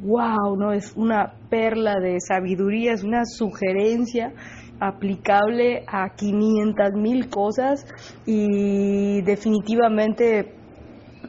[0.02, 0.56] ¡Wow!
[0.56, 0.72] ¿no?
[0.72, 4.32] Es una perla de sabiduría, es una sugerencia
[4.80, 7.86] aplicable a 500 mil cosas
[8.24, 10.54] y definitivamente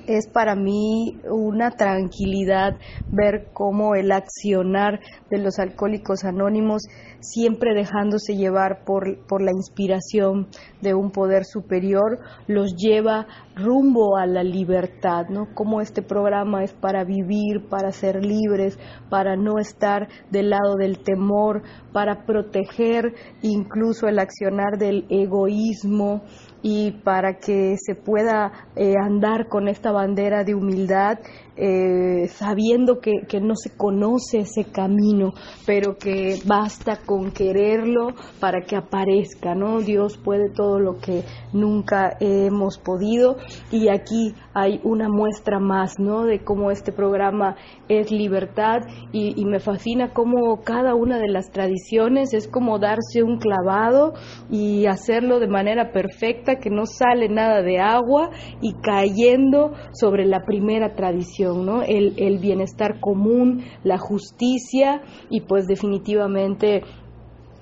[0.08, 2.78] es para mí una tranquilidad
[3.12, 5.00] ver cómo el accionar
[5.30, 6.84] de los alcohólicos anónimos,
[7.20, 10.48] siempre dejándose llevar por, por la inspiración
[10.82, 15.54] de un poder superior, los lleva rumbo a la libertad, ¿no?
[15.54, 18.80] Como este programa es para vivir, para ser libres,
[19.10, 21.64] para no estar del lado del temor,
[21.94, 26.24] para proteger incluso el accionar del egoísmo,
[26.62, 31.20] y para que se pueda eh, andar con esta bandera de humildad
[31.64, 35.34] eh, sabiendo que, que, no se conoce ese camino,
[35.68, 39.80] pero que basta con quererlo para que aparezca, ¿no?
[39.80, 41.24] Dios puede todo lo que
[41.54, 43.36] nunca hemos podido
[43.72, 46.26] y aquí hay una muestra más, ¿no?
[46.26, 47.56] De cómo este programa
[47.88, 48.80] es libertad
[49.12, 54.14] y, y me fascina cómo cada una de las tradiciones es como darse un clavado
[54.50, 58.32] y hacerlo de manera perfecta, que no sale nada de agua
[58.62, 61.51] y cayendo sobre la primera tradición
[61.84, 66.84] el, bienestar común, la justicia y pues definitivamente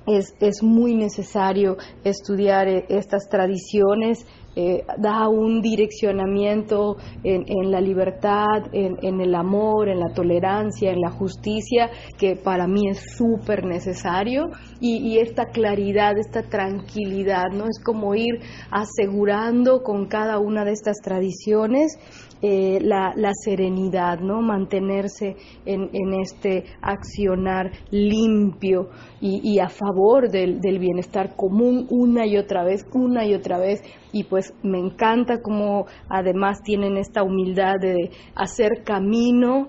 [0.08, 4.26] es, es, muy necesario estudiar eh, estas tradiciones,
[4.56, 11.12] eh, da un direccionamiento en, la libertad, en, el amor, en la tolerancia, en la
[11.12, 14.50] justicia, que para mí es súper necesario,
[14.82, 17.66] y, y, esta claridad, esta tranquilidad, ¿no?
[17.66, 18.40] Es como ir
[18.72, 21.98] asegurando con cada una de estas tradiciones
[22.42, 23.14] eh, la,
[23.44, 24.42] serenidad, ¿no?
[24.42, 25.36] Mantenerse
[25.66, 25.90] en,
[26.22, 28.90] este accionar limpio
[29.20, 33.82] y, a favor del, bienestar común una y otra vez, una y otra vez.
[34.14, 39.68] Y pues me encanta cómo además tienen esta humildad de hacer camino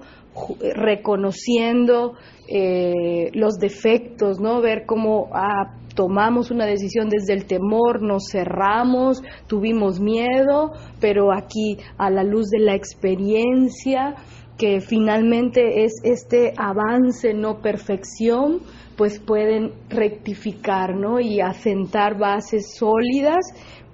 [0.75, 2.15] reconociendo
[2.49, 4.61] eh, los defectos, ¿no?
[4.61, 11.79] Ver cómo ah, tomamos una decisión desde el temor, nos cerramos, tuvimos miedo, pero aquí
[11.99, 14.15] a la luz de la experiencia,
[14.57, 18.61] que finalmente es este avance, no perfección,
[18.97, 21.21] pues pueden rectificar, ¿no?
[21.21, 23.41] Y asentar bases sólidas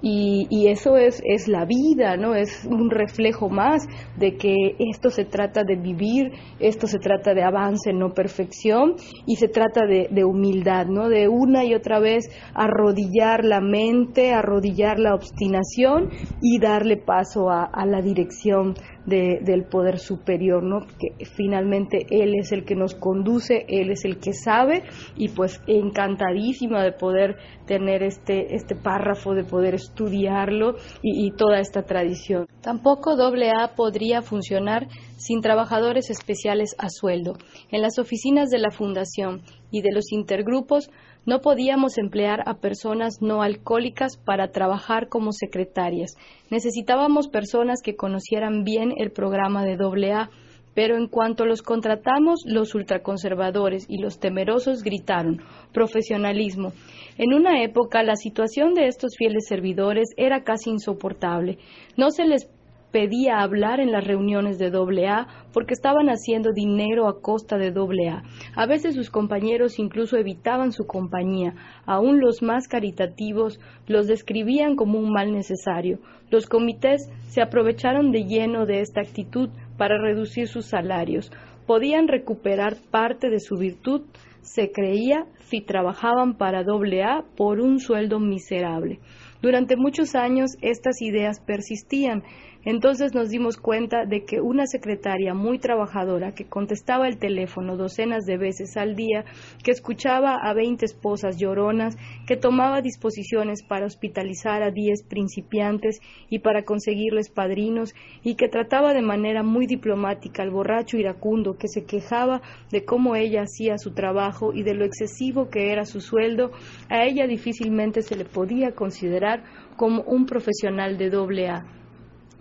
[0.03, 2.35] y, eso es, es, la vida, ¿no?
[2.35, 3.87] Es un reflejo más
[4.17, 8.97] de que esto se trata de vivir, esto se trata de avance, no perfección,
[9.27, 11.09] y se trata de, de humildad, ¿no?
[11.09, 16.11] De una y otra vez arrodillar la mente, arrodillar la obstinación
[16.43, 18.75] y darle paso a, a la dirección
[19.07, 20.81] del poder superior, ¿no?
[20.81, 24.83] Que finalmente Él es el que nos conduce, Él es el que sabe
[25.17, 27.37] y pues encantadísima de poder
[27.67, 32.47] tener este, este párrafo, de poder estudiarlo y, y toda esta tradición.
[32.63, 37.35] Tampoco AA podría funcionar sin trabajadores especiales a sueldo.
[37.71, 40.91] En las oficinas de la Fundación y de los intergrupos
[41.27, 46.15] no podíamos emplear a personas no alcohólicas para trabajar como secretarias.
[46.51, 50.31] Necesitábamos personas que conocieran bien el programa de AA,
[50.77, 55.41] pero en cuanto los contratamos, los ultraconservadores y los temerosos gritaron
[55.73, 56.75] profesionalismo.
[57.17, 61.57] En una época la situación de estos fieles servidores era casi insoportable.
[61.97, 62.51] No se les
[62.93, 68.23] pedía hablar en las reuniones de AA porque estaban haciendo dinero a costa de AA.
[68.55, 71.55] A veces sus compañeros incluso evitaban su compañía.
[71.87, 76.01] Aún los más caritativos los describían como un mal necesario.
[76.31, 81.31] Los comités se aprovecharon de lleno de esta actitud para reducir sus salarios.
[81.67, 84.03] Podían recuperar parte de su virtud,
[84.43, 89.01] se creía, si trabajaban para AA por un sueldo miserable.
[89.43, 92.23] Durante muchos años estas ideas persistían
[92.67, 98.25] entonces nos dimos cuenta de que una secretaria muy trabajadora que contestaba el teléfono docenas
[98.25, 99.25] de veces al día,
[99.63, 106.41] que escuchaba a veinte esposas lloronas, que tomaba disposiciones para hospitalizar a diez principiantes y
[106.41, 107.95] para conseguirles padrinos,
[108.25, 113.15] y que trataba de manera muy diplomática al borracho iracundo que se quejaba de cómo
[113.15, 116.51] ella hacía su trabajo y de lo excesivo que era su sueldo,
[116.89, 119.45] a ella difícilmente se le podía considerar
[119.77, 121.65] como un profesional de doble A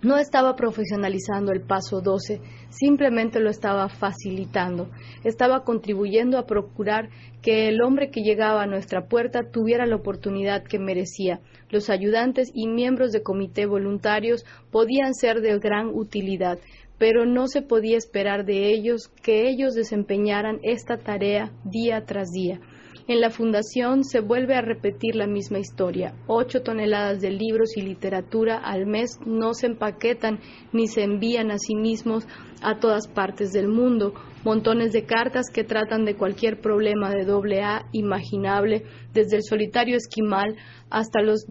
[0.02, 4.90] No estaba profesionalizando el paso 12, simplemente lo estaba facilitando.
[5.24, 7.08] Estaba contribuyendo a procurar
[7.40, 11.40] que el hombre que llegaba a nuestra puerta tuviera la oportunidad que merecía.
[11.70, 16.58] Los ayudantes y miembros de comité voluntarios podían ser de gran utilidad,
[16.98, 22.60] pero no se podía esperar de ellos que ellos desempeñaran esta tarea día tras día.
[23.08, 26.12] En la Fundación se vuelve a repetir la misma historia.
[26.26, 30.40] Ocho toneladas de libros y literatura al mes no se empaquetan
[30.72, 32.26] ni se envían a sí mismos
[32.62, 34.12] a todas partes del mundo.
[34.44, 39.96] Montones de cartas que tratan de cualquier problema de doble A imaginable, desde el solitario
[39.96, 40.56] esquimal
[40.90, 41.46] hasta los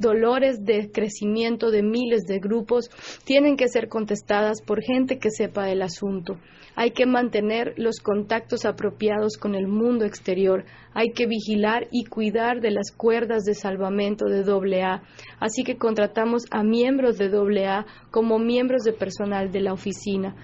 [0.00, 2.90] dolores de crecimiento de miles de grupos
[3.24, 6.38] tienen que ser contestadas por gente que sepa del asunto.
[6.74, 10.64] Hay que mantener los contactos apropiados con el mundo exterior.
[10.94, 15.02] Hay que vigilar y cuidar de las cuerdas de salvamento de AA.
[15.40, 20.34] Así que contratamos a miembros de AA como miembros de personal de la oficina.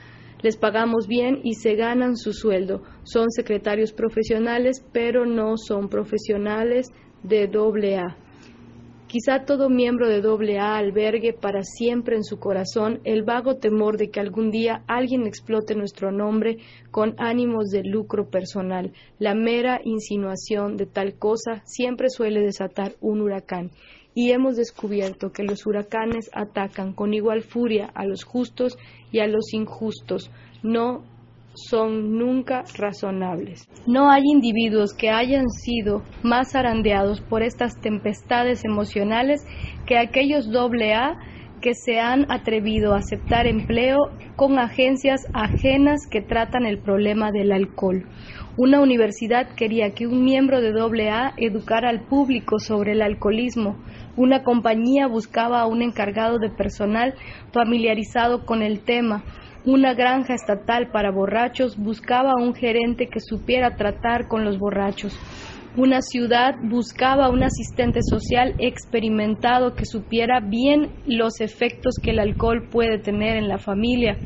[0.42, 2.82] Les pagamos bien y se ganan su sueldo.
[3.04, 6.88] Son secretarios profesionales, pero no son profesionales
[7.22, 8.25] de AA.
[9.18, 10.20] Quizá todo miembro de
[10.58, 15.26] AA albergue para siempre en su corazón el vago temor de que algún día alguien
[15.26, 16.58] explote nuestro nombre
[16.90, 18.92] con ánimos de lucro personal.
[19.18, 23.70] La mera insinuación de tal cosa siempre suele desatar un huracán.
[24.14, 28.76] Y hemos descubierto que los huracanes atacan con igual furia a los justos
[29.12, 30.30] y a los injustos.
[30.62, 31.04] No
[31.56, 33.68] son nunca razonables.
[33.86, 39.46] No hay individuos que hayan sido más arandeados por estas tempestades emocionales
[39.86, 41.16] que aquellos doble A
[41.60, 43.98] que se han atrevido a aceptar empleo
[44.36, 48.04] con agencias ajenas que tratan el problema del alcohol.
[48.58, 53.76] Una universidad quería que un miembro de AA educara al público sobre el alcoholismo.
[54.16, 57.14] Una compañía buscaba a un encargado de personal
[57.52, 59.24] familiarizado con el tema.
[59.66, 65.18] Una granja estatal para borrachos buscaba a un gerente que supiera tratar con los borrachos.
[65.76, 72.68] Una ciudad buscaba un asistente social experimentado que supiera bien los efectos que el alcohol
[72.70, 74.18] puede tener en la familia.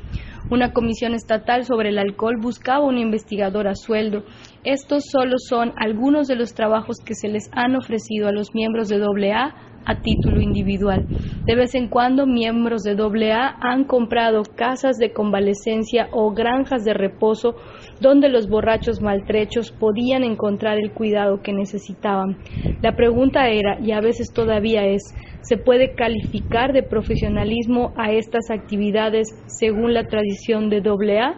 [0.50, 4.24] Una comisión estatal sobre el alcohol buscaba un investigador a sueldo.
[4.64, 8.88] Estos solo son algunos de los trabajos que se les han ofrecido a los miembros
[8.88, 11.06] de AA a título individual.
[11.46, 16.94] De vez en cuando, miembros de AA han comprado casas de convalecencia o granjas de
[16.94, 17.56] reposo
[18.00, 22.38] donde los borrachos maltrechos podían encontrar el cuidado que necesitaban.
[22.82, 25.02] La pregunta era, y a veces todavía es,
[25.42, 31.34] ¿se puede calificar de profesionalismo a estas actividades según la tradición de AA?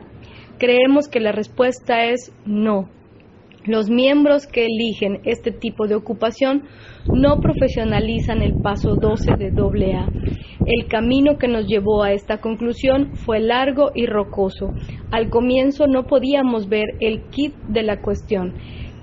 [0.58, 2.88] Creemos que la respuesta es no.
[3.64, 6.64] Los miembros que eligen este tipo de ocupación
[7.12, 10.10] no profesionalizan el paso 12 de AA.
[10.64, 14.72] El camino que nos llevó a esta conclusión fue largo y rocoso.
[15.12, 18.54] Al comienzo no podíamos ver el kit de la cuestión.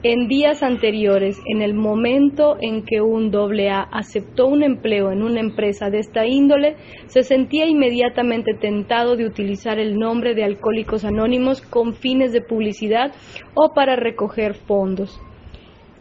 [0.01, 5.41] En días anteriores, en el momento en que un AA aceptó un empleo en una
[5.41, 6.77] empresa de esta índole,
[7.07, 13.11] se sentía inmediatamente tentado de utilizar el nombre de Alcohólicos Anónimos con fines de publicidad
[13.55, 15.19] o para recoger fondos.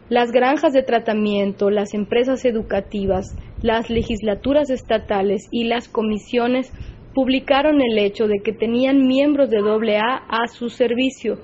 [0.07, 6.71] Las granjas de tratamiento, las empresas educativas, las legislaturas estatales y las comisiones
[7.13, 11.37] publicaron el hecho de que tenían miembros de AA a su servicio,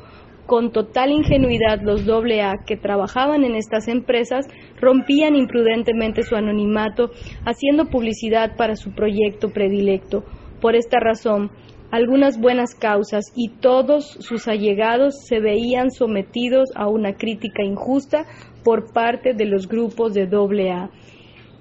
[0.45, 4.47] con total ingenuidad los AA que trabajaban en estas empresas
[4.79, 7.11] rompían imprudentemente su anonimato
[7.45, 10.23] haciendo publicidad para su proyecto predilecto.
[10.61, 11.51] Por esta razón,
[11.91, 18.25] algunas buenas causas y todos sus allegados se veían sometidos a una crítica injusta
[18.63, 20.89] por parte de los grupos de AA.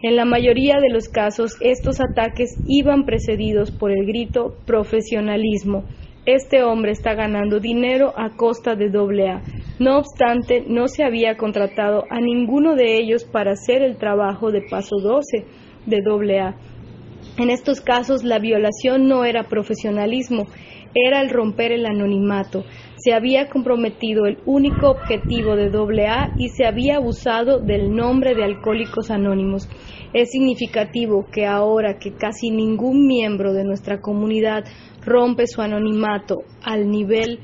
[0.03, 5.85] En la mayoría de los casos, estos ataques iban precedidos por el grito profesionalismo,
[6.27, 9.43] este hombre está ganando dinero a costa de AA.
[9.79, 14.63] No obstante, no se había contratado a ninguno de ellos para hacer el trabajo de
[14.63, 15.45] paso 12
[15.87, 16.57] de AA.
[17.37, 20.47] En estos casos, la violación no era profesionalismo,
[20.95, 22.65] era el romper el anonimato.
[22.97, 28.45] Se había comprometido el único objetivo de AA y se había abusado del nombre de
[28.45, 29.69] Alcohólicos Anónimos.
[30.13, 34.65] Es significativo que ahora que casi ningún miembro de nuestra comunidad
[35.05, 37.41] rompe su anonimato al nivel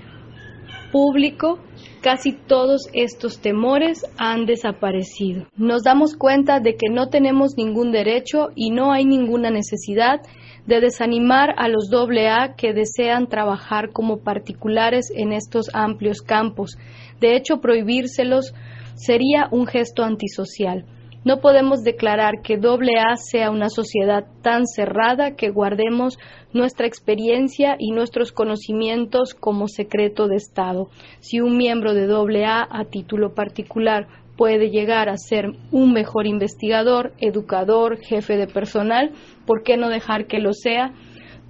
[0.90, 1.58] público,
[2.00, 5.46] casi todos estos temores han desaparecido.
[5.56, 10.20] Nos damos cuenta de que no tenemos ningún derecho y no hay ninguna necesidad
[10.66, 16.76] de desanimar a los AA que desean trabajar como particulares en estos amplios campos.
[17.20, 18.54] De hecho, prohibírselos
[18.94, 20.84] sería un gesto antisocial.
[21.22, 26.18] No podemos declarar que AA sea una sociedad tan cerrada que guardemos
[26.55, 30.88] nuestra experiencia y nuestros conocimientos como secreto de Estado.
[31.18, 37.12] Si un miembro de AA a título particular puede llegar a ser un mejor investigador,
[37.18, 39.12] educador, jefe de personal,
[39.44, 40.94] ¿por qué no dejar que lo sea?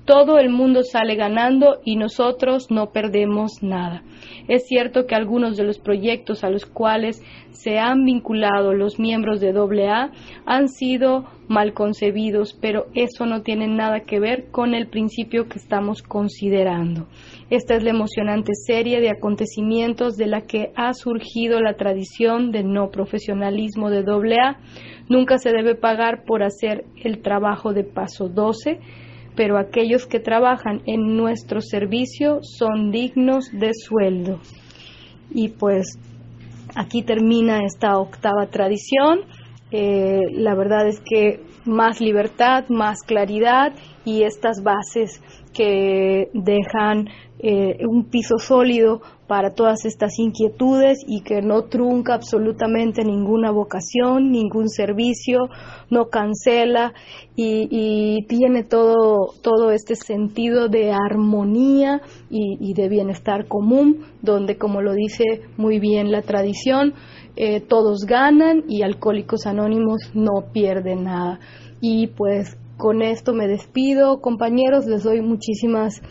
[0.05, 4.03] Todo el mundo sale ganando y nosotros no perdemos nada.
[4.49, 9.41] Es cierto que algunos de los proyectos a los cuales se han vinculado los miembros
[9.41, 10.11] de AA
[10.47, 15.59] han sido mal concebidos, pero eso no tiene nada que ver con el principio que
[15.59, 17.07] estamos considerando.
[17.51, 22.73] Esta es la emocionante serie de acontecimientos de la que ha surgido la tradición del
[22.73, 24.59] no profesionalismo de AA.
[25.09, 28.81] Nunca se debe pagar por hacer el trabajo de paso 12
[29.37, 34.41] pero aquellos que trabajan en nuestro servicio son dignos de sueldo.
[35.31, 35.99] Y pues
[36.75, 39.21] aquí termina esta octava tradición.
[39.71, 43.73] Eh, la verdad es que más libertad, más claridad
[44.05, 47.09] y estas bases que dejan
[47.39, 49.01] eh, un piso sólido
[49.31, 55.49] para todas estas inquietudes y que no trunca absolutamente ninguna vocación, ningún servicio,
[55.89, 56.95] no cancela
[57.37, 64.95] y, tiene todo, todo este sentido de armonía y, de bienestar común, donde, como lo
[64.95, 66.95] dice muy bien la tradición,
[67.37, 71.39] eh, todos ganan y Alcohólicos Anónimos no pierden nada.
[71.81, 76.03] Y pues con esto me despido, compañeros, les doy muchísimas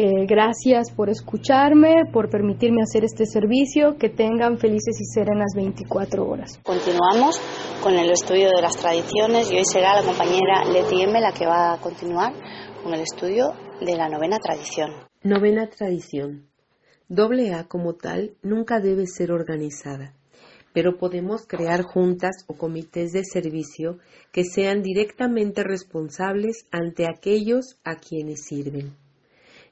[0.00, 3.96] eh, gracias por escucharme, por permitirme hacer este servicio.
[3.98, 6.60] Que tengan felices y serenas 24 horas.
[6.62, 7.40] Continuamos
[7.82, 11.46] con el estudio de las tradiciones y hoy será la compañera Leti M la que
[11.46, 12.32] va a continuar
[12.84, 14.92] con el estudio de la novena tradición.
[15.24, 16.46] Novena tradición.
[17.08, 20.14] Doble A como tal nunca debe ser organizada,
[20.72, 23.98] pero podemos crear juntas o comités de servicio
[24.30, 28.94] que sean directamente responsables ante aquellos a quienes sirven.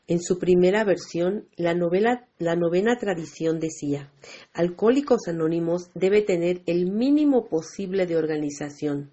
[0.08, 4.12] En su primera versión, la, novena tradición decía,
[4.52, 9.10] Alcohólicos Anónimos debe tener el mínimo posible de organización.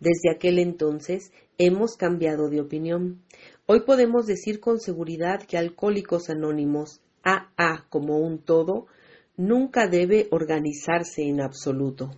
[0.00, 3.22] Desde aquel entonces hemos cambiado de opinión.
[3.66, 8.88] Hoy podemos decir con seguridad que Alcohólicos Anónimos, AA como un todo,
[9.36, 12.10] nunca debe organizarse en absoluto.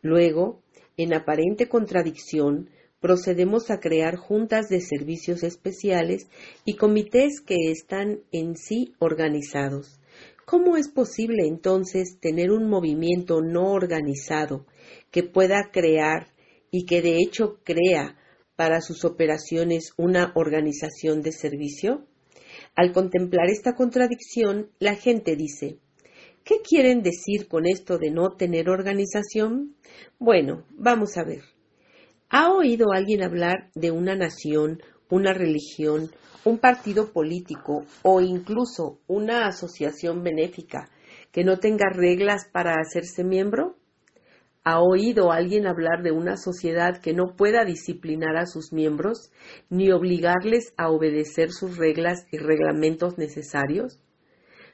[0.00, 0.62] Luego,
[0.96, 2.70] en aparente contradicción,
[3.04, 6.26] procedemos a crear juntas de servicios especiales
[6.64, 10.00] y comités que están en sí organizados.
[10.46, 14.64] ¿Cómo es posible entonces tener un movimiento no organizado
[15.10, 16.28] que pueda crear
[16.70, 18.16] y que de hecho crea
[18.56, 22.06] para sus operaciones una organización de servicio?
[22.74, 25.76] Al contemplar esta contradicción, la gente dice,
[26.42, 29.76] ¿qué quieren decir con esto de no tener organización?
[30.18, 31.53] Bueno, vamos a ver.
[32.36, 36.10] ¿Ha oído alguien hablar de una nación, una religión,
[36.44, 40.88] un partido político o incluso una asociación benéfica
[41.30, 43.76] que no tenga reglas para hacerse miembro?
[44.64, 49.30] ¿Ha oído alguien hablar de una sociedad que no pueda disciplinar a sus miembros
[49.70, 54.00] ni obligarles a obedecer sus reglas y reglamentos necesarios?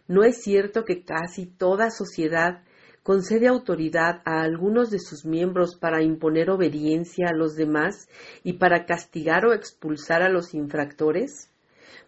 [0.08, 2.62] ¿No es cierto que casi toda sociedad
[3.02, 8.08] concede autoridad a algunos de sus miembros para imponer obediencia a los demás
[8.44, 11.50] y para castigar o expulsar a los infractores?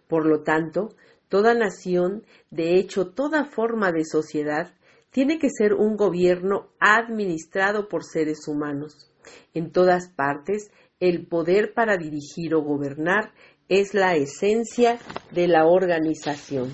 [0.09, 0.91] Por lo tanto,
[1.29, 4.75] toda nación, de hecho toda forma de sociedad,
[5.11, 9.11] tiene que ser un gobierno administrado por seres humanos.
[9.55, 10.71] En todas partes,
[11.01, 13.33] el poder para dirigir o gobernar
[13.69, 14.99] es la esencia
[15.31, 16.71] de la organización.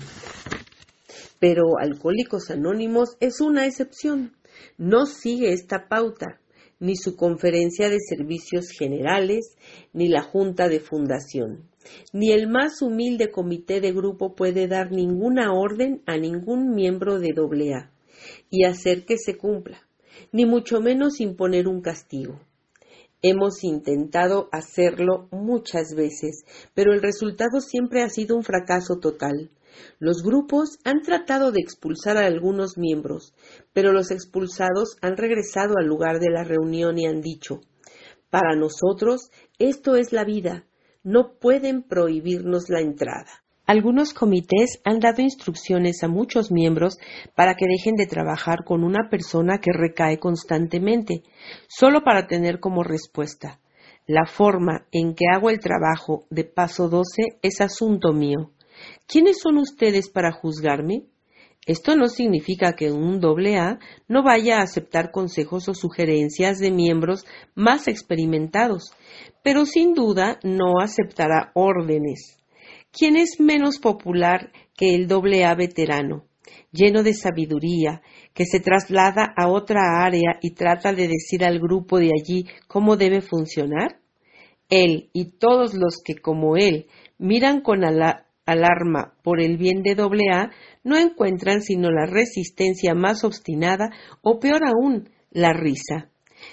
[1.39, 4.33] Pero Alcohólicos Anónimos es una excepción.
[4.77, 6.41] No sigue esta pauta,
[6.79, 9.55] ni su conferencia de servicios generales,
[9.93, 11.69] ni la junta de fundación.
[12.11, 17.29] Ni el más humilde comité de grupo puede dar ninguna orden a ningún miembro de
[17.29, 17.91] AA
[18.49, 19.87] y hacer que se cumpla,
[20.31, 22.39] ni mucho menos imponer un castigo.
[23.21, 29.49] Hemos intentado hacerlo muchas veces, pero el resultado siempre ha sido un fracaso total.
[29.99, 33.33] Los grupos han tratado de expulsar a algunos miembros,
[33.73, 37.61] pero los expulsados han regresado al lugar de la reunión y han dicho
[38.29, 40.65] Para nosotros esto es la vida,
[41.03, 43.43] no pueden prohibirnos la entrada.
[43.65, 46.97] Algunos comités han dado instrucciones a muchos miembros
[47.35, 51.23] para que dejen de trabajar con una persona que recae constantemente,
[51.67, 53.59] solo para tener como respuesta
[54.09, 58.49] la forma en que hago el trabajo de paso 12 es asunto mío.
[59.07, 61.05] ¿Quiénes son ustedes para juzgarme?
[61.65, 67.25] Esto no significa que un AA no vaya a aceptar consejos o sugerencias de miembros
[67.53, 68.93] más experimentados,
[69.43, 72.37] pero sin duda no aceptará órdenes.
[72.91, 76.25] ¿Quién es menos popular que el AA veterano,
[76.71, 78.01] lleno de sabiduría,
[78.33, 82.97] que se traslada a otra área y trata de decir al grupo de allí cómo
[82.97, 83.99] debe funcionar?
[84.69, 86.87] Él y todos los que, como él,
[87.17, 87.83] miran con
[88.51, 90.51] alarma por el bien de AA
[90.83, 93.89] no encuentran sino la resistencia más obstinada
[94.21, 96.09] o peor aún, la risa.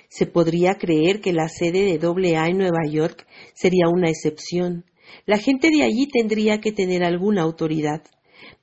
[0.08, 4.84] Se podría creer que la sede de AA en Nueva York sería una excepción.
[5.24, 8.02] La gente de allí tendría que tener alguna autoridad.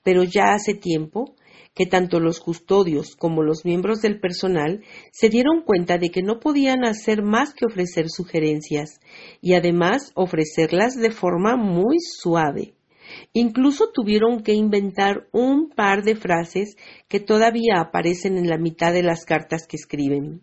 [0.04, 1.36] Pero ya hace tiempo
[1.74, 6.40] que tanto los custodios como los miembros del personal se dieron cuenta de que no
[6.40, 9.00] podían hacer más que ofrecer sugerencias
[9.42, 12.76] y además ofrecerlas de forma muy suave.
[13.34, 16.78] Incluso tuvieron que inventar un par de frases
[17.08, 20.42] que todavía aparecen en la mitad de las cartas que escriben.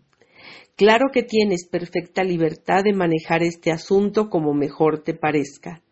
[0.75, 5.83] Claro que tienes perfecta libertad de manejar este asunto como mejor te parezca,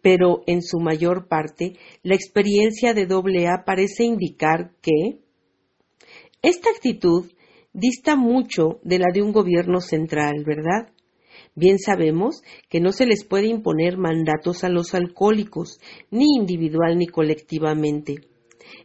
[0.00, 5.20] pero en su mayor parte la experiencia de AA parece indicar que
[6.40, 7.30] esta actitud
[7.72, 10.92] dista mucho de la de un gobierno central, ¿verdad?
[11.54, 15.78] Bien sabemos que no se les puede imponer mandatos a los alcohólicos,
[16.10, 18.16] ni individual ni colectivamente.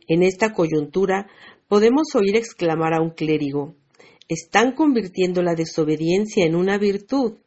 [0.08, 1.28] En esta coyuntura
[1.68, 3.76] podemos oír exclamar a un clérigo
[4.28, 7.38] están convirtiendo la desobediencia en una virtud.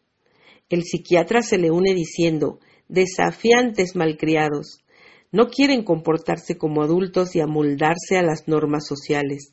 [0.68, 4.82] El psiquiatra se le une diciendo desafiantes malcriados.
[5.30, 9.52] No quieren comportarse como adultos y amoldarse a las normas sociales.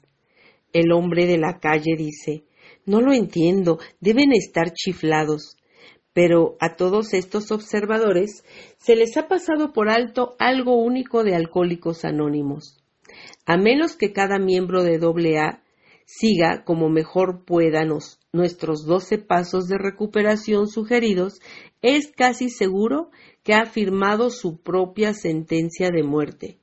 [0.73, 2.45] El hombre de la calle dice
[2.88, 5.57] no lo entiendo, deben estar chiflados.
[6.14, 8.43] Pero a todos estos observadores
[8.80, 12.84] se les ha pasado por alto algo único de Alcohólicos Anónimos.
[13.45, 15.61] A menos que cada miembro de AA
[16.05, 17.85] siga como mejor pueda
[18.31, 21.39] nuestros doce pasos de recuperación sugeridos,
[21.81, 23.11] es casi seguro
[23.43, 26.57] que ha firmado su propia sentencia de muerte.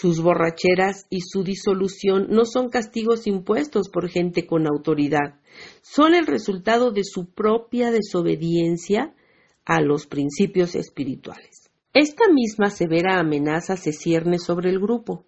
[0.00, 5.40] Sus borracheras y su disolución no son castigos impuestos por gente con autoridad,
[5.82, 9.12] son el resultado de su propia desobediencia
[9.64, 11.68] a los principios espirituales.
[11.94, 15.24] Esta misma severa amenaza se cierne sobre el grupo.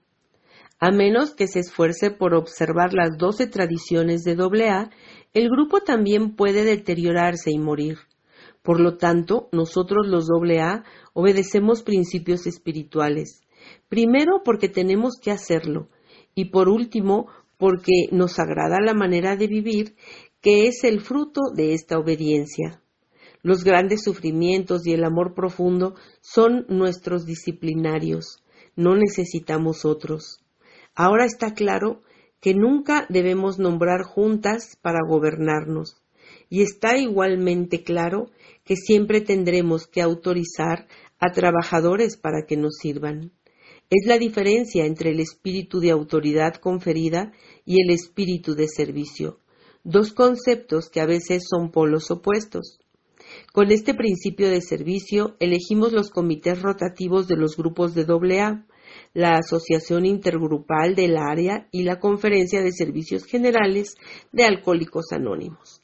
[0.78, 4.90] A menos que se esfuerce por observar las doce tradiciones de AA,
[5.32, 7.98] el grupo también puede deteriorarse y morir.
[8.62, 13.42] Por lo tanto, nosotros los AA obedecemos principios espirituales,
[13.90, 15.88] Primero porque tenemos que hacerlo
[16.36, 17.26] y por último
[17.58, 19.96] porque nos agrada la manera de vivir
[20.40, 22.82] que es el fruto de esta obediencia.
[23.42, 28.44] Los grandes sufrimientos y el amor profundo son nuestros disciplinarios,
[28.76, 30.38] no necesitamos otros.
[30.94, 32.02] Ahora está claro
[32.40, 36.00] que nunca debemos nombrar juntas para gobernarnos,
[36.48, 38.30] y está igualmente claro
[38.62, 40.86] que siempre tendremos que autorizar
[41.18, 43.32] a trabajadores para que nos sirvan.
[43.92, 47.32] Es la diferencia entre el espíritu de autoridad conferida
[47.64, 49.40] y el espíritu de servicio,
[49.82, 52.78] dos conceptos que a veces son polos opuestos.
[53.52, 58.64] Con este principio de servicio elegimos los comités rotativos de los grupos de AA,
[59.12, 63.96] la Asociación Intergrupal del Área y la Conferencia de Servicios Generales
[64.30, 65.82] de Alcohólicos Anónimos.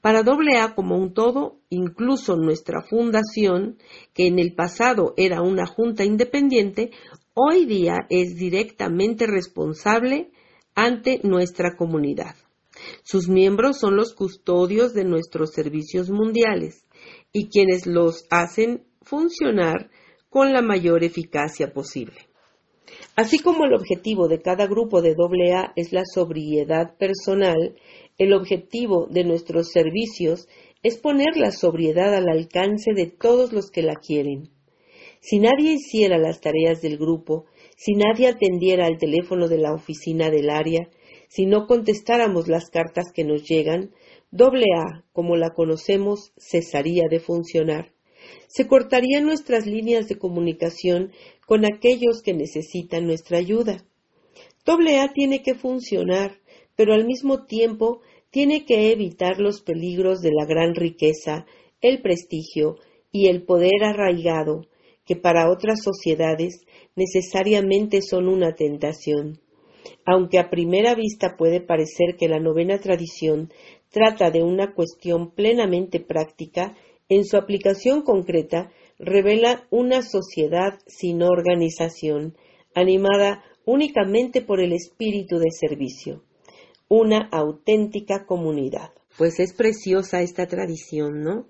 [0.00, 3.78] Para AA como un todo, incluso nuestra fundación,
[4.12, 6.90] que en el pasado era una junta independiente,
[7.34, 10.30] hoy día es directamente responsable
[10.74, 12.36] ante nuestra comunidad.
[13.02, 16.86] Sus miembros son los custodios de nuestros servicios mundiales
[17.32, 19.90] y quienes los hacen funcionar
[20.30, 22.16] con la mayor eficacia posible.
[23.16, 27.76] Así como el objetivo de cada grupo de AA es la sobriedad personal,
[28.18, 30.48] el objetivo de nuestros servicios
[30.82, 34.53] es poner la sobriedad al alcance de todos los que la quieren.
[35.26, 37.46] Si nadie hiciera las tareas del grupo,
[37.78, 40.90] si nadie atendiera al teléfono de la oficina del área,
[41.28, 43.94] si no contestáramos las cartas que nos llegan,
[44.30, 47.94] doble A, como la conocemos, cesaría de funcionar.
[48.48, 51.10] Se cortarían nuestras líneas de comunicación
[51.46, 53.82] con aquellos que necesitan nuestra ayuda.
[54.66, 56.38] Doble A tiene que funcionar,
[56.76, 61.46] pero al mismo tiempo tiene que evitar los peligros de la gran riqueza,
[61.80, 62.76] el prestigio
[63.10, 64.66] y el poder arraigado
[65.04, 66.64] que para otras sociedades
[66.96, 69.40] necesariamente son una tentación.
[70.06, 73.50] Aunque a primera vista puede parecer que la novena tradición
[73.90, 76.74] trata de una cuestión plenamente práctica,
[77.08, 82.36] en su aplicación concreta revela una sociedad sin organización,
[82.74, 86.22] animada únicamente por el espíritu de servicio,
[86.88, 88.92] una auténtica comunidad.
[89.16, 91.46] Pues es preciosa esta tradición, ¿no?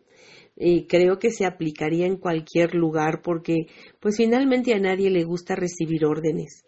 [0.56, 3.66] Y creo que se aplicaría en cualquier lugar porque
[4.00, 6.64] pues finalmente a nadie le gusta recibir órdenes.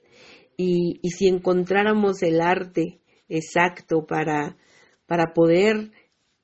[0.56, 4.56] Y, y si encontráramos el arte exacto para,
[5.06, 5.92] para poder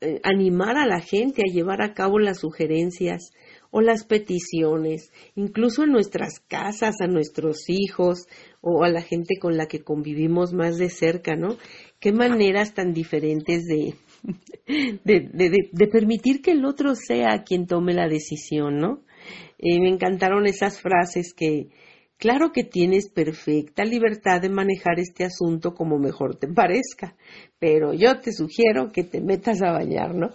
[0.05, 3.31] eh, animar a la gente a llevar a cabo las sugerencias
[3.71, 8.27] o las peticiones, incluso en nuestras casas, a nuestros hijos
[8.61, 11.57] o a la gente con la que convivimos más de cerca, ¿no?
[12.01, 13.95] Qué maneras tan diferentes de,
[15.05, 19.03] de, de, permitir que el otro sea quien tome la decisión, ¿no?
[19.59, 21.69] Eh, me encantaron esas frases que,
[22.23, 27.17] Claro que tienes perfecta libertad de manejar este asunto como mejor te parezca,
[27.59, 30.29] pero yo te sugiero que te metas a bañar, ¿no?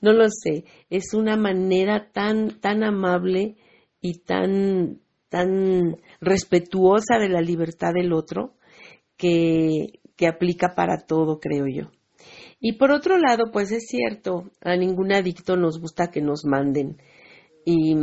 [0.00, 3.54] No lo sé, es una manera tan, tan amable
[4.00, 4.98] y tan,
[5.28, 8.54] tan respetuosa de la libertad del otro
[9.16, 11.92] que, que aplica para todo, creo yo.
[12.60, 16.98] Y por otro lado, pues es cierto, a ningún adicto nos gusta que nos manden.
[17.64, 17.94] Y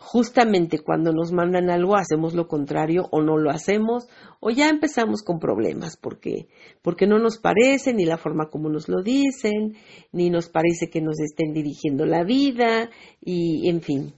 [0.00, 4.08] justamente cuando nos mandan algo hacemos lo contrario o no lo hacemos
[4.40, 6.48] o ya empezamos con problemas porque
[6.80, 9.76] porque no nos parece ni la forma como nos lo dicen
[10.10, 12.88] ni nos parece que nos estén dirigiendo la vida
[13.20, 14.14] y en fin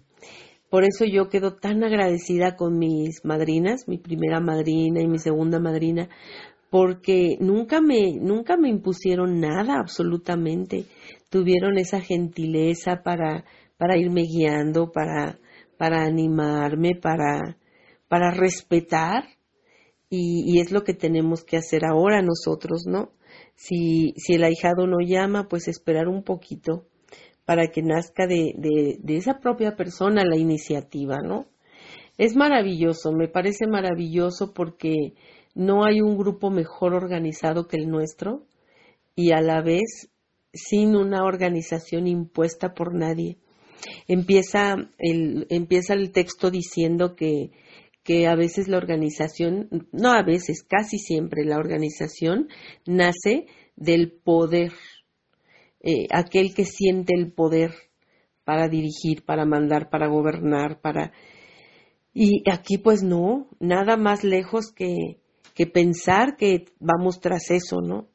[0.71, 5.59] por eso yo quedo tan agradecida con mis madrinas mi primera madrina y mi segunda
[5.59, 6.09] madrina
[6.73, 10.87] porque nunca me nunca me impusieron nada absolutamente
[11.31, 13.45] tuvieron esa gentileza para
[13.77, 15.39] para irme guiando para
[15.83, 17.57] para animarme, para,
[18.07, 19.25] para respetar.
[20.09, 23.11] Y, es lo que tenemos que hacer ahora nosotros, ¿no?
[23.57, 26.87] Si, si el ahijado no llama, pues esperar un poquito
[27.45, 31.47] para que nazca de, de, de esa propia persona la iniciativa, ¿no?
[32.17, 35.15] Es maravilloso, me parece maravilloso porque
[35.55, 38.47] no hay un grupo mejor organizado que el nuestro
[39.15, 40.11] y a la vez
[40.53, 43.39] sin una organización impuesta por nadie.
[44.07, 47.51] Empieza el, empieza el texto diciendo que,
[48.03, 52.49] que a veces la organización, no a veces, casi siempre la organización
[52.87, 53.47] nace
[53.77, 54.73] del poder,
[55.81, 57.73] eh, aquel que siente el poder
[58.45, 61.13] para dirigir, para mandar, para gobernar, para...
[62.15, 65.22] Y aquí pues no, nada más lejos que,
[65.55, 68.09] que pensar que vamos tras eso, ¿no?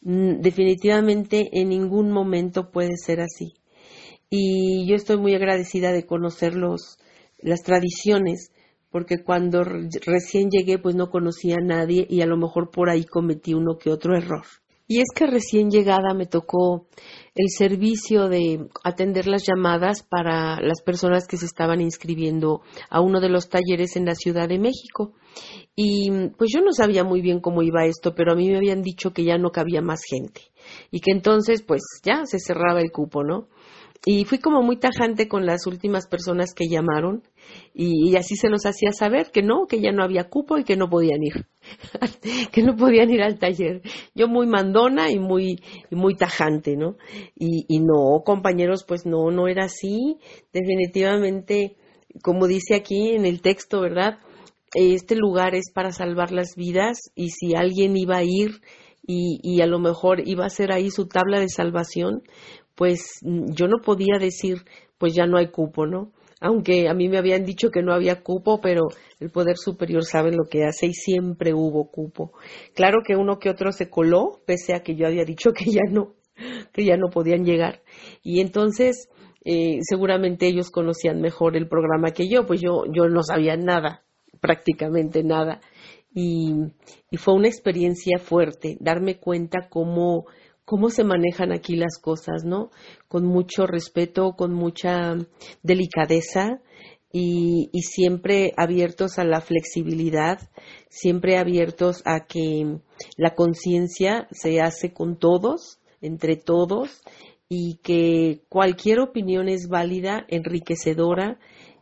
[0.00, 3.54] Mm, definitivamente en ningún momento puede ser así
[4.30, 6.98] y yo estoy muy agradecida de conocer los,
[7.38, 8.52] las tradiciones
[8.90, 13.04] porque cuando recién llegué pues no conocía a nadie y a lo mejor por ahí
[13.04, 14.44] cometí uno que otro error.
[14.90, 16.86] Y es que recién llegada me tocó
[17.34, 23.20] el servicio de atender las llamadas para las personas que se estaban inscribiendo a uno
[23.20, 25.12] de los talleres en la Ciudad de México.
[25.76, 28.80] Y pues yo no sabía muy bien cómo iba esto, pero a mí me habían
[28.80, 30.40] dicho que ya no cabía más gente
[30.90, 33.48] y que entonces pues ya se cerraba el cupo, ¿no?
[34.06, 37.22] Y fui como muy tajante con las últimas personas que llamaron
[37.74, 40.76] y, así se los hacía saber que no, que ya no había cupo y que
[40.76, 41.46] no podían ir,
[42.52, 43.82] que no podían ir al taller.
[44.14, 45.60] Yo muy mandona y muy,
[45.90, 46.96] muy tajante, ¿no?
[47.34, 50.18] Y, y no, compañeros, pues no, no era así.
[50.52, 51.76] Definitivamente,
[52.22, 54.18] como dice aquí en el texto, ¿verdad?
[54.74, 58.60] Este lugar es para salvar las vidas y si alguien iba a ir
[59.06, 62.22] y, y a lo mejor iba a ser ahí su tabla de salvación,
[62.78, 64.58] pues yo no podía decir,
[64.98, 66.12] pues ya no hay cupo, ¿no?
[66.40, 68.86] Aunque a mí me habían dicho que no había cupo, pero
[69.18, 72.30] el Poder Superior sabe lo que hace y siempre hubo cupo.
[72.76, 75.82] Claro que uno que otro se coló, pese a que yo había dicho que ya
[75.90, 76.14] no,
[76.72, 77.82] que ya no podían llegar.
[78.22, 79.08] Y entonces,
[79.44, 84.04] eh, seguramente ellos conocían mejor el programa que yo, pues yo, yo no sabía nada,
[84.40, 85.60] prácticamente nada.
[86.14, 86.54] Y,
[87.10, 90.26] y fue una experiencia fuerte, darme cuenta cómo
[90.68, 92.70] cómo se manejan aquí las cosas, ¿no?
[93.08, 95.16] Con mucho respeto, con mucha
[95.62, 96.60] delicadeza
[97.10, 100.50] y, siempre abiertos a la flexibilidad,
[100.90, 102.80] siempre abiertos a que
[103.16, 107.00] la conciencia se hace con todos, entre todos,
[107.48, 111.38] y que cualquier opinión es válida, enriquecedora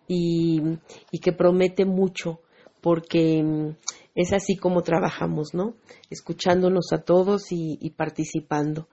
[0.07, 0.63] y,
[1.11, 2.41] y que promete mucho,
[2.87, 3.75] porque
[4.15, 5.75] es así como trabajamos, ¿no?
[6.09, 8.87] Escuchándonos a todos y, participando.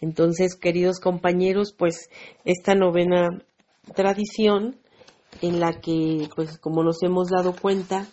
[0.00, 2.10] Entonces, queridos compañeros, pues
[2.44, 3.42] esta novena
[3.96, 4.76] tradición
[5.42, 8.06] en la que, pues como nos hemos dado cuenta,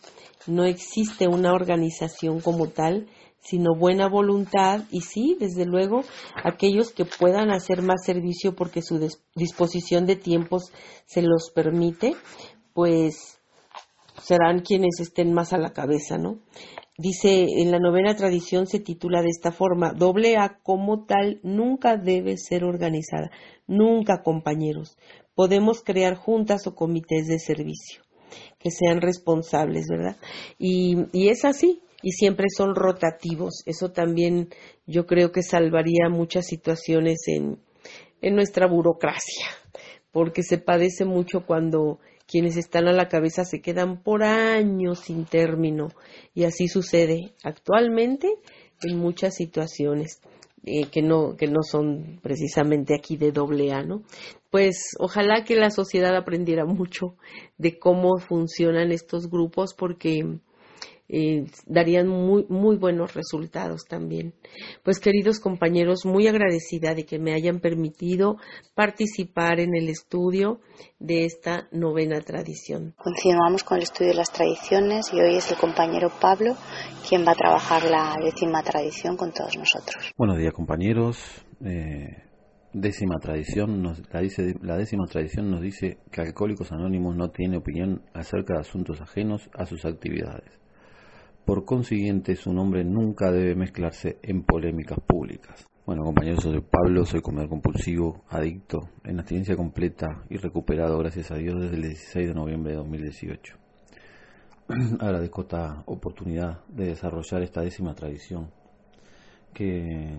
[0.48, 3.06] no existe una organización como tal,
[3.40, 6.02] sino buena voluntad y sí, desde luego,
[6.44, 8.98] aquellos que puedan hacer más servicio porque su
[9.36, 10.72] disposición de tiempos
[11.06, 12.16] se los permite,
[12.74, 13.37] pues
[14.22, 16.40] serán quienes estén más a la cabeza, ¿no?
[16.98, 21.96] Dice, en la novena tradición se titula de esta forma, doble A como tal nunca
[21.96, 23.30] debe ser organizada,
[23.68, 24.98] nunca compañeros.
[25.36, 28.02] Podemos crear juntas o comités de servicio
[28.60, 30.18] que sean responsables, ¿verdad?
[30.58, 33.64] Y, y es así, y siempre son rotativos.
[33.66, 34.50] Eso también
[34.86, 37.60] yo creo que salvaría muchas situaciones en,
[38.22, 39.48] en nuestra burocracia,
[40.12, 45.26] porque se padece mucho cuando quienes están a la cabeza se quedan por años sin
[45.26, 45.88] término
[46.34, 48.30] y así sucede actualmente
[48.84, 50.22] en muchas situaciones
[50.66, 54.04] eh, que no que no son precisamente aquí de doble A, ¿no?
[54.50, 57.16] Pues ojalá que la sociedad aprendiera mucho
[57.58, 60.40] de cómo funcionan estos grupos porque
[61.10, 64.34] eh, darían muy, muy buenos resultados también.
[64.84, 68.38] Pues queridos compañeros, muy agradecida de que me hayan permitido
[68.76, 70.60] participar en el estudio
[71.00, 72.94] de esta novena tradición.
[72.98, 76.56] Continuamos con el estudio de las tradiciones y hoy es el compañero Pablo
[77.08, 80.12] quien va a trabajar la décima tradición con todos nosotros.
[80.18, 81.18] Buenos días compañeros.
[81.64, 82.24] Eh,
[82.74, 87.58] décima tradición nos, la, dice, la décima tradición nos dice que Alcohólicos Anónimos no tiene
[87.58, 90.58] opinión acerca de asuntos ajenos a sus actividades.
[91.48, 95.66] Por consiguiente, su nombre nunca debe mezclarse en polémicas públicas.
[95.86, 101.36] Bueno, compañeros, soy Pablo, soy comedor compulsivo, adicto, en abstinencia completa y recuperado, gracias a
[101.36, 103.56] Dios, desde el 16 de noviembre de 2018.
[105.00, 108.52] Agradezco esta oportunidad de desarrollar esta décima tradición,
[109.54, 110.18] que,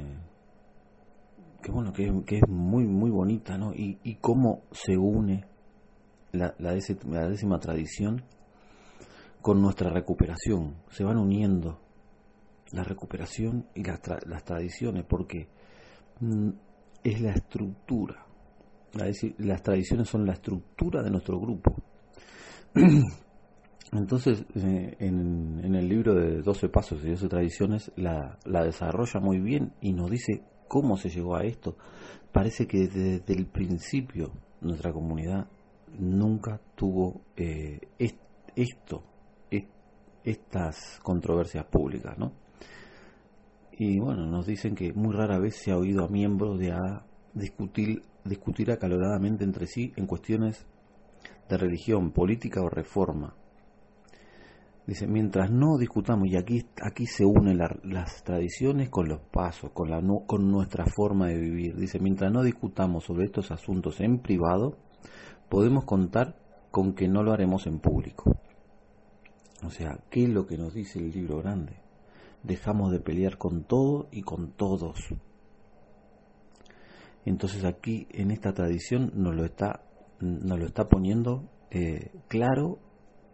[1.63, 3.75] que bueno, que, es muy, muy bonita, ¿no?
[3.75, 5.45] Y, cómo se une
[6.33, 8.25] la, la décima tradición
[9.49, 10.75] con nuestra recuperación.
[10.91, 11.81] Se van uniendo
[12.73, 15.49] la recuperación y las, las tradiciones porque
[16.21, 16.51] mm,
[17.03, 18.27] es la estructura.
[18.93, 21.75] las tradiciones son la estructura de nuestro grupo.
[23.93, 29.19] Entonces, eh, en, en, el libro de 12 Pasos y 12 Tradiciones la, la, desarrolla
[29.19, 31.79] muy bien y nos dice cómo se llegó a esto.
[32.33, 34.31] Parece que desde, el principio
[34.61, 35.49] nuestra comunidad
[35.99, 37.81] nunca tuvo eh,
[38.55, 39.05] esto
[40.25, 42.33] estas controversias públicas, ¿no?
[43.73, 47.07] Y bueno, nos dicen que muy rara vez se ha oído a miembros de a
[47.33, 50.67] discutir, discutir acaloradamente entre sí en cuestiones
[51.49, 53.35] de religión, política o reforma.
[54.87, 59.91] Dice, mientras no discutamos, y aquí, aquí se unen las tradiciones con los pasos, con,
[59.91, 61.77] la, con nuestra forma de vivir.
[61.77, 64.79] Dice, mientras no discutamos sobre estos asuntos en privado,
[65.51, 66.37] podemos contar
[66.71, 68.35] con que no lo haremos en público.
[69.65, 71.81] O sea, ¿qué es lo que nos dice el libro grande?
[72.43, 74.99] Dejamos de pelear con todo y con todos.
[77.25, 79.83] Entonces aquí en esta tradición nos lo está,
[80.21, 82.79] nos lo está poniendo eh, claro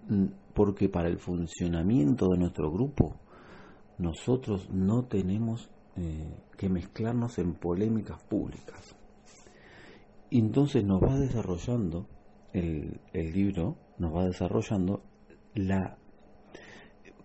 [0.09, 3.21] mm, porque para el funcionamiento de nuestro grupo
[3.99, 8.97] nosotros no tenemos eh, que mezclarnos en polémicas públicas.
[10.31, 12.09] Entonces nos va desarrollando
[12.53, 15.03] el libro, nos va desarrollando
[15.55, 15.99] la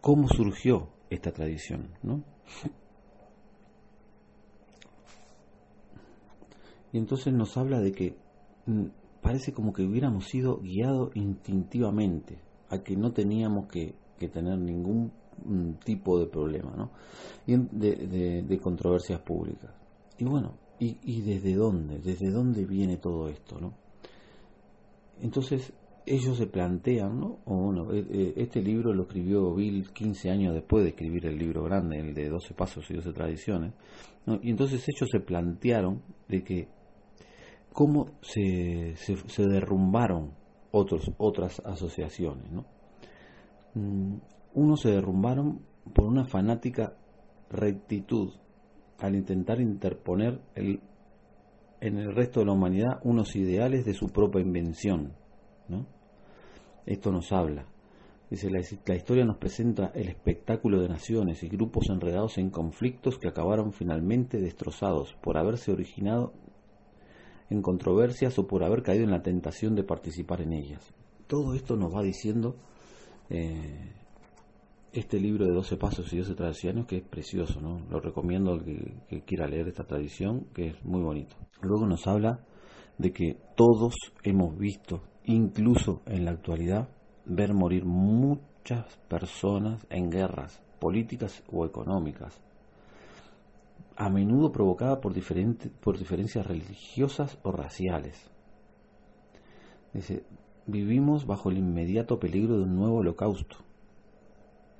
[0.01, 2.23] cómo surgió esta tradición, ¿no?
[6.91, 8.15] Y entonces nos habla de que
[8.65, 8.85] mm,
[9.21, 12.39] parece como que hubiéramos sido guiados instintivamente,
[12.69, 13.95] a que no teníamos que,
[14.33, 15.11] tener ningún
[15.45, 16.91] mm, tipo de problema, ¿no?
[17.45, 19.71] De, controversias públicas.
[20.17, 21.99] Y bueno, ¿y, ¿y desde dónde?
[21.99, 23.73] ¿Desde dónde viene todo esto, no?
[25.21, 25.73] Entonces,
[26.05, 27.39] ellos se plantean, ¿no?
[27.45, 31.37] O bueno, e, e, este libro lo escribió Bill 15 años después de escribir el
[31.37, 33.73] libro grande, el de 12 pasos y 12 tradiciones,
[34.41, 36.67] y entonces ellos se plantearon de que
[37.73, 40.33] cómo se, se, derrumbaron
[40.71, 42.65] otros, otras asociaciones, ¿no?
[43.75, 44.17] Mm,
[44.55, 45.61] unos se derrumbaron
[45.93, 46.95] por una fanática
[47.49, 48.33] rectitud
[48.99, 50.81] al intentar interponer el,
[51.81, 55.13] en el resto de la humanidad unos ideales de su propia invención,
[56.85, 57.65] Esto nos habla.
[58.29, 63.17] Dice, la, la, historia nos presenta el espectáculo de naciones y grupos enredados en conflictos
[63.17, 66.33] que acabaron finalmente destrozados por haberse originado
[67.49, 70.93] en controversias o por haber caído en la tentación de participar en ellas.
[71.25, 72.55] Todo esto nos va diciendo
[73.31, 73.93] eh,
[74.93, 77.79] este libro de 12 pasos y 12 tradiciones que es precioso, ¿no?
[77.89, 81.35] Lo recomiendo al que, que quiera leer esta tradición, que es muy bonito.
[81.61, 82.45] Luego nos habla
[82.97, 86.89] de que todos hemos visto incluso en la actualidad,
[87.25, 92.39] ver morir muchas personas en guerras políticas o económicas,
[93.95, 95.13] a menudo provocada por,
[95.81, 98.29] por diferencias religiosas o raciales.
[99.93, 100.23] Dice,
[100.65, 103.57] vivimos bajo el inmediato peligro de un nuevo holocausto,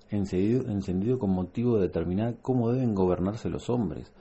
[0.10, 4.11] encendido con motivo de determinar cómo deben gobernarse los hombres.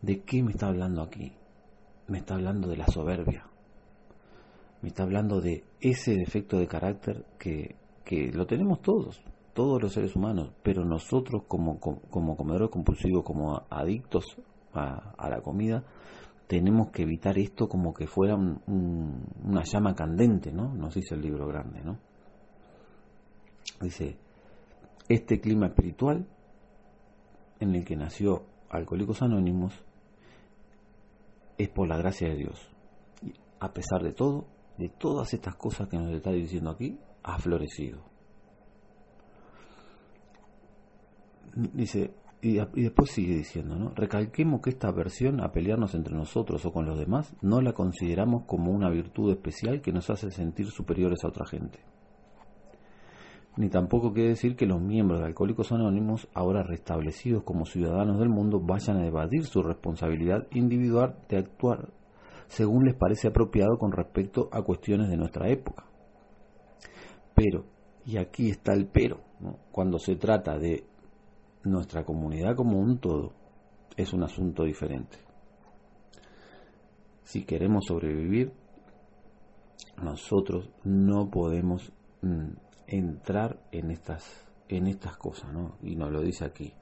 [0.00, 1.32] ¿De qué me está hablando aquí?
[2.08, 3.46] Me está hablando de la soberbia.
[4.84, 7.74] Me está hablando de ese defecto de carácter que,
[8.04, 9.18] que lo tenemos todos,
[9.54, 14.26] todos los seres humanos, pero nosotros como, como comedores compulsivos, como adictos
[14.74, 15.84] a, la comida,
[16.46, 20.74] tenemos que evitar esto como que fuera una llama candente, ¿no?
[20.74, 21.96] Nos dice el libro grande, ¿no?
[23.80, 24.18] Dice,
[25.08, 26.26] este clima espiritual
[27.58, 29.82] en el que nació Alcohólicos Anónimos
[31.56, 32.70] es por la gracia de Dios.
[33.60, 34.44] a pesar de todo,
[34.78, 38.02] de todas estas cosas que nos está diciendo aquí, ha florecido.
[41.54, 42.12] Dice,
[42.44, 43.90] y, después sigue diciendo, ¿no?
[43.94, 48.44] Recalquemos que esta aversión a pelearnos entre nosotros o con los demás no la consideramos
[48.44, 51.78] como una virtud especial que nos hace sentir superiores a otra gente.
[53.56, 58.28] Ni tampoco quiere decir que los miembros de Alcohólicos Anónimos, ahora restablecidos como ciudadanos del
[58.28, 61.92] mundo, vayan a evadir su responsabilidad individual de actuar
[62.54, 65.86] según les parece apropiado con respecto a cuestiones de nuestra época.
[67.34, 67.64] Pero,
[68.06, 69.20] y aquí está el pero,
[69.72, 70.86] cuando se trata de
[71.64, 73.32] nuestra comunidad como un todo
[73.96, 75.18] es un asunto diferente.
[77.24, 78.52] Si queremos sobrevivir,
[80.00, 82.50] nosotros no podemos mm,
[82.86, 85.76] entrar en estas, en estas cosas, ¿no?
[85.82, 86.72] Y nos lo dice aquí.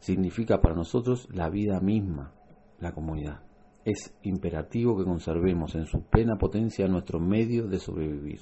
[0.00, 2.32] Significa para nosotros la vida misma,
[2.80, 3.47] la comunidad.
[3.88, 8.40] Es imperativo que conservemos en su plena potencia nuestro medio de sobrevivir.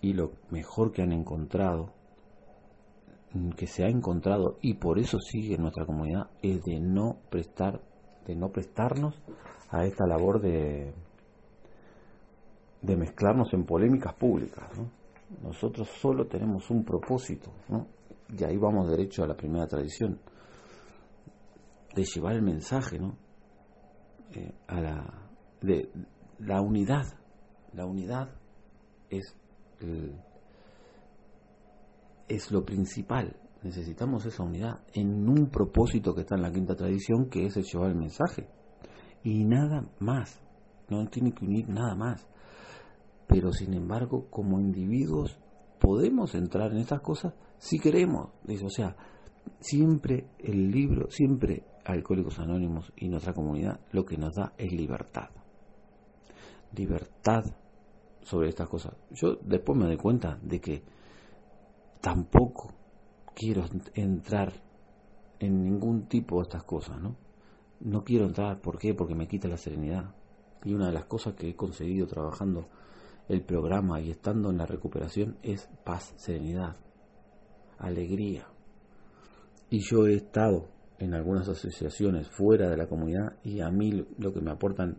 [0.00, 1.92] Y lo mejor que han encontrado
[3.56, 7.80] que se ha encontrado y por eso sigue nuestra comunidad es de no prestar
[8.24, 9.20] de no prestarnos
[9.70, 10.94] a esta labor de
[12.82, 14.70] de mezclarnos en polémicas públicas
[15.42, 17.50] nosotros solo tenemos un propósito
[18.38, 20.20] y ahí vamos derecho a la primera tradición
[21.96, 23.23] de llevar el mensaje ¿no?
[24.34, 25.28] Eh, a la
[25.60, 25.90] de
[26.40, 27.06] la unidad
[27.74, 28.28] la unidad
[29.10, 29.36] es
[29.80, 30.14] el,
[32.28, 33.36] es lo principal.
[33.62, 37.64] Necesitamos esa unidad en un propósito que está en la quinta tradición, que es el
[37.64, 38.48] llevar el mensaje.
[39.22, 40.40] Y nada más.
[40.88, 42.28] No tiene que unir nada más.
[43.26, 45.38] Pero sin embargo, como individuos,
[45.80, 48.30] podemos entrar en estas cosas si queremos.
[48.62, 48.94] O sea,
[49.60, 55.30] siempre el libro, siempre Alcohólicos Anónimos y nuestra comunidad, lo que nos da es libertad.
[56.74, 57.44] Libertad
[58.22, 58.94] sobre estas cosas.
[59.10, 60.82] Yo después me doy cuenta de que
[62.00, 62.72] tampoco
[63.34, 64.52] quiero entrar
[65.38, 67.16] en ningún tipo de estas cosas, ¿no?
[67.80, 68.94] No quiero entrar, ¿por qué?
[68.94, 70.14] Porque me quita la serenidad.
[70.64, 72.68] Y una de las cosas que he conseguido trabajando
[73.28, 76.76] el programa y estando en la recuperación es paz, serenidad,
[77.78, 78.46] alegría.
[79.68, 80.68] Y yo he estado
[80.98, 84.98] en algunas asociaciones fuera de la comunidad y a mí lo que me aportan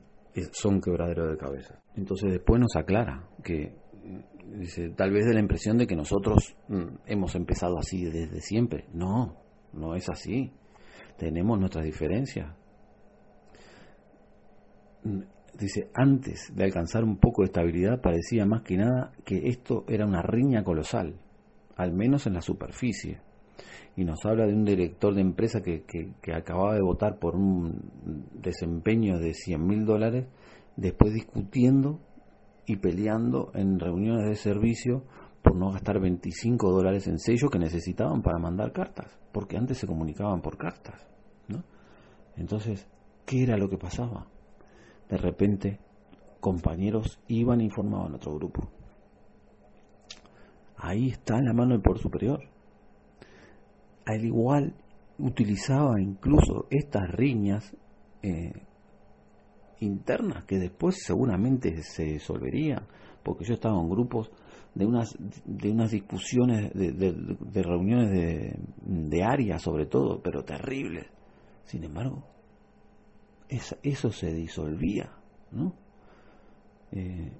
[0.51, 1.79] son quebraderos de cabeza.
[1.95, 3.73] Entonces después nos aclara que
[4.57, 8.85] dice, tal vez de la impresión de que nosotros mm, hemos empezado así desde siempre.
[8.93, 9.37] No,
[9.73, 10.51] no es así.
[11.17, 12.53] Tenemos nuestras diferencias.
[15.03, 15.21] Mm,
[15.57, 20.05] dice, antes de alcanzar un poco de estabilidad parecía más que nada que esto era
[20.05, 21.19] una riña colosal,
[21.75, 23.21] al menos en la superficie.
[23.95, 28.29] Y nos habla de un director de empresa que, que, acababa de votar por un
[28.33, 30.27] desempeño de 100 mil dólares,
[30.75, 31.99] después discutiendo
[32.65, 35.03] y peleando en reuniones de servicio
[35.41, 39.87] por no gastar 25 dólares en sello que necesitaban para mandar cartas, porque antes se
[39.87, 41.05] comunicaban por cartas.
[41.47, 41.63] ¿no?
[42.35, 42.87] Entonces,
[43.25, 44.27] ¿qué era lo que pasaba?
[45.07, 45.79] De repente,
[46.39, 48.67] compañeros iban e informaban a otro grupo.
[50.77, 52.54] Ahí está la mano del poder superior.
[54.05, 54.73] Al igual,
[55.17, 57.75] utilizaba incluso estas riñas
[58.21, 58.53] eh,
[59.79, 62.87] internas que después seguramente se disolverían,
[63.23, 64.31] porque yo estaba en grupos
[64.73, 65.15] de unas,
[65.45, 71.07] de unas discusiones, de, de, reuniones de, de área sobre todo, pero terribles.
[71.63, 72.23] Sin embargo,
[73.49, 75.11] eso se disolvía,
[75.51, 75.73] ¿no?
[76.91, 77.31] Eh,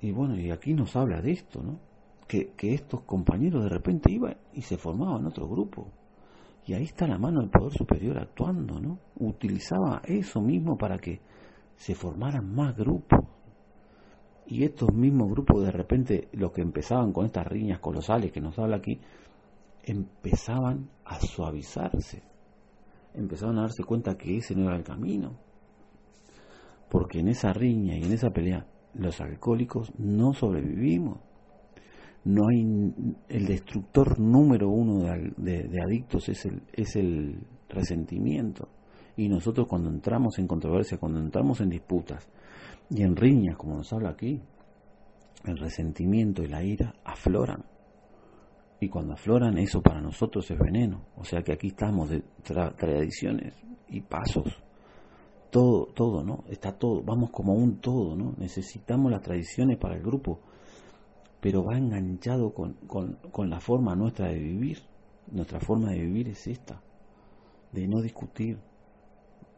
[0.00, 1.85] y bueno, y aquí nos habla de esto, ¿no?
[2.26, 5.88] Que, estos compañeros de repente iban y se formaban otro grupo.
[6.66, 8.98] Y ahí está la mano del Poder Superior actuando, ¿no?
[9.20, 11.20] Utilizaba eso mismo para que
[11.76, 13.20] se formaran más grupos.
[14.46, 18.58] Y estos mismos grupos, de repente, los que empezaban con estas riñas colosales que nos
[18.58, 19.00] habla aquí,
[19.84, 22.22] empezaban a suavizarse.
[23.14, 25.38] Empezaban a darse cuenta que ese no era el camino.
[26.88, 31.18] porque en esa riña y en esa pelea los alcohólicos no sobrevivimos.
[32.26, 32.92] No hay
[33.28, 35.04] el destructor número uno
[35.36, 37.38] de, adictos es el, es el
[37.68, 38.68] resentimiento.
[39.16, 42.28] Y nosotros cuando entramos en controversia, cuando entramos en disputas
[42.90, 44.42] y en riñas, como nos habla aquí,
[45.44, 47.64] el resentimiento y la ira afloran.
[48.80, 51.02] Y cuando afloran, eso para nosotros es veneno.
[51.16, 53.54] O sea que aquí estamos de tradiciones
[53.88, 54.62] y pasos.
[55.50, 56.42] Todo, todo, ¿no?
[56.48, 57.04] Está todo.
[57.04, 58.34] Vamos como un todo, ¿no?
[58.36, 60.40] Necesitamos las tradiciones para el grupo.
[61.40, 62.74] Pero va enganchado con,
[63.30, 64.82] con la forma nuestra de vivir.
[65.30, 66.80] Nuestra forma de vivir es esta.
[67.72, 68.58] De no discutir.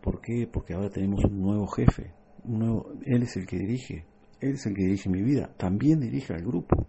[0.01, 0.47] ¿Por qué?
[0.47, 2.13] Porque ahora tenemos un nuevo jefe.
[2.45, 4.07] Nuevo, él es el que dirige.
[4.41, 5.53] Él es el que dirige mi vida.
[5.57, 6.87] También dirige al grupo.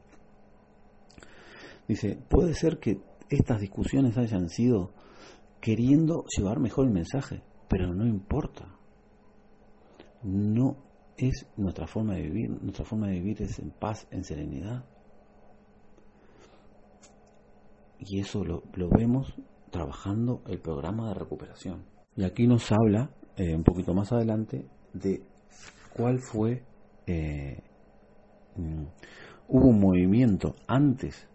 [1.88, 4.92] Dice, puede ser que estas discusiones hayan sido
[5.60, 8.76] queriendo llevar mejor el mensaje, pero no importa.
[10.24, 10.78] No
[11.28, 12.50] es nuestra forma de vivir.
[12.62, 14.86] Nuestra forma de vivir es en paz, en serenidad.
[18.00, 18.64] Y eso lo,
[18.98, 19.34] vemos
[19.70, 21.86] trabajando el programa de recuperación.
[22.16, 25.24] Y aquí nos habla, eh, un poquito más adelante, de
[25.96, 26.64] cuál fue...
[27.08, 27.62] Eh,
[28.56, 28.84] mm,
[29.48, 31.29] hubo un movimiento antes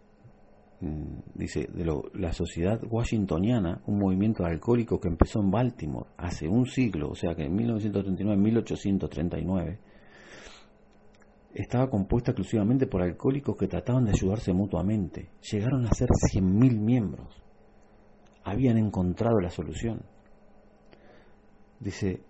[0.80, 7.10] dice, de la sociedad washingtoniana, un movimiento alcohólico que empezó en Baltimore hace un siglo,
[7.10, 9.78] o sea que en 1939, 1839,
[11.54, 15.30] estaba compuesta exclusivamente por alcohólicos que trataban de ayudarse mutuamente.
[15.52, 17.42] Llegaron a ser 100.000 miembros.
[18.42, 20.02] Habían encontrado la solución.
[21.78, 22.20] Dice,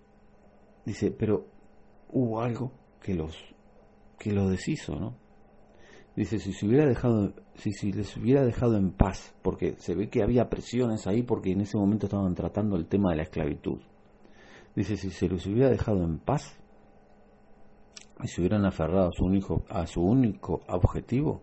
[0.85, 1.47] dice, pero
[2.11, 3.37] hubo algo que los
[4.19, 5.16] que los deshizo, ¿no?
[6.16, 10.23] Dice, si se hubiera dejado, si, les hubiera dejado en paz, porque se ve que
[10.23, 13.81] había presiones ahí porque en ese momento estaban tratando el tema de la esclavitud.
[14.77, 16.57] Dice, si se les hubiera dejado en paz
[18.23, 21.43] y se hubieran aferrado a su único, a su único objetivo,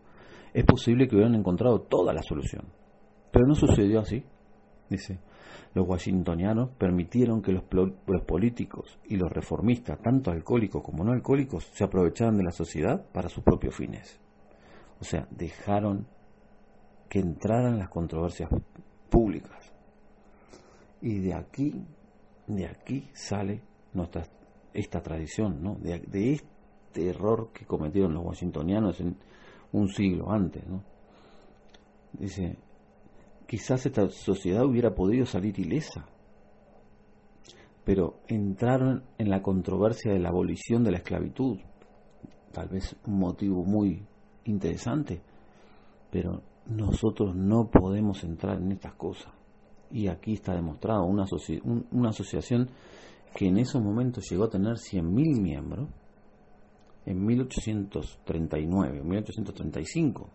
[0.53, 2.65] es posible que hubieran encontrado toda la solución.
[3.31, 4.23] Pero no sucedió así.
[4.89, 5.19] Dice,
[5.73, 11.65] los washingtonianos permitieron que los, los, políticos y los reformistas, tanto alcohólicos como no alcohólicos,
[11.73, 14.19] se aprovecharan de la sociedad para sus propios fines.
[15.01, 16.07] O sea, dejaron
[17.09, 18.49] que entraran las controversias
[19.09, 19.73] públicas.
[21.01, 21.83] Y de aquí,
[22.45, 23.63] de aquí sale
[23.93, 24.23] nuestra,
[24.73, 25.75] esta tradición, ¿no?
[25.75, 29.17] De, este error que cometieron los washingtonianos en
[29.71, 30.63] un siglo antes.
[32.13, 32.57] Dice,
[33.47, 36.05] quizás esta sociedad hubiera podido salir ilesa,
[37.83, 41.57] pero entraron en la controversia de la abolición de la esclavitud,
[42.51, 44.05] tal vez un motivo muy
[44.45, 45.21] interesante,
[46.09, 49.31] pero nosotros no podemos entrar en estas cosas.
[49.91, 51.25] Y aquí está demostrado una,
[51.91, 52.69] una asociación
[53.35, 55.89] que en esos momentos llegó a tener 100.000 miembros,
[57.05, 60.29] en 1839, 1835.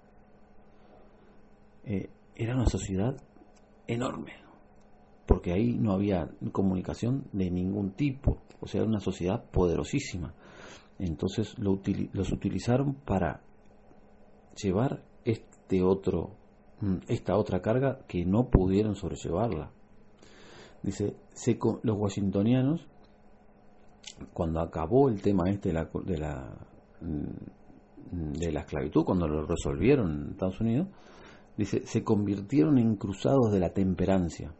[1.85, 3.17] Eh, era una sociedad
[3.87, 4.33] enorme,
[5.27, 10.35] porque ahí no había comunicación de ningún tipo, o sea, era una sociedad poderosísima.
[10.99, 11.81] Entonces lo
[12.13, 13.43] los utilizaron para
[14.63, 16.37] llevar este otro,
[16.81, 19.71] mm, esta otra carga que no pudieron sobrellevarla.
[20.83, 21.17] Dice,
[21.83, 22.87] los washingtonianos,
[24.33, 26.57] cuando acabó el tema este de la, de la,
[27.01, 30.89] mm, de la esclavitud, cuando lo resolvieron en Estados Unidos,
[31.57, 34.53] dice, se convirtieron en cruzados de la temperancia.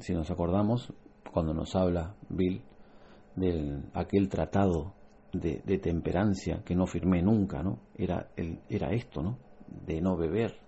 [0.00, 0.92] Si nos acordamos,
[1.32, 2.62] cuando nos habla Bill
[3.36, 4.94] de aquel tratado
[5.32, 7.80] de, temperancia que no firmé nunca, ¿no?
[7.96, 9.38] Era, el, era esto, ¿no?
[9.66, 10.58] De no beber.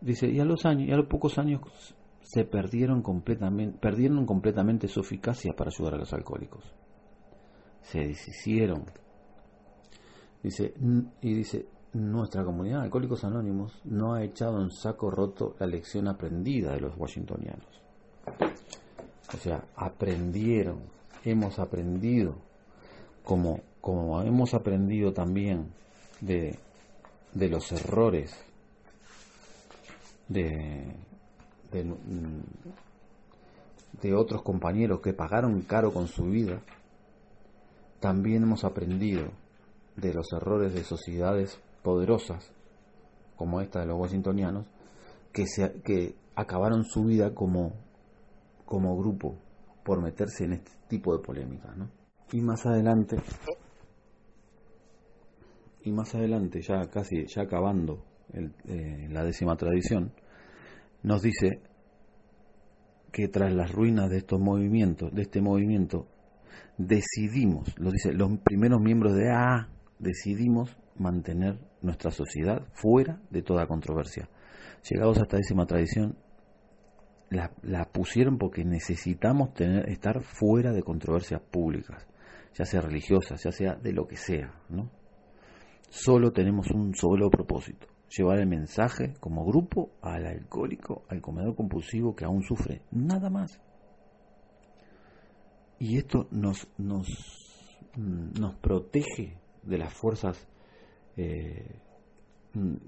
[0.00, 1.60] Dice, y a los años, y a los pocos años
[2.22, 6.64] se perdieron completamente, perdieron completamente su eficacia para ayudar a los alcohólicos.
[7.82, 8.84] Se deshicieron.
[10.42, 10.72] Dice,
[11.20, 16.08] y dice, nuestra comunidad de alcohólicos anónimos no ha echado en saco roto la lección
[16.08, 17.82] aprendida de los washingtonianos.
[19.34, 20.80] O sea, aprendieron,
[21.24, 22.36] hemos aprendido
[23.30, 25.68] como, como hemos aprendido también
[26.20, 26.58] de,
[27.32, 28.34] de los errores
[30.26, 30.96] de,
[34.02, 36.60] de, otros compañeros que pagaron caro con su vida,
[38.00, 39.28] también hemos aprendido
[39.94, 42.50] de los errores de sociedades poderosas,
[43.36, 44.66] como esta de los washingtonianos,
[45.32, 47.74] que, se, que acabaron su vida como,
[48.66, 49.36] como grupo
[49.84, 51.76] por meterse en este tipo de polémicas.
[51.76, 51.99] ¿no?
[52.32, 53.16] Y más adelante,
[55.82, 60.12] y más adelante, ya casi ya acabando eh, la décima tradición,
[61.02, 61.60] nos dice
[63.10, 66.06] que tras las ruinas de estos movimientos, de este movimiento,
[66.78, 73.66] decidimos, lo dice, los primeros miembros de AA decidimos mantener nuestra sociedad fuera de toda
[73.66, 74.28] controversia.
[74.88, 76.16] Llegados a esta décima tradición,
[77.30, 82.06] la, la pusieron porque necesitamos tener, estar fuera de controversias públicas,
[82.54, 84.90] ya sea religiosas, ya sea de lo que sea, ¿no?
[85.88, 87.86] Solo tenemos un solo propósito,
[88.16, 93.60] llevar el mensaje como grupo al alcohólico, al comedor compulsivo que aún sufre, nada más.
[95.78, 97.08] Y esto nos, nos,
[97.96, 100.46] nos protege de las fuerzas
[101.16, 101.80] eh,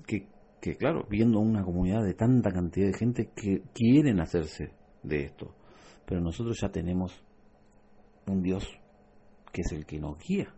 [0.06, 0.28] que,
[0.60, 4.72] que, claro, viendo una comunidad de tanta cantidad de gente que quieren hacerse
[5.02, 5.54] de esto,
[6.06, 7.24] pero nosotros ya tenemos
[8.26, 8.64] un Dios
[9.52, 10.52] que es el que nos guía.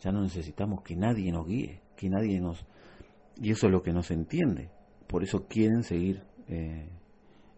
[0.00, 2.64] Ya no necesitamos que nadie nos guíe, que nadie nos...
[3.40, 4.70] Y eso es lo que no se entiende.
[5.06, 6.88] Por eso quieren seguir eh,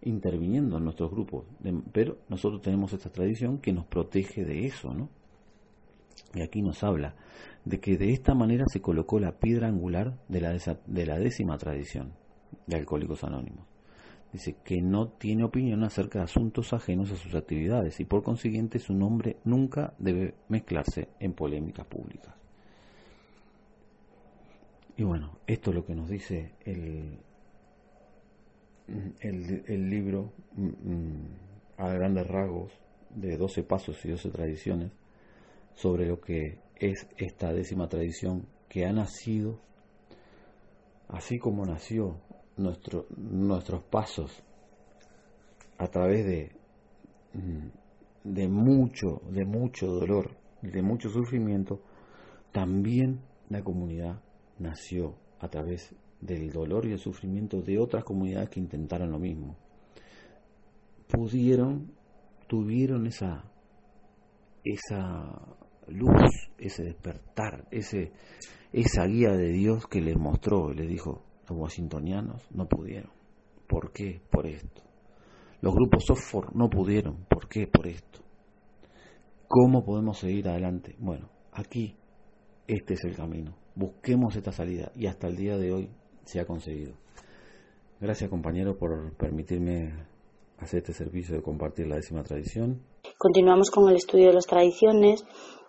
[0.02, 1.44] interviniendo en nuestros grupos.
[1.92, 5.08] pero nosotros tenemos esta tradición que nos protege de eso, ¿no?
[6.34, 7.14] Y aquí nos habla
[7.64, 10.52] de que de esta manera se colocó la piedra angular de la,
[10.86, 12.12] de la décima tradición
[12.66, 13.66] de Alcohólicos Anónimos.
[14.36, 18.78] Dice que no tiene opinión acerca de asuntos ajenos a sus actividades y por consiguiente
[18.78, 22.34] su nombre nunca debe mezclarse en polémicas públicas.
[24.94, 27.18] Y bueno, esto es lo que nos dice el,
[29.20, 31.28] el, libro mm, mm,
[31.78, 32.72] a grandes rasgos
[33.14, 34.92] de 12 pasos y 12 tradiciones
[35.76, 39.58] sobre lo que es esta décima tradición que ha nacido
[41.08, 42.20] así como nació
[42.56, 44.42] nuestro, nuestros pasos
[45.78, 46.52] a través de,
[47.34, 47.68] mm,
[48.24, 50.30] de mucho, de mucho dolor,
[50.62, 51.80] de mucho sufrimiento,
[52.52, 54.20] también la comunidad
[54.58, 59.56] nació a través del dolor y el sufrimiento de otras comunidades que intentaron lo mismo.
[61.08, 61.92] Pudieron,
[62.48, 63.44] tuvieron esa,
[64.64, 65.56] esa
[65.88, 68.12] luz, ese despertar, ese,
[68.72, 73.10] esa guía de Dios que les mostró, les dijo, los washingtonianos no pudieron.
[73.66, 74.20] ¿Por qué?
[74.30, 74.82] Por esto.
[75.60, 77.24] Los grupos software no pudieron.
[77.28, 77.66] ¿Por qué?
[77.66, 78.20] Por esto.
[79.48, 80.96] ¿Cómo podemos seguir adelante?
[80.98, 81.96] Bueno, aquí
[82.66, 83.54] este es el camino.
[83.74, 85.90] Busquemos esta salida y hasta el día de hoy
[86.24, 86.94] se ha conseguido.
[88.00, 89.94] Gracias compañero por permitirme
[90.58, 92.82] hacer este servicio de compartir la décima tradición.
[93.18, 95.24] Continuamos con el estudio de las tradiciones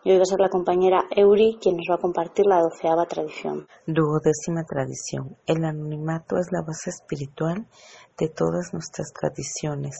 [0.07, 3.67] y hoy a ser la compañera Euri quien nos va a compartir la doceava tradición.
[3.85, 5.35] Duodécima tradición.
[5.45, 7.67] El anonimato es la base espiritual
[8.17, 9.97] de todas nuestras tradiciones,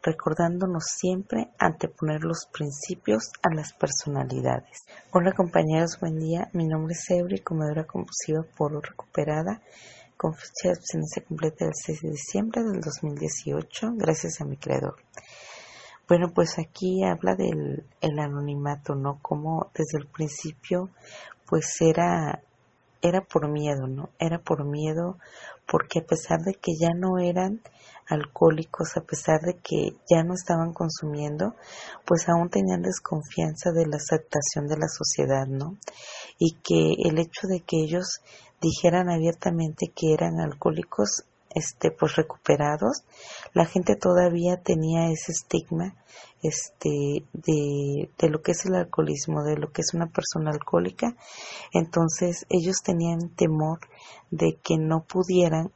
[0.00, 4.84] recordándonos siempre anteponer los principios a las personalidades.
[5.10, 6.48] Hola compañeros, buen día.
[6.52, 9.60] Mi nombre es Euri, comedora compulsiva por recuperada
[10.16, 14.94] con fecha de abstinencia completa del 6 de diciembre del 2018, gracias a mi creador.
[16.08, 19.18] Bueno, pues aquí habla del el anonimato, ¿no?
[19.22, 20.90] Como desde el principio,
[21.46, 22.42] pues era,
[23.00, 24.10] era por miedo, ¿no?
[24.18, 25.18] Era por miedo
[25.66, 27.62] porque a pesar de que ya no eran
[28.08, 31.54] alcohólicos, a pesar de que ya no estaban consumiendo,
[32.04, 35.78] pues aún tenían desconfianza de la aceptación de la sociedad, ¿no?
[36.38, 38.20] Y que el hecho de que ellos
[38.60, 41.24] dijeran abiertamente que eran alcohólicos
[41.54, 43.04] este pues recuperados.
[43.52, 45.94] La gente todavía tenía ese estigma
[46.42, 51.14] este de, de lo que es el alcoholismo de lo que es una persona alcohólica.
[51.72, 53.78] Entonces ellos tenían temor
[54.30, 55.70] de que no pudieran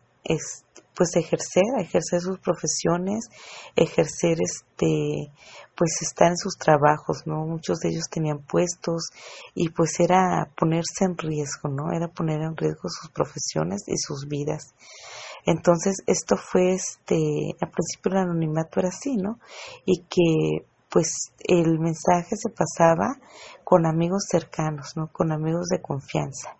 [0.96, 3.28] pues ejercer ejercer sus profesiones
[3.76, 5.30] ejercer este
[5.76, 9.10] pues estar en sus trabajos no muchos de ellos tenían puestos
[9.54, 14.26] y pues era ponerse en riesgo no era poner en riesgo sus profesiones y sus
[14.26, 14.74] vidas
[15.46, 19.38] entonces, esto fue, este, al principio el anonimato era así, ¿no?
[19.84, 23.14] Y que, pues, el mensaje se pasaba
[23.62, 25.06] con amigos cercanos, ¿no?
[25.12, 26.56] Con amigos de confianza.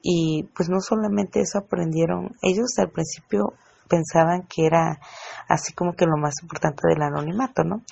[0.00, 3.54] Y, pues, no solamente eso aprendieron, ellos al principio
[3.88, 5.00] pensaban que era
[5.48, 7.82] así como que lo más importante del anonimato, ¿no?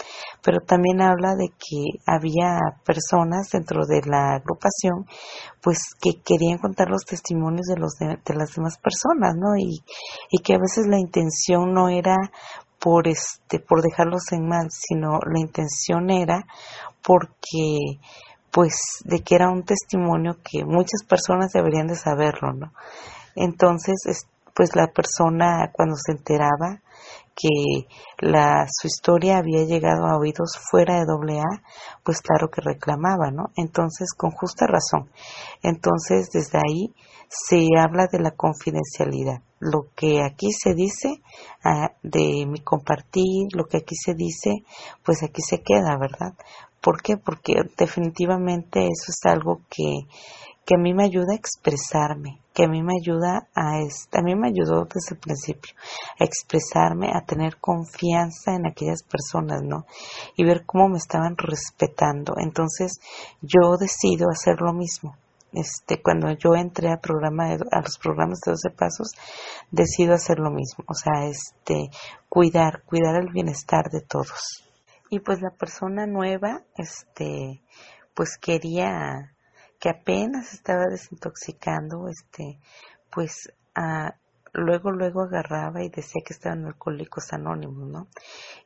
[0.43, 5.07] Pero también habla de que había personas dentro de la agrupación,
[5.63, 9.57] pues que querían contar los testimonios de los de, las demás personas, ¿no?
[9.57, 9.83] Y,
[10.31, 12.17] y que a veces la intención no era
[12.79, 16.47] por este por dejarlos en mal, sino la intención era
[17.03, 17.99] porque
[18.51, 22.73] pues de que era un testimonio que muchas personas deberían de saberlo, ¿no?
[23.35, 23.97] Entonces,
[24.57, 26.81] pues la persona cuando se enteraba
[27.35, 27.87] que
[28.19, 31.63] la, su historia había llegado a oídos fuera de AA,
[32.03, 33.51] pues claro que reclamaba, ¿no?
[33.57, 35.11] Entonces, con justa razón.
[35.63, 36.95] Entonces, desde ahí
[37.29, 39.43] se habla de la confidencialidad.
[39.61, 41.21] Lo que aquí se dice
[41.63, 44.65] ah, de mi compartir, lo que aquí se dice,
[45.05, 46.33] pues aquí se queda, ¿verdad?
[46.81, 47.19] ¿Por qué?
[47.19, 50.07] Porque definitivamente eso es algo que,
[50.65, 54.35] que a mí me ayuda a expresarme, que a mí me ayuda a, a mí
[54.35, 55.75] me ayudó desde el principio
[56.19, 59.85] a expresarme, a tener confianza en aquellas personas, ¿no?
[60.37, 62.33] Y ver cómo me estaban respetando.
[62.39, 62.99] Entonces
[63.43, 65.19] yo decido hacer lo mismo.
[65.53, 69.09] Este, cuando yo entré a, programa a los programas de 12 pasos,
[69.71, 71.91] decido hacer lo mismo, o sea, este,
[72.29, 74.65] cuidar, cuidar el bienestar de todos.
[75.11, 77.63] Y pues la persona nueva, este,
[78.15, 79.36] pues quería
[79.81, 82.59] que apenas estaba desintoxicando, este,
[83.11, 83.53] pues
[84.53, 88.09] luego, luego agarraba y decía que estaban alcohólicos anónimos, ¿no?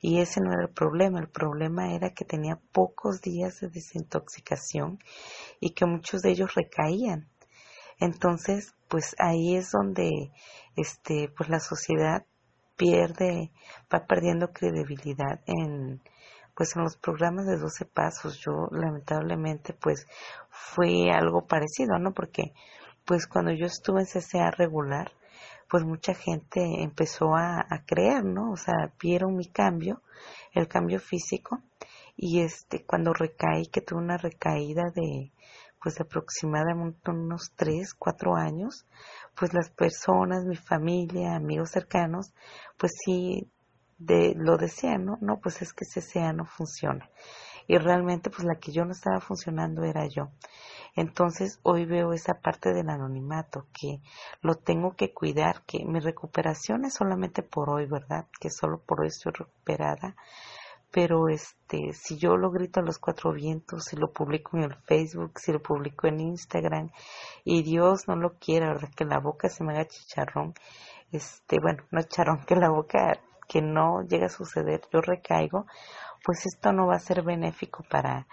[0.00, 4.98] Y ese no era el problema, el problema era que tenía pocos días de desintoxicación
[5.58, 7.28] y que muchos de ellos recaían.
[7.98, 10.32] Entonces, pues ahí es donde,
[10.76, 12.24] este, pues la sociedad
[12.76, 13.50] pierde,
[13.92, 16.00] va perdiendo credibilidad en,
[16.60, 18.38] pues en los programas de 12 pasos.
[18.38, 20.06] Yo lamentablemente, pues
[20.50, 22.12] fue algo parecido, ¿no?
[22.12, 22.52] Porque,
[23.06, 25.10] pues cuando yo estuve en CCA regular,
[25.70, 28.50] pues mucha gente empezó a, creer, ¿no?
[28.52, 30.02] O sea, vieron mi cambio,
[30.52, 31.62] el cambio físico,
[32.14, 35.32] y este, cuando recaí, que tuve una recaída de,
[35.82, 38.84] pues aproximadamente unos tres, cuatro años,
[39.34, 42.34] pues las personas, mi familia, amigos cercanos,
[42.76, 43.50] pues sí,
[44.00, 45.18] de, lo decían, ¿no?
[45.20, 47.08] No, pues es que CCA no funciona.
[47.68, 50.30] Y realmente, pues la que yo no estaba funcionando era yo.
[50.96, 54.00] Entonces hoy veo esa parte del anonimato, que
[54.40, 58.26] lo tengo que cuidar, que mi recuperación es solamente por hoy, ¿verdad?
[58.40, 60.16] Que solo por hoy estoy recuperada.
[60.90, 64.74] Pero este, si yo lo grito a los cuatro vientos, si lo publico en el
[64.74, 66.90] Facebook, si lo publico en Instagram,
[67.44, 68.90] y Dios no lo quiera, ¿verdad?
[68.96, 70.54] Que la boca se me haga chicharrón,
[71.12, 73.20] este, bueno, no chicharrón, que la boca
[73.50, 75.66] que no llega a suceder, yo recaigo,
[76.24, 78.28] pues esto no va a ser benéfico para,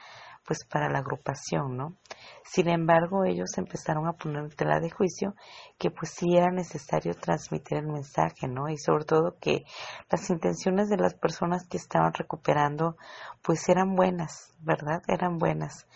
[0.45, 1.95] pues para la agrupación, ¿no?
[2.43, 5.33] Sin embargo, ellos empezaron a poner tela de juicio
[5.79, 8.69] que pues sí era necesario transmitir el mensaje, ¿no?
[8.69, 9.65] Y sobre todo que
[10.11, 12.95] las intenciones de las personas que estaban recuperando
[13.41, 15.01] pues eran buenas, ¿verdad?
[15.07, 15.87] Eran buenas.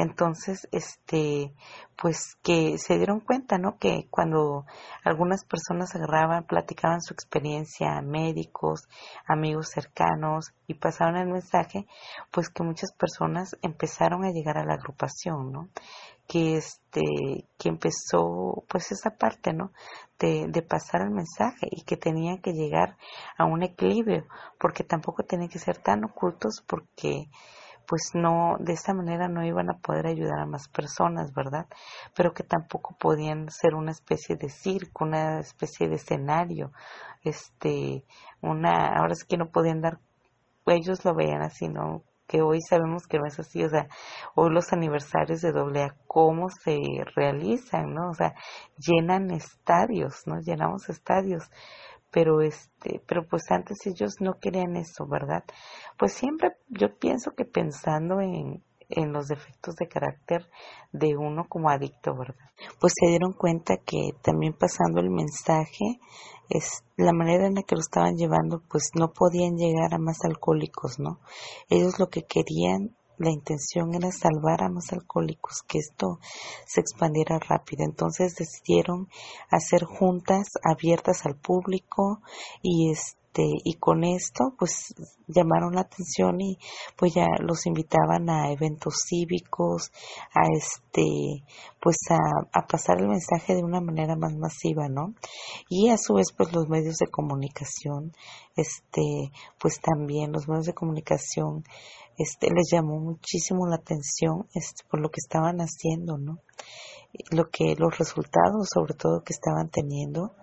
[0.00, 1.52] Entonces, este,
[1.94, 3.76] pues que se dieron cuenta, ¿no?
[3.76, 4.64] Que cuando
[5.04, 8.88] algunas personas agarraban, platicaban su experiencia, médicos,
[9.26, 11.86] amigos cercanos y pasaban el mensaje,
[12.30, 15.68] pues que muchas personas empezaron a llegar a la agrupación, ¿no?
[16.26, 17.02] Que este,
[17.58, 19.72] que empezó, pues esa parte, ¿no?
[20.18, 22.96] De, de pasar el mensaje y que tenían que llegar
[23.36, 24.24] a un equilibrio,
[24.58, 27.28] porque tampoco tenían que ser tan ocultos porque
[27.90, 31.66] pues no, de esa manera no iban a poder ayudar a más personas, ¿verdad?
[32.14, 36.70] Pero que tampoco podían ser una especie de circo, una especie de escenario,
[37.24, 38.04] este,
[38.42, 39.98] una, ahora es que no podían dar,
[40.66, 42.04] ellos lo veían así, ¿no?
[42.28, 43.88] que hoy sabemos que no es así, o sea,
[44.36, 46.78] hoy los aniversarios de AA, cómo se
[47.16, 48.10] realizan, ¿no?
[48.10, 48.34] O sea,
[48.78, 50.38] llenan estadios, ¿no?
[50.38, 51.50] Llenamos estadios,
[52.10, 55.44] pero este, pero pues antes ellos no querían eso, ¿verdad?
[55.98, 60.46] Pues siempre yo pienso que pensando en, en los defectos de carácter
[60.92, 62.50] de uno como adicto, ¿verdad?
[62.80, 66.00] Pues se dieron cuenta que también pasando el mensaje,
[66.48, 70.18] es la manera en la que lo estaban llevando, pues no podían llegar a más
[70.24, 71.20] alcohólicos, ¿no?
[71.68, 76.18] Ellos lo que querían la intención era salvar a más alcohólicos, que esto
[76.66, 77.84] se expandiera rápido.
[77.84, 79.08] Entonces decidieron
[79.50, 82.22] hacer juntas abiertas al público
[82.62, 83.14] y este
[83.64, 84.94] y con esto pues
[85.28, 86.58] llamaron la atención y
[86.96, 89.92] pues ya los invitaban a eventos cívicos
[90.34, 91.44] a este
[91.80, 92.18] pues a,
[92.52, 95.14] a pasar el mensaje de una manera más masiva no
[95.68, 98.12] y a su vez pues los medios de comunicación
[98.56, 101.62] este pues también los medios de comunicación
[102.18, 106.40] este, les llamó muchísimo la atención este, por lo que estaban haciendo, ¿no?
[107.30, 110.34] lo que los resultados sobre todo que estaban teniendo.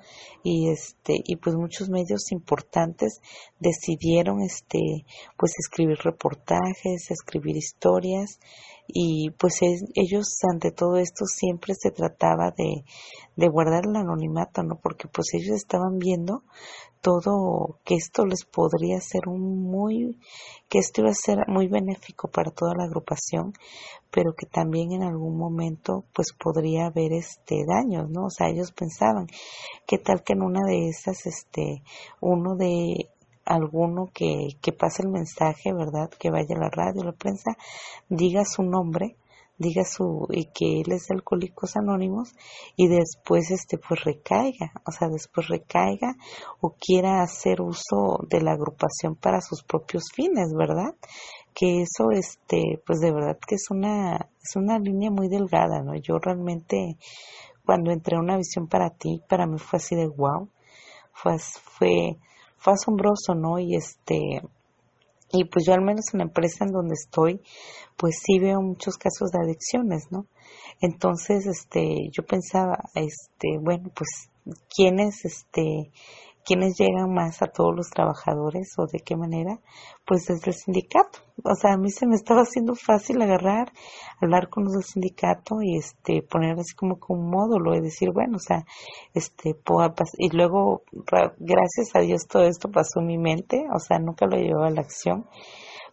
[0.44, 3.22] Y este y pues muchos medios importantes
[3.60, 5.06] decidieron este
[5.38, 8.40] pues escribir reportajes escribir historias.
[8.90, 12.86] Y pues ellos ante todo esto siempre se trataba de,
[13.36, 16.44] de guardar el anonimato no porque pues ellos estaban viendo
[17.02, 20.18] todo que esto les podría ser un muy
[20.70, 23.54] que esto iba a ser muy benéfico para toda la agrupación
[24.12, 28.72] pero que también en algún momento pues podría haber este daños no o sea ellos
[28.72, 29.28] pensaban
[29.86, 31.84] qué tal que en una de esas este
[32.20, 33.10] uno de
[33.48, 36.10] alguno que, que pase el mensaje, ¿verdad?
[36.20, 37.52] Que vaya a la radio, la prensa,
[38.10, 39.16] diga su nombre,
[39.58, 42.34] diga su y que él es de Alcohólicos Anónimos
[42.76, 46.16] y después este pues recaiga, o sea, después recaiga
[46.62, 50.96] o quiera hacer uso de la agrupación para sus propios fines, ¿verdad?
[51.54, 55.96] Que eso este pues de verdad que es una es una línea muy delgada, ¿no?
[55.96, 56.98] Yo realmente
[57.66, 60.50] cuando entré a una visión para ti, para mí fue así de wow,
[61.12, 62.18] fue fue
[62.58, 63.60] fue asombroso, ¿no?
[63.60, 64.42] Y este
[65.32, 67.42] y pues yo al menos en la empresa en donde estoy,
[67.98, 70.28] pues sí veo muchos casos de adicciones, ¿no?
[70.80, 74.30] Entonces, este, yo pensaba, este, bueno, pues,
[74.76, 75.92] ¿quiénes, este,
[76.48, 79.60] quiénes llegan más a todos los trabajadores o de qué manera?
[80.06, 81.20] Pues desde el sindicato.
[81.44, 83.74] O sea, a mí se me estaba haciendo fácil agarrar,
[84.22, 88.12] hablar con los del sindicato y este poner así como con un módulo y decir,
[88.14, 88.66] bueno, o sea,
[89.14, 89.58] este
[90.18, 90.84] y luego
[91.38, 94.72] gracias a Dios todo esto pasó en mi mente, o sea, nunca lo llevaba a
[94.72, 95.28] la acción,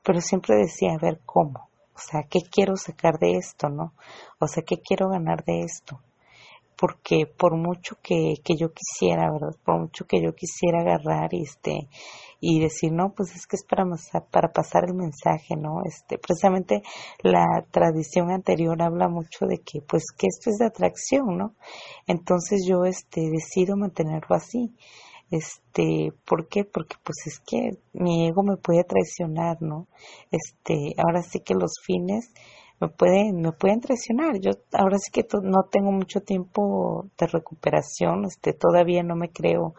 [0.05, 3.93] pero siempre decía, a ver cómo, o sea, ¿qué quiero sacar de esto, no?
[4.39, 5.99] O sea, ¿qué quiero ganar de esto?
[6.85, 9.57] Porque por mucho que, que yo quisiera, ¿verdad?
[9.65, 11.89] Por mucho que yo quisiera agarrar y este
[12.41, 13.87] y decir, no, pues es que es para,
[14.31, 15.81] para pasar el mensaje, ¿no?
[15.87, 16.83] Este, precisamente
[17.23, 21.55] la tradición anterior habla mucho de que, pues, que esto es de atracción, ¿no?
[22.07, 24.77] Entonces yo, este, decido mantenerlo así.
[25.31, 26.65] Este, ¿por qué?
[26.67, 29.89] Porque pues es que mi ego me puede traicionar, ¿no?
[30.31, 32.31] Este, ahora sí que los fines
[32.81, 34.39] me pueden, me pueden traicionar.
[34.41, 39.75] Yo ahora sí que no tengo mucho tiempo de recuperación, este, todavía no me creo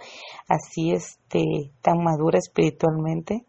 [0.48, 3.46] así, este, tan madura espiritualmente.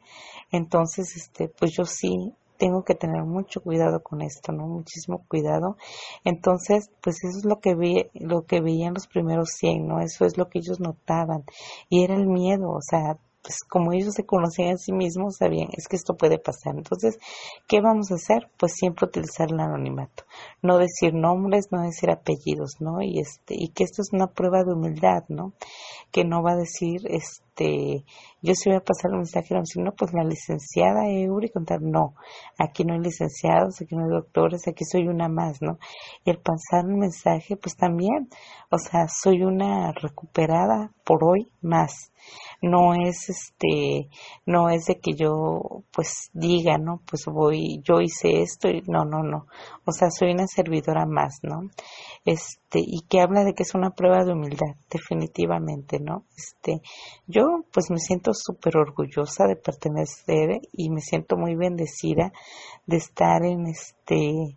[0.51, 4.67] Entonces, este, pues yo sí tengo que tener mucho cuidado con esto, ¿no?
[4.67, 5.77] Muchísimo cuidado.
[6.25, 10.01] Entonces, pues eso es lo que vi, lo que veían los primeros 100, ¿no?
[10.01, 11.45] Eso es lo que ellos notaban.
[11.89, 15.69] Y era el miedo, o sea, pues como ellos se conocían a sí mismos, sabían,
[15.73, 16.75] es que esto puede pasar.
[16.75, 17.17] Entonces,
[17.69, 18.51] ¿qué vamos a hacer?
[18.57, 20.25] Pues siempre utilizar el anonimato.
[20.63, 23.03] No decir nombres, no decir apellidos, ¿no?
[23.03, 25.53] Y este, y que esto es una prueba de humildad, ¿no?
[26.11, 30.13] Que no va a decir, este, yo sí voy a pasar el mensaje, no, pues
[30.13, 32.15] la licenciada Euri contar, no,
[32.59, 35.79] aquí no hay licenciados, aquí no hay doctores, aquí soy una más, ¿no?
[36.25, 38.29] Y el pasar el mensaje, pues también,
[38.71, 42.13] o sea, soy una recuperada por hoy más.
[42.61, 44.09] No es este
[44.45, 49.05] no es de que yo pues diga no pues voy yo hice esto y no
[49.05, 49.47] no no.
[49.85, 51.71] O sea soy una servidora más no
[52.25, 56.83] este y que habla de que es una prueba de humildad definitivamente no este
[57.29, 62.33] yo pues me siento súper orgullosa de pertenecer y me siento muy bendecida
[62.87, 64.57] de estar en este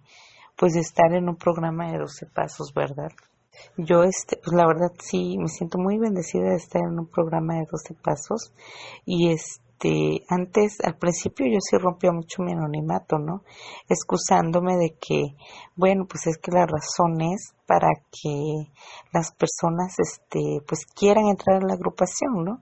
[0.56, 3.12] pues de estar en un programa de 12 pasos verdad
[3.78, 7.56] yo, este, pues la verdad sí, me siento muy bendecida de estar en un programa
[7.56, 8.54] de 12 pasos
[9.06, 9.69] y este,
[10.28, 13.44] antes, al principio yo sí rompía mucho mi anonimato, ¿no?
[13.88, 15.36] Excusándome de que,
[15.76, 18.72] bueno, pues es que la razón es para que
[19.14, 22.62] las personas, este, pues quieran entrar a la agrupación, ¿no?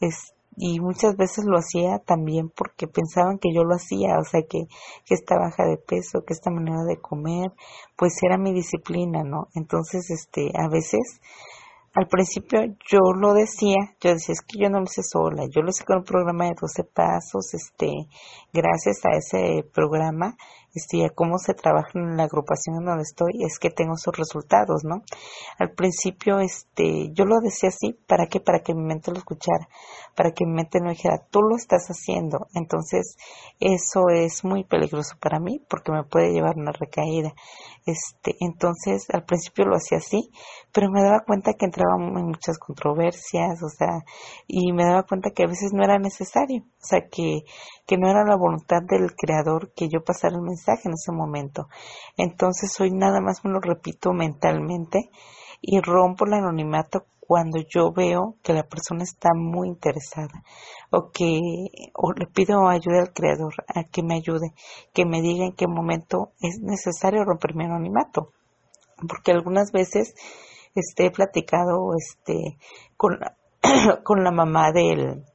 [0.00, 4.42] Es, y muchas veces lo hacía también porque pensaban que yo lo hacía, o sea,
[4.42, 4.66] que,
[5.04, 7.52] que esta baja de peso, que esta manera de comer,
[7.96, 9.48] pues era mi disciplina, ¿no?
[9.54, 11.20] Entonces, este, a veces,
[11.94, 15.60] al principio yo lo decía, yo decía, es que yo no lo hice sola, yo
[15.60, 17.90] lo hice con un programa de 12 pasos, este,
[18.52, 20.36] gracias a ese programa,
[20.74, 24.84] este, a cómo se trabaja en la agrupación donde estoy, es que tengo esos resultados,
[24.84, 25.02] ¿no?
[25.58, 28.40] Al principio, este, yo lo decía así, ¿para qué?
[28.40, 29.68] Para que mi mente lo escuchara,
[30.14, 32.46] para que mi mente no dijera, tú lo estás haciendo.
[32.54, 33.16] Entonces,
[33.60, 37.32] eso es muy peligroso para mí porque me puede llevar a una recaída.
[37.84, 40.30] Este, entonces, al principio lo hacía así,
[40.72, 44.04] pero me daba cuenta que entraba en muchas controversias, o sea,
[44.46, 47.42] y me daba cuenta que a veces no era necesario, o sea, que,
[47.92, 51.68] que no era la voluntad del creador que yo pasara el mensaje en ese momento.
[52.16, 55.10] Entonces, hoy nada más me lo repito mentalmente
[55.60, 60.42] y rompo el anonimato cuando yo veo que la persona está muy interesada
[60.90, 61.38] o que
[61.92, 64.54] o le pido ayuda al creador a que me ayude,
[64.94, 68.30] que me diga en qué momento es necesario romper mi anonimato,
[69.06, 70.14] porque algunas veces
[70.74, 72.56] este he platicado este
[72.96, 73.18] con
[74.02, 75.26] con la mamá del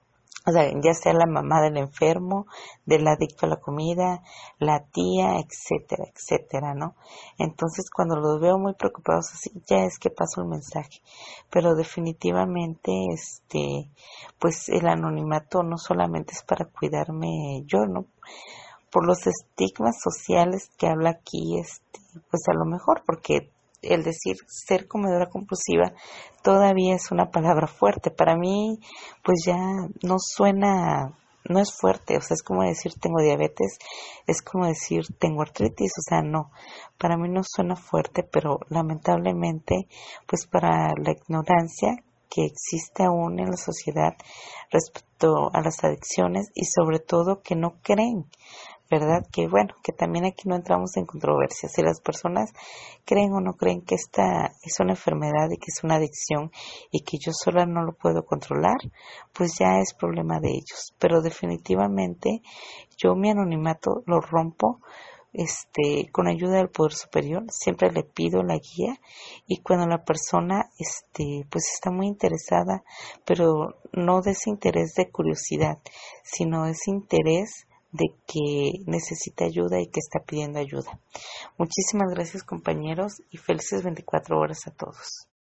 [0.47, 2.45] o sea, ya sea la mamá del enfermo,
[2.85, 4.23] del adicto a la comida,
[4.59, 6.95] la tía, etcétera, etcétera, ¿no?
[7.37, 11.01] Entonces, cuando los veo muy preocupados así, ya es que paso el mensaje.
[11.49, 13.89] Pero definitivamente, este,
[14.39, 18.05] pues el anonimato no solamente es para cuidarme yo, ¿no?
[18.89, 21.99] Por los estigmas sociales que habla aquí, este,
[22.31, 25.93] pues a lo mejor, porque el decir ser comedora compulsiva
[26.41, 28.11] todavía es una palabra fuerte.
[28.11, 28.79] Para mí,
[29.23, 29.57] pues ya
[30.03, 33.77] no suena, no es fuerte, o sea, es como decir tengo diabetes,
[34.25, 36.51] es como decir tengo artritis, o sea, no,
[36.97, 39.87] para mí no suena fuerte, pero lamentablemente,
[40.25, 44.13] pues para la ignorancia que existe aún en la sociedad
[44.69, 48.25] respecto a las adicciones y sobre todo que no creen
[48.89, 49.25] ¿verdad?
[49.31, 51.69] Que bueno, que también aquí no entramos en controversia.
[51.69, 52.51] Si las personas
[53.05, 56.51] creen o no creen que esta es una enfermedad y que es una adicción
[56.91, 58.77] y que yo sola no lo puedo controlar,
[59.33, 60.93] pues ya es problema de ellos.
[60.99, 62.41] Pero definitivamente
[62.97, 64.79] yo mi anonimato lo rompo
[65.33, 68.99] este, con ayuda del poder superior, siempre le pido la guía
[69.45, 72.83] y cuando la persona este, pues está muy interesada,
[73.23, 75.77] pero no de ese interés de curiosidad,
[76.23, 80.99] sino ese interés de que necesita ayuda y que está pidiendo ayuda.
[81.57, 85.27] Muchísimas gracias compañeros y felices 24 horas a todos.